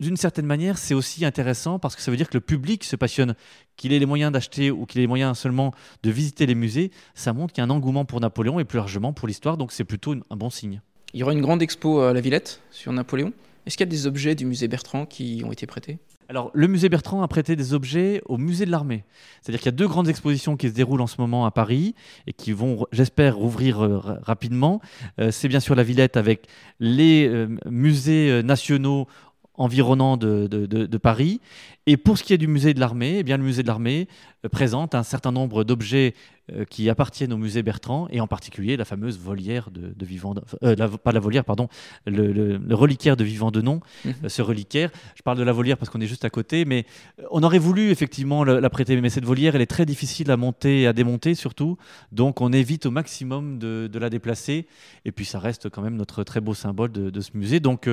d'une 0.00 0.16
certaine 0.16 0.46
manière, 0.46 0.76
c'est 0.76 0.94
aussi 0.94 1.24
intéressant 1.24 1.78
parce 1.78 1.94
que 1.94 2.02
ça 2.02 2.10
veut 2.10 2.16
dire 2.16 2.28
que 2.28 2.36
le 2.36 2.40
public 2.40 2.82
se 2.82 2.96
passionne, 2.96 3.36
qu'il 3.76 3.92
ait 3.92 4.00
les 4.00 4.06
moyens 4.06 4.32
d'acheter 4.32 4.72
ou 4.72 4.86
qu'il 4.86 5.00
ait 5.00 5.04
les 5.04 5.08
moyens 5.08 5.38
seulement 5.38 5.72
de 6.02 6.10
visiter 6.10 6.46
les 6.46 6.56
musées. 6.56 6.90
Ça 7.14 7.32
montre 7.32 7.52
qu'il 7.52 7.62
y 7.62 7.64
a 7.64 7.68
un 7.68 7.70
engouement 7.70 8.04
pour 8.04 8.20
Napoléon 8.20 8.58
et 8.58 8.64
plus 8.64 8.78
largement 8.78 9.12
pour 9.12 9.28
l'histoire. 9.28 9.56
Donc 9.56 9.70
c'est 9.70 9.84
plutôt 9.84 10.14
un 10.14 10.36
bon 10.36 10.50
signe. 10.50 10.80
Il 11.14 11.20
y 11.20 11.22
aura 11.22 11.32
une 11.32 11.42
grande 11.42 11.62
expo 11.62 12.00
à 12.00 12.12
la 12.12 12.20
Villette 12.20 12.60
sur 12.72 12.92
Napoléon. 12.92 13.32
Est-ce 13.66 13.76
qu'il 13.76 13.86
y 13.86 13.88
a 13.88 13.90
des 13.90 14.06
objets 14.06 14.34
du 14.34 14.44
musée 14.44 14.68
Bertrand 14.68 15.06
qui 15.06 15.42
ont 15.44 15.52
été 15.52 15.66
prêtés? 15.66 15.98
Alors, 16.28 16.50
le 16.54 16.66
musée 16.66 16.88
Bertrand 16.88 17.22
a 17.22 17.28
prêté 17.28 17.56
des 17.56 17.74
objets 17.74 18.22
au 18.26 18.38
musée 18.38 18.64
de 18.64 18.70
l'armée. 18.70 19.04
C'est-à-dire 19.40 19.60
qu'il 19.60 19.66
y 19.66 19.74
a 19.74 19.76
deux 19.76 19.86
grandes 19.86 20.08
expositions 20.08 20.56
qui 20.56 20.68
se 20.68 20.72
déroulent 20.72 21.02
en 21.02 21.06
ce 21.06 21.20
moment 21.20 21.44
à 21.44 21.50
Paris 21.50 21.94
et 22.26 22.32
qui 22.32 22.52
vont, 22.52 22.86
j'espère, 22.90 23.36
rouvrir 23.36 23.84
euh, 23.84 24.00
rapidement. 24.22 24.80
Euh, 25.20 25.30
c'est 25.30 25.48
bien 25.48 25.60
sûr 25.60 25.74
la 25.74 25.82
Villette 25.82 26.16
avec 26.16 26.46
les 26.80 27.28
euh, 27.28 27.48
musées 27.66 28.42
nationaux 28.42 29.06
environnants 29.54 30.16
de, 30.16 30.46
de, 30.46 30.98
Paris. 30.98 31.40
Et 31.86 31.96
pour 31.96 32.16
ce 32.16 32.22
qui 32.22 32.32
est 32.32 32.38
du 32.38 32.46
musée 32.46 32.74
de 32.74 32.80
l'armée, 32.80 33.16
eh 33.18 33.22
bien, 33.22 33.36
le 33.36 33.42
musée 33.42 33.62
de 33.62 33.66
l'armée 33.66 34.06
présente 34.50 34.94
un 34.94 35.02
certain 35.02 35.32
nombre 35.32 35.64
d'objets 35.64 36.14
euh, 36.50 36.64
qui 36.64 36.90
appartiennent 36.90 37.32
au 37.32 37.36
musée 37.36 37.62
Bertrand, 37.62 38.08
et 38.10 38.20
en 38.20 38.26
particulier 38.26 38.76
la 38.76 38.84
fameuse 38.84 39.16
volière 39.16 39.70
de, 39.70 39.92
de 39.94 40.04
Vivant, 40.04 40.34
euh, 40.64 40.74
pas 40.98 41.12
la 41.12 41.20
volière, 41.20 41.44
pardon, 41.44 41.68
le, 42.04 42.58
reliquaire 42.74 43.16
de 43.16 43.22
Vivant 43.22 43.52
de 43.52 43.60
Nom, 43.60 43.80
mhm. 44.04 44.14
euh, 44.24 44.28
ce 44.28 44.42
reliquaire. 44.42 44.90
Je 45.14 45.22
parle 45.22 45.38
de 45.38 45.44
la 45.44 45.52
volière 45.52 45.76
parce 45.78 45.88
qu'on 45.88 46.00
est 46.00 46.08
juste 46.08 46.24
à 46.24 46.30
côté, 46.30 46.64
mais 46.64 46.84
on 47.30 47.44
aurait 47.44 47.60
voulu 47.60 47.90
effectivement 47.90 48.42
la, 48.42 48.70
prêter, 48.70 49.00
mais 49.00 49.10
cette 49.10 49.24
volière, 49.24 49.54
elle 49.54 49.62
est 49.62 49.66
très 49.66 49.86
difficile 49.86 50.32
à 50.32 50.36
monter 50.36 50.82
et 50.82 50.86
à 50.88 50.92
démonter 50.92 51.36
surtout, 51.36 51.78
donc 52.10 52.40
on 52.40 52.52
évite 52.52 52.86
au 52.86 52.90
maximum 52.90 53.60
de, 53.60 53.88
la 53.94 54.10
déplacer, 54.10 54.66
et 55.04 55.12
puis 55.12 55.24
ça 55.24 55.38
reste 55.38 55.68
quand 55.68 55.82
même 55.82 55.94
notre 55.94 56.24
très 56.24 56.40
beau 56.40 56.54
symbole 56.54 56.90
de, 56.90 57.20
ce 57.20 57.30
musée. 57.34 57.60
Donc 57.60 57.88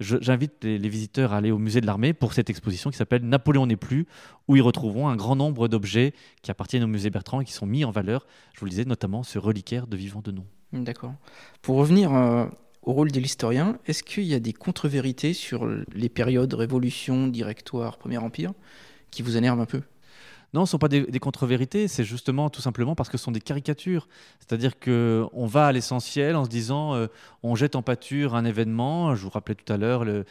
j'invite 0.00 0.64
les, 0.64 0.78
les 0.78 0.88
visiteurs 0.88 1.32
à 1.32 1.36
aller 1.36 1.52
au 1.52 1.58
musée 1.58 1.80
de 1.80 1.86
l'armée 1.86 2.12
pour 2.12 2.32
cette 2.32 2.50
exposition 2.50 2.90
qui 2.90 2.96
s'appelle 2.96 3.22
Napoléon 3.24 3.66
n'est 3.66 3.76
plus, 3.76 4.06
où 4.48 4.56
ils 4.56 4.62
retrouveront 4.62 5.08
un 5.08 5.16
grand 5.16 5.36
nombre 5.36 5.68
d'objets 5.68 6.14
qui 6.42 6.50
appartiennent 6.50 6.84
au 6.84 6.88
musée 6.88 7.10
Bertrand 7.10 7.40
et 7.40 7.44
qui 7.44 7.52
sont 7.52 7.66
mis 7.66 7.84
en 7.84 7.90
valeur, 7.90 8.26
je 8.52 8.60
vous 8.60 8.66
le 8.66 8.70
disais, 8.70 8.84
notamment 8.84 9.22
ce 9.22 9.38
reliquaire 9.38 9.86
de 9.86 9.96
vivant 9.96 10.20
de 10.20 10.30
nom. 10.30 10.46
D'accord. 10.72 11.14
Pour 11.62 11.76
revenir 11.76 12.14
euh, 12.14 12.46
au 12.82 12.92
rôle 12.92 13.10
de 13.10 13.20
l'historien, 13.20 13.78
est-ce 13.86 14.02
qu'il 14.02 14.24
y 14.24 14.34
a 14.34 14.40
des 14.40 14.52
contre-vérités 14.52 15.32
sur 15.32 15.66
les 15.66 16.08
périodes 16.08 16.52
Révolution, 16.52 17.28
Directoire, 17.28 17.96
Premier 17.98 18.18
Empire 18.18 18.52
qui 19.10 19.22
vous 19.22 19.36
énervent 19.36 19.60
un 19.60 19.66
peu? 19.66 19.82
Non, 20.54 20.66
ce 20.66 20.68
ne 20.68 20.70
sont 20.70 20.78
pas 20.78 20.88
des, 20.88 21.18
contre-vérités, 21.18 21.88
c'est 21.88 22.04
justement 22.04 22.48
tout 22.48 22.60
simplement 22.60 22.94
parce 22.94 23.08
que 23.08 23.18
ce 23.18 23.24
sont 23.24 23.32
des 23.32 23.40
caricatures. 23.40 24.06
C'est-à-dire 24.38 24.78
qu'on 24.78 25.46
va 25.46 25.66
à 25.66 25.72
l'essentiel 25.72 26.36
en 26.36 26.44
se 26.44 26.48
disant 26.48 26.94
euh, 26.94 27.08
on 27.42 27.56
jette 27.56 27.74
en 27.74 27.82
pâture 27.82 28.36
un 28.36 28.44
événement. 28.44 29.16
Je 29.16 29.24
vous 29.24 29.30
rappelais 29.30 29.56
tout 29.56 29.72
à 29.72 29.76
l'heure 29.76 30.04
le, 30.04 30.24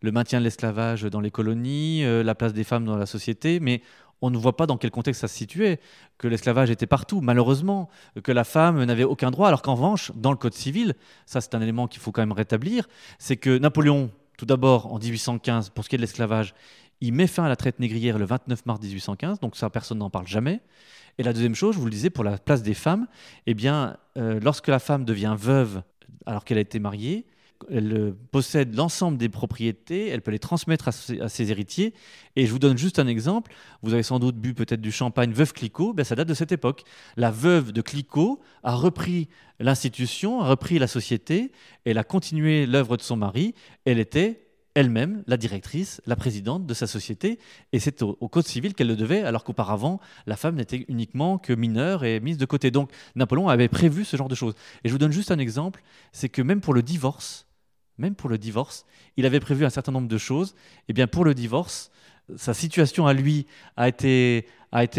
maintien 0.00 0.38
de 0.38 0.44
l'esclavage 0.44 1.02
dans 1.02 1.20
les 1.20 1.32
colonies, 1.32 2.04
euh, 2.04 2.22
la 2.22 2.36
place 2.36 2.52
des 2.52 2.62
femmes 2.62 2.84
dans 2.84 2.96
la 2.96 3.06
société, 3.06 3.58
mais 3.58 3.82
on 4.22 4.30
ne 4.30 4.38
voit 4.38 4.56
pas 4.56 4.66
dans 4.66 4.76
quel 4.76 4.92
contexte 4.92 5.22
ça 5.22 5.28
se 5.28 5.34
situait, 5.34 5.80
que 6.16 6.28
l'esclavage 6.28 6.70
était 6.70 6.86
partout, 6.86 7.20
malheureusement, 7.20 7.90
que 8.22 8.30
la 8.30 8.44
femme 8.44 8.82
n'avait 8.84 9.02
aucun 9.02 9.32
droit, 9.32 9.48
alors 9.48 9.60
qu'en 9.60 9.74
revanche, 9.74 10.12
dans 10.14 10.30
le 10.30 10.36
Code 10.36 10.54
civil, 10.54 10.94
ça 11.26 11.40
c'est 11.40 11.56
un 11.56 11.60
élément 11.60 11.88
qu'il 11.88 12.00
faut 12.00 12.12
quand 12.12 12.22
même 12.22 12.32
rétablir, 12.32 12.86
c'est 13.18 13.36
que 13.36 13.58
Napoléon, 13.58 14.10
tout 14.38 14.46
d'abord 14.46 14.92
en 14.92 14.98
1815, 14.98 15.70
pour 15.70 15.84
ce 15.84 15.88
qui 15.88 15.96
est 15.96 15.98
de 15.98 16.02
l'esclavage, 16.02 16.54
il 17.00 17.12
met 17.12 17.26
fin 17.26 17.44
à 17.44 17.48
la 17.48 17.56
traite 17.56 17.78
négrière 17.80 18.18
le 18.18 18.24
29 18.24 18.66
mars 18.66 18.80
1815, 18.80 19.40
donc 19.40 19.56
ça 19.56 19.70
personne 19.70 19.98
n'en 19.98 20.10
parle 20.10 20.26
jamais. 20.26 20.60
Et 21.18 21.22
la 21.22 21.32
deuxième 21.32 21.54
chose, 21.54 21.74
je 21.74 21.80
vous 21.80 21.86
le 21.86 21.92
disais, 21.92 22.10
pour 22.10 22.24
la 22.24 22.38
place 22.38 22.62
des 22.62 22.74
femmes, 22.74 23.06
eh 23.46 23.54
bien, 23.54 23.96
euh, 24.16 24.40
lorsque 24.42 24.68
la 24.68 24.78
femme 24.78 25.04
devient 25.04 25.36
veuve 25.38 25.82
alors 26.26 26.44
qu'elle 26.44 26.58
a 26.58 26.62
été 26.62 26.78
mariée, 26.78 27.26
elle 27.70 27.92
euh, 27.92 28.18
possède 28.30 28.74
l'ensemble 28.74 29.16
des 29.16 29.28
propriétés, 29.28 30.08
elle 30.08 30.22
peut 30.22 30.30
les 30.30 30.38
transmettre 30.38 30.88
à 30.88 30.92
ses, 30.92 31.50
héritiers. 31.50 31.94
Et 32.36 32.46
je 32.46 32.52
vous 32.52 32.58
donne 32.58 32.76
juste 32.76 32.98
un 32.98 33.06
exemple. 33.06 33.52
Vous 33.82 33.94
avez 33.94 34.02
sans 34.02 34.18
doute 34.18 34.36
bu 34.36 34.54
peut-être 34.54 34.80
du 34.80 34.92
champagne 34.92 35.32
Veuve 35.32 35.52
Clicquot, 35.52 35.92
ben 35.92 36.04
ça 36.04 36.14
date 36.14 36.28
de 36.28 36.34
cette 36.34 36.52
époque. 36.52 36.82
La 37.16 37.30
veuve 37.30 37.72
de 37.72 37.80
Clicquot 37.80 38.40
a 38.62 38.74
repris 38.74 39.28
l'institution, 39.60 40.40
a 40.40 40.48
repris 40.48 40.78
la 40.78 40.88
société, 40.88 41.52
elle 41.84 41.98
a 41.98 42.04
continué 42.04 42.66
l'œuvre 42.66 42.96
de 42.96 43.02
son 43.02 43.16
mari. 43.16 43.54
Elle 43.84 43.98
était 43.98 44.43
elle-même 44.74 45.22
la 45.26 45.36
directrice, 45.36 46.00
la 46.06 46.16
présidente 46.16 46.66
de 46.66 46.74
sa 46.74 46.86
société, 46.86 47.38
et 47.72 47.78
c'est 47.78 48.02
au, 48.02 48.28
Code 48.28 48.46
civil 48.46 48.74
qu'elle 48.74 48.88
le 48.88 48.96
devait, 48.96 49.22
alors 49.22 49.44
qu'auparavant, 49.44 50.00
la 50.26 50.36
femme 50.36 50.56
n'était 50.56 50.84
uniquement 50.88 51.38
que 51.38 51.52
mineure 51.52 52.04
et 52.04 52.20
mise 52.20 52.38
de 52.38 52.46
côté. 52.46 52.70
Donc 52.70 52.90
Napoléon 53.14 53.48
avait 53.48 53.68
prévu 53.68 54.04
ce 54.04 54.16
genre 54.16 54.28
de 54.28 54.34
choses. 54.34 54.54
Et 54.82 54.88
je 54.88 54.92
vous 54.92 54.98
donne 54.98 55.12
juste 55.12 55.30
un 55.30 55.38
exemple, 55.38 55.82
c'est 56.12 56.28
que 56.28 56.42
même 56.42 56.60
pour 56.60 56.74
le 56.74 56.82
divorce, 56.82 57.46
même 57.98 58.16
pour 58.16 58.28
le 58.28 58.38
divorce, 58.38 58.86
il 59.16 59.26
avait 59.26 59.40
prévu 59.40 59.64
un 59.64 59.70
certain 59.70 59.92
nombre 59.92 60.08
de 60.08 60.18
choses. 60.18 60.50
Et 60.50 60.84
eh 60.88 60.92
bien 60.92 61.06
pour 61.06 61.24
le 61.24 61.34
divorce, 61.34 61.92
sa 62.36 62.54
situation 62.54 63.06
à 63.06 63.12
lui 63.12 63.46
a 63.76 63.88
été, 63.88 64.46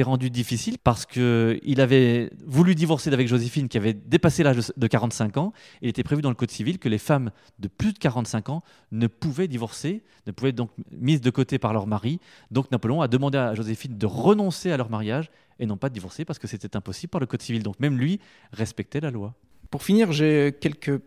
rendue 0.04 0.30
difficile 0.30 0.78
parce 0.84 1.06
qu'il 1.06 1.82
avait 1.82 2.32
voulu 2.46 2.76
divorcer 2.76 3.12
avec 3.12 3.28
Joséphine 3.28 3.68
qui 3.68 3.78
avait 3.78 3.94
dépassé 3.94 4.44
l'âge 4.44 4.72
de 4.76 4.88
45 4.88 5.38
ans. 5.38 5.54
Il 5.82 5.90
était 5.90 6.04
prévu 6.04 6.22
dans 6.22 6.30
le 6.30 6.36
Code 6.36 6.52
civil 6.52 6.80
que 6.80 6.88
les 6.88 6.98
femmes 6.98 7.32
de 7.60 7.68
plus 7.68 7.94
de 7.94 7.98
45 7.98 8.50
ans 8.50 8.64
ne 8.92 9.08
pouvaient 9.08 9.48
divorcer, 9.48 10.04
ne 10.28 10.32
pouvaient 10.32 10.52
donc 10.52 10.70
mises 10.92 11.22
de 11.22 11.30
côté 11.30 11.60
par 11.60 11.74
leur 11.74 11.88
mari. 11.88 12.20
Donc 12.52 12.72
Napoléon 12.72 13.02
a 13.02 13.08
demandé 13.08 13.38
à 13.38 13.54
Joséphine 13.54 13.98
de 13.98 14.06
renoncer 14.06 14.72
à 14.72 14.78
leur 14.78 14.90
mariage 14.90 15.30
et 15.60 15.66
non 15.66 15.78
pas 15.78 15.90
de 15.90 15.94
divorcer 15.94 16.26
parce 16.26 16.40
que 16.40 16.48
c'était 16.48 16.76
impossible 16.76 17.10
par 17.10 17.20
le 17.22 17.28
Code 17.28 17.42
civil. 17.42 17.64
Donc 17.64 17.80
même 17.80 17.98
lui 17.98 18.20
respectait 18.52 19.02
la 19.02 19.12
loi. 19.12 19.34
Pour 19.72 19.84
finir, 19.84 20.12
j'ai 20.12 20.56
quelques 20.62 21.02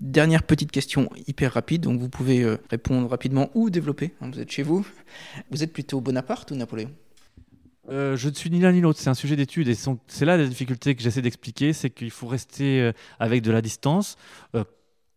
Dernière 0.00 0.42
petite 0.42 0.70
question 0.70 1.08
hyper 1.26 1.54
rapide, 1.54 1.82
donc 1.82 1.98
vous 1.98 2.10
pouvez 2.10 2.42
euh, 2.42 2.58
répondre 2.68 3.08
rapidement 3.08 3.48
ou 3.54 3.70
développer. 3.70 4.12
Hein, 4.20 4.30
vous 4.30 4.40
êtes 4.40 4.50
chez 4.50 4.62
vous. 4.62 4.86
Vous 5.50 5.62
êtes 5.62 5.72
plutôt 5.72 6.00
Bonaparte 6.00 6.50
ou 6.50 6.54
Napoléon? 6.54 6.90
Euh, 7.88 8.16
je 8.16 8.28
ne 8.28 8.34
suis 8.34 8.50
ni 8.50 8.60
l'un 8.60 8.72
ni 8.72 8.80
l'autre, 8.80 8.98
c'est 8.98 9.08
un 9.08 9.14
sujet 9.14 9.36
d'étude 9.36 9.68
et 9.68 9.76
c'est 10.08 10.24
là 10.24 10.36
la 10.36 10.46
difficulté 10.46 10.94
que 10.96 11.02
j'essaie 11.02 11.22
d'expliquer, 11.22 11.72
c'est 11.72 11.88
qu'il 11.88 12.10
faut 12.10 12.26
rester 12.26 12.82
euh, 12.82 12.92
avec 13.20 13.42
de 13.42 13.52
la 13.52 13.62
distance, 13.62 14.16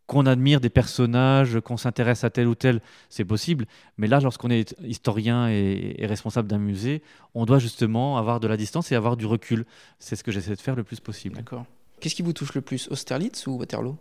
qu'on 0.05 0.25
admire 0.27 0.61
des 0.61 0.69
personnages, 0.69 1.59
qu'on 1.61 1.77
s'intéresse 1.77 2.23
à 2.23 2.29
tel 2.29 2.47
ou 2.47 2.55
tel, 2.55 2.79
c'est 3.09 3.25
possible, 3.25 3.65
mais 3.97 4.07
là 4.07 4.19
lorsqu'on 4.19 4.51
est 4.51 4.75
historien 4.83 5.49
et, 5.49 5.95
et 5.97 6.05
responsable 6.05 6.47
d'un 6.47 6.59
musée, 6.59 7.01
on 7.33 7.45
doit 7.45 7.59
justement 7.59 8.17
avoir 8.17 8.39
de 8.39 8.47
la 8.47 8.55
distance 8.55 8.91
et 8.91 8.95
avoir 8.95 9.17
du 9.17 9.25
recul. 9.25 9.65
C'est 9.97 10.15
ce 10.15 10.23
que 10.23 10.31
j'essaie 10.31 10.55
de 10.55 10.61
faire 10.61 10.75
le 10.75 10.83
plus 10.83 10.99
possible. 10.99 11.35
D'accord. 11.35 11.65
Qu'est-ce 11.99 12.15
qui 12.15 12.21
vous 12.21 12.33
touche 12.33 12.53
le 12.53 12.61
plus, 12.61 12.87
Austerlitz 12.89 13.47
ou 13.47 13.57
Waterloo? 13.57 13.97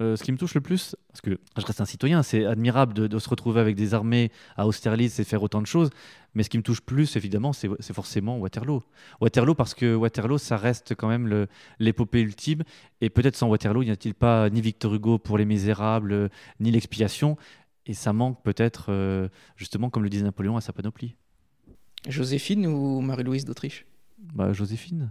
Euh, 0.00 0.16
ce 0.16 0.22
qui 0.22 0.32
me 0.32 0.36
touche 0.36 0.54
le 0.54 0.60
plus, 0.60 0.94
parce 1.08 1.20
que 1.20 1.38
je 1.56 1.64
reste 1.64 1.80
un 1.80 1.86
citoyen, 1.86 2.22
c'est 2.22 2.44
admirable 2.44 2.92
de, 2.92 3.18
se 3.18 3.28
retrouver 3.28 3.60
avec 3.60 3.76
des 3.76 3.94
armées 3.94 4.30
à 4.56 4.66
Austerlitz 4.66 5.18
et 5.18 5.24
faire 5.24 5.42
autant 5.42 5.62
de 5.62 5.66
choses, 5.66 5.90
mais 6.34 6.42
ce 6.42 6.50
qui 6.50 6.58
me 6.58 6.62
touche 6.62 6.82
plus, 6.82 7.16
évidemment, 7.16 7.52
c'est 7.52 7.92
forcément 7.94 8.38
Waterloo. 8.38 8.82
Waterloo, 9.20 9.54
parce 9.54 9.74
que 9.74 9.94
Waterloo, 9.94 10.38
ça 10.38 10.56
reste 10.56 10.94
quand 10.94 11.08
même 11.08 11.46
l'épopée 11.78 12.20
ultime, 12.20 12.62
et 13.00 13.08
peut-être 13.08 13.36
sans 13.36 13.48
Waterloo, 13.48 13.82
il 13.82 13.86
n'y 13.86 13.92
a-t-il 13.92 14.14
pas 14.14 14.50
ni 14.50 14.60
Victor 14.60 14.94
Hugo 14.94 15.18
pour 15.18 15.38
Les 15.38 15.46
Misérables, 15.46 16.30
ni 16.60 16.70
l'expiation, 16.70 17.38
et 17.86 17.94
ça 17.94 18.12
manque 18.12 18.42
peut-être, 18.42 18.86
euh, 18.90 19.28
justement, 19.56 19.90
comme 19.90 20.02
le 20.02 20.10
disait 20.10 20.24
Napoléon, 20.24 20.56
à 20.56 20.60
sa 20.60 20.72
panoplie. 20.72 21.16
Joséphine 22.08 22.66
ou 22.66 23.00
Marie-Louise 23.00 23.44
d'Autriche? 23.44 23.86
Bah, 24.18 24.52
Joséphine. 24.52 25.10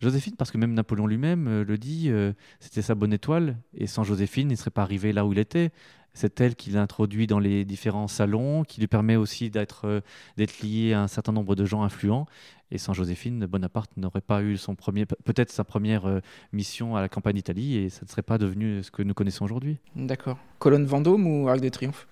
Joséphine, 0.00 0.36
parce 0.36 0.50
que 0.50 0.58
même 0.58 0.74
Napoléon 0.74 1.06
lui-même 1.06 1.48
euh, 1.48 1.64
le 1.64 1.76
dit, 1.76 2.08
euh, 2.08 2.32
c'était 2.60 2.82
sa 2.82 2.94
bonne 2.94 3.12
étoile, 3.12 3.56
et 3.74 3.86
sans 3.86 4.04
Joséphine, 4.04 4.48
il 4.48 4.52
ne 4.52 4.56
serait 4.56 4.70
pas 4.70 4.82
arrivé 4.82 5.12
là 5.12 5.26
où 5.26 5.32
il 5.32 5.38
était. 5.38 5.70
C'est 6.14 6.40
elle 6.40 6.56
qui 6.56 6.70
l'introduit 6.70 7.26
dans 7.26 7.38
les 7.38 7.64
différents 7.64 8.08
salons, 8.08 8.64
qui 8.64 8.80
lui 8.80 8.86
permet 8.86 9.16
aussi 9.16 9.50
d'être 9.50 9.86
euh, 9.86 10.00
d'être 10.36 10.60
lié 10.60 10.92
à 10.92 11.02
un 11.02 11.08
certain 11.08 11.32
nombre 11.32 11.54
de 11.54 11.64
gens 11.64 11.82
influents. 11.82 12.26
Et 12.70 12.78
sans 12.78 12.92
Joséphine, 12.92 13.46
Bonaparte 13.46 13.96
n'aurait 13.96 14.20
pas 14.20 14.42
eu 14.42 14.56
son 14.56 14.74
premier, 14.74 15.06
peut-être 15.06 15.50
sa 15.50 15.64
première 15.64 16.20
mission 16.52 16.96
à 16.96 17.00
la 17.00 17.08
campagne 17.08 17.36
d'Italie, 17.36 17.78
et 17.78 17.88
ça 17.88 18.00
ne 18.04 18.10
serait 18.10 18.22
pas 18.22 18.36
devenu 18.36 18.82
ce 18.82 18.90
que 18.90 19.02
nous 19.02 19.14
connaissons 19.14 19.46
aujourd'hui. 19.46 19.78
D'accord. 19.96 20.36
Colonne 20.58 20.84
Vendôme 20.84 21.26
ou 21.26 21.48
Arc 21.48 21.60
de 21.60 21.68
Triomphe 21.70 22.06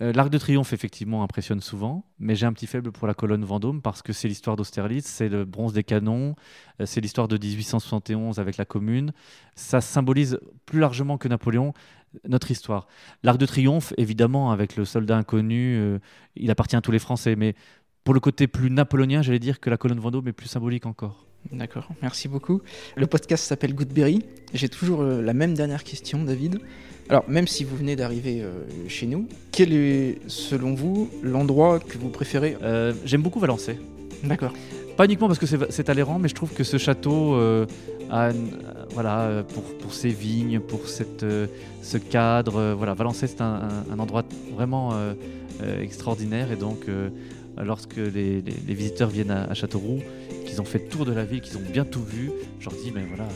Euh, 0.00 0.12
L'Arc 0.12 0.30
de 0.30 0.38
Triomphe, 0.38 0.72
effectivement, 0.72 1.22
impressionne 1.22 1.60
souvent, 1.60 2.06
mais 2.18 2.34
j'ai 2.34 2.46
un 2.46 2.52
petit 2.52 2.66
faible 2.66 2.92
pour 2.92 3.06
la 3.06 3.14
colonne 3.14 3.44
Vendôme 3.44 3.82
parce 3.82 4.02
que 4.02 4.12
c'est 4.12 4.26
l'histoire 4.26 4.56
d'Austerlitz, 4.56 5.06
c'est 5.06 5.28
le 5.28 5.44
bronze 5.44 5.74
des 5.74 5.84
canons, 5.84 6.34
euh, 6.80 6.86
c'est 6.86 7.00
l'histoire 7.00 7.28
de 7.28 7.36
1871 7.36 8.38
avec 8.38 8.56
la 8.56 8.64
Commune. 8.64 9.12
Ça 9.54 9.80
symbolise 9.80 10.40
plus 10.64 10.80
largement 10.80 11.18
que 11.18 11.28
Napoléon 11.28 11.74
notre 12.28 12.50
histoire. 12.50 12.86
L'Arc 13.22 13.38
de 13.38 13.46
Triomphe, 13.46 13.94
évidemment, 13.96 14.50
avec 14.50 14.76
le 14.76 14.84
soldat 14.84 15.16
inconnu, 15.16 15.76
euh, 15.76 15.98
il 16.36 16.50
appartient 16.50 16.76
à 16.76 16.80
tous 16.80 16.92
les 16.92 16.98
Français, 16.98 17.36
mais 17.36 17.54
pour 18.04 18.14
le 18.14 18.20
côté 18.20 18.46
plus 18.46 18.70
napoléonien, 18.70 19.22
j'allais 19.22 19.38
dire 19.38 19.60
que 19.60 19.70
la 19.70 19.76
colonne 19.76 20.00
Vendôme 20.00 20.28
est 20.28 20.32
plus 20.32 20.48
symbolique 20.48 20.86
encore. 20.86 21.26
D'accord, 21.50 21.88
merci 22.00 22.28
beaucoup. 22.28 22.62
Le 22.96 23.06
podcast 23.06 23.44
s'appelle 23.44 23.74
Goodberry. 23.74 24.24
J'ai 24.54 24.68
toujours 24.68 25.02
la 25.02 25.34
même 25.34 25.54
dernière 25.54 25.84
question, 25.84 26.22
David. 26.24 26.60
Alors, 27.08 27.24
même 27.28 27.46
si 27.46 27.64
vous 27.64 27.76
venez 27.76 27.96
d'arriver 27.96 28.40
euh, 28.42 28.64
chez 28.88 29.06
nous, 29.06 29.28
quel 29.50 29.72
est, 29.72 30.18
selon 30.28 30.74
vous, 30.74 31.10
l'endroit 31.22 31.78
que 31.78 31.98
vous 31.98 32.08
préférez? 32.08 32.56
Euh, 32.62 32.94
J'aime 33.04 33.22
beaucoup 33.22 33.40
Valençay. 33.40 33.78
D'accord. 34.24 34.52
Pas 34.96 35.06
uniquement 35.06 35.26
parce 35.26 35.38
que 35.38 35.46
c'est 35.46 35.84
Talleyrand, 35.84 36.18
mais 36.18 36.28
je 36.28 36.34
trouve 36.34 36.52
que 36.52 36.64
ce 36.64 36.76
château, 36.78 37.34
euh, 37.34 37.66
a, 38.10 38.30
voilà, 38.90 39.44
pour, 39.52 39.62
pour, 39.78 39.94
ses 39.94 40.10
vignes, 40.10 40.60
pour 40.60 40.88
cette, 40.88 41.24
ce 41.82 41.98
cadre, 41.98 42.74
voilà, 42.74 42.94
Valençay, 42.94 43.26
c'est 43.26 43.40
un, 43.40 43.68
endroit 43.98 44.22
vraiment 44.54 44.94
extraordinaire. 45.80 46.52
Et 46.52 46.56
donc, 46.56 46.86
lorsque 47.56 47.96
les, 47.96 48.42
visiteurs 48.68 49.08
viennent 49.08 49.30
à, 49.30 49.44
à 49.44 49.54
Châteauroux, 49.54 50.00
qu'ils 50.52 50.60
ont 50.60 50.66
fait 50.66 50.80
le 50.80 50.84
tour 50.84 51.06
de 51.06 51.12
la 51.12 51.24
ville, 51.24 51.40
qu'ils 51.40 51.56
ont 51.56 51.62
bien 51.62 51.86
tout 51.86 52.04
vu, 52.04 52.30
je 52.60 52.68
leur 52.68 52.78
dis, 52.78 52.92
mais 52.94 53.04
voilà 53.08 53.26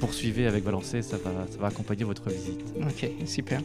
poursuivez 0.00 0.48
avec 0.48 0.64
Valençay, 0.64 1.00
ça 1.00 1.16
va, 1.16 1.46
ça 1.48 1.58
va 1.60 1.68
accompagner 1.68 2.02
votre 2.02 2.28
visite. 2.28 2.60
Ok, 2.76 3.08
super. 3.24 3.62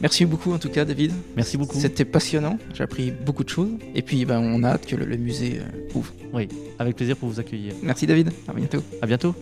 Merci 0.00 0.24
beaucoup 0.24 0.52
en 0.52 0.58
tout 0.60 0.68
cas, 0.68 0.84
David. 0.84 1.10
Merci 1.34 1.56
beaucoup. 1.56 1.76
C'était 1.76 2.04
passionnant, 2.04 2.56
j'ai 2.72 2.84
appris 2.84 3.10
beaucoup 3.10 3.42
de 3.42 3.48
choses. 3.48 3.70
Et 3.96 4.02
puis, 4.02 4.24
ben, 4.24 4.38
on 4.38 4.62
a 4.62 4.68
hâte 4.68 4.86
que 4.86 4.94
le, 4.94 5.16
musée 5.16 5.58
euh, 5.58 5.98
ouvre. 5.98 6.14
Oui, 6.32 6.46
avec 6.78 6.94
plaisir 6.94 7.16
pour 7.16 7.28
vous 7.28 7.40
accueillir. 7.40 7.74
Merci, 7.82 8.06
David. 8.06 8.30
À 8.46 8.52
bientôt. 8.52 8.84
À 9.02 9.06
bientôt. 9.06 9.34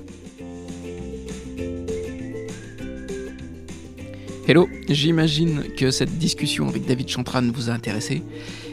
Hello, 4.49 4.67
j'imagine 4.89 5.65
que 5.77 5.91
cette 5.91 6.17
discussion 6.17 6.69
avec 6.69 6.87
David 6.87 7.09
Chantran 7.11 7.43
vous 7.53 7.69
a 7.69 7.75
intéressé 7.75 8.23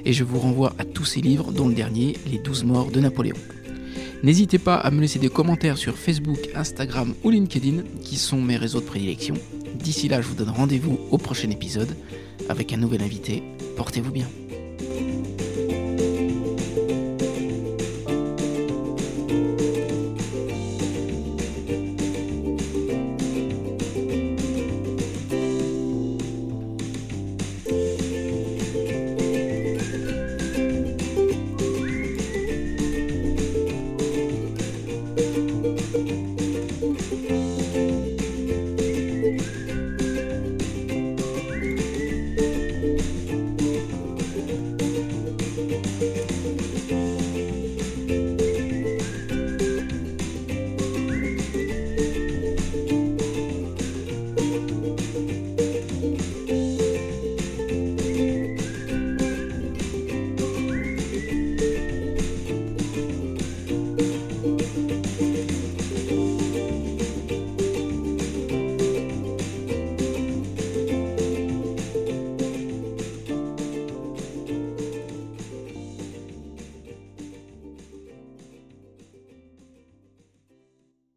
et 0.06 0.14
je 0.14 0.24
vous 0.24 0.40
renvoie 0.40 0.74
à 0.80 0.86
tous 0.86 1.04
ses 1.04 1.20
livres, 1.20 1.52
dont 1.52 1.68
le 1.68 1.76
dernier, 1.76 2.16
Les 2.32 2.38
12 2.40 2.64
morts 2.64 2.92
de 2.92 3.02
Napoléon. 3.02 3.36
N'hésitez 4.24 4.58
pas 4.58 4.76
à 4.76 4.90
me 4.92 5.02
laisser 5.02 5.20
des 5.20 5.30
commentaires 5.30 5.78
sur 5.78 5.98
Facebook, 5.98 6.50
Instagram 6.56 7.14
ou 7.24 7.30
LinkedIn, 7.30 7.84
qui 8.02 8.16
sont 8.18 8.42
mes 8.42 8.58
réseaux 8.58 8.80
de 8.80 8.86
prédilection. 8.86 9.36
D'ici 9.76 10.08
là, 10.08 10.22
je 10.22 10.28
vous 10.28 10.36
donne 10.36 10.50
rendez-vous 10.50 11.00
au 11.12 11.18
prochain 11.18 11.50
épisode 11.50 11.96
avec 12.50 12.74
un 12.74 12.78
nouvel 12.78 13.04
invité. 13.04 13.44
Portez-vous 13.76 14.12
bien. 14.12 14.28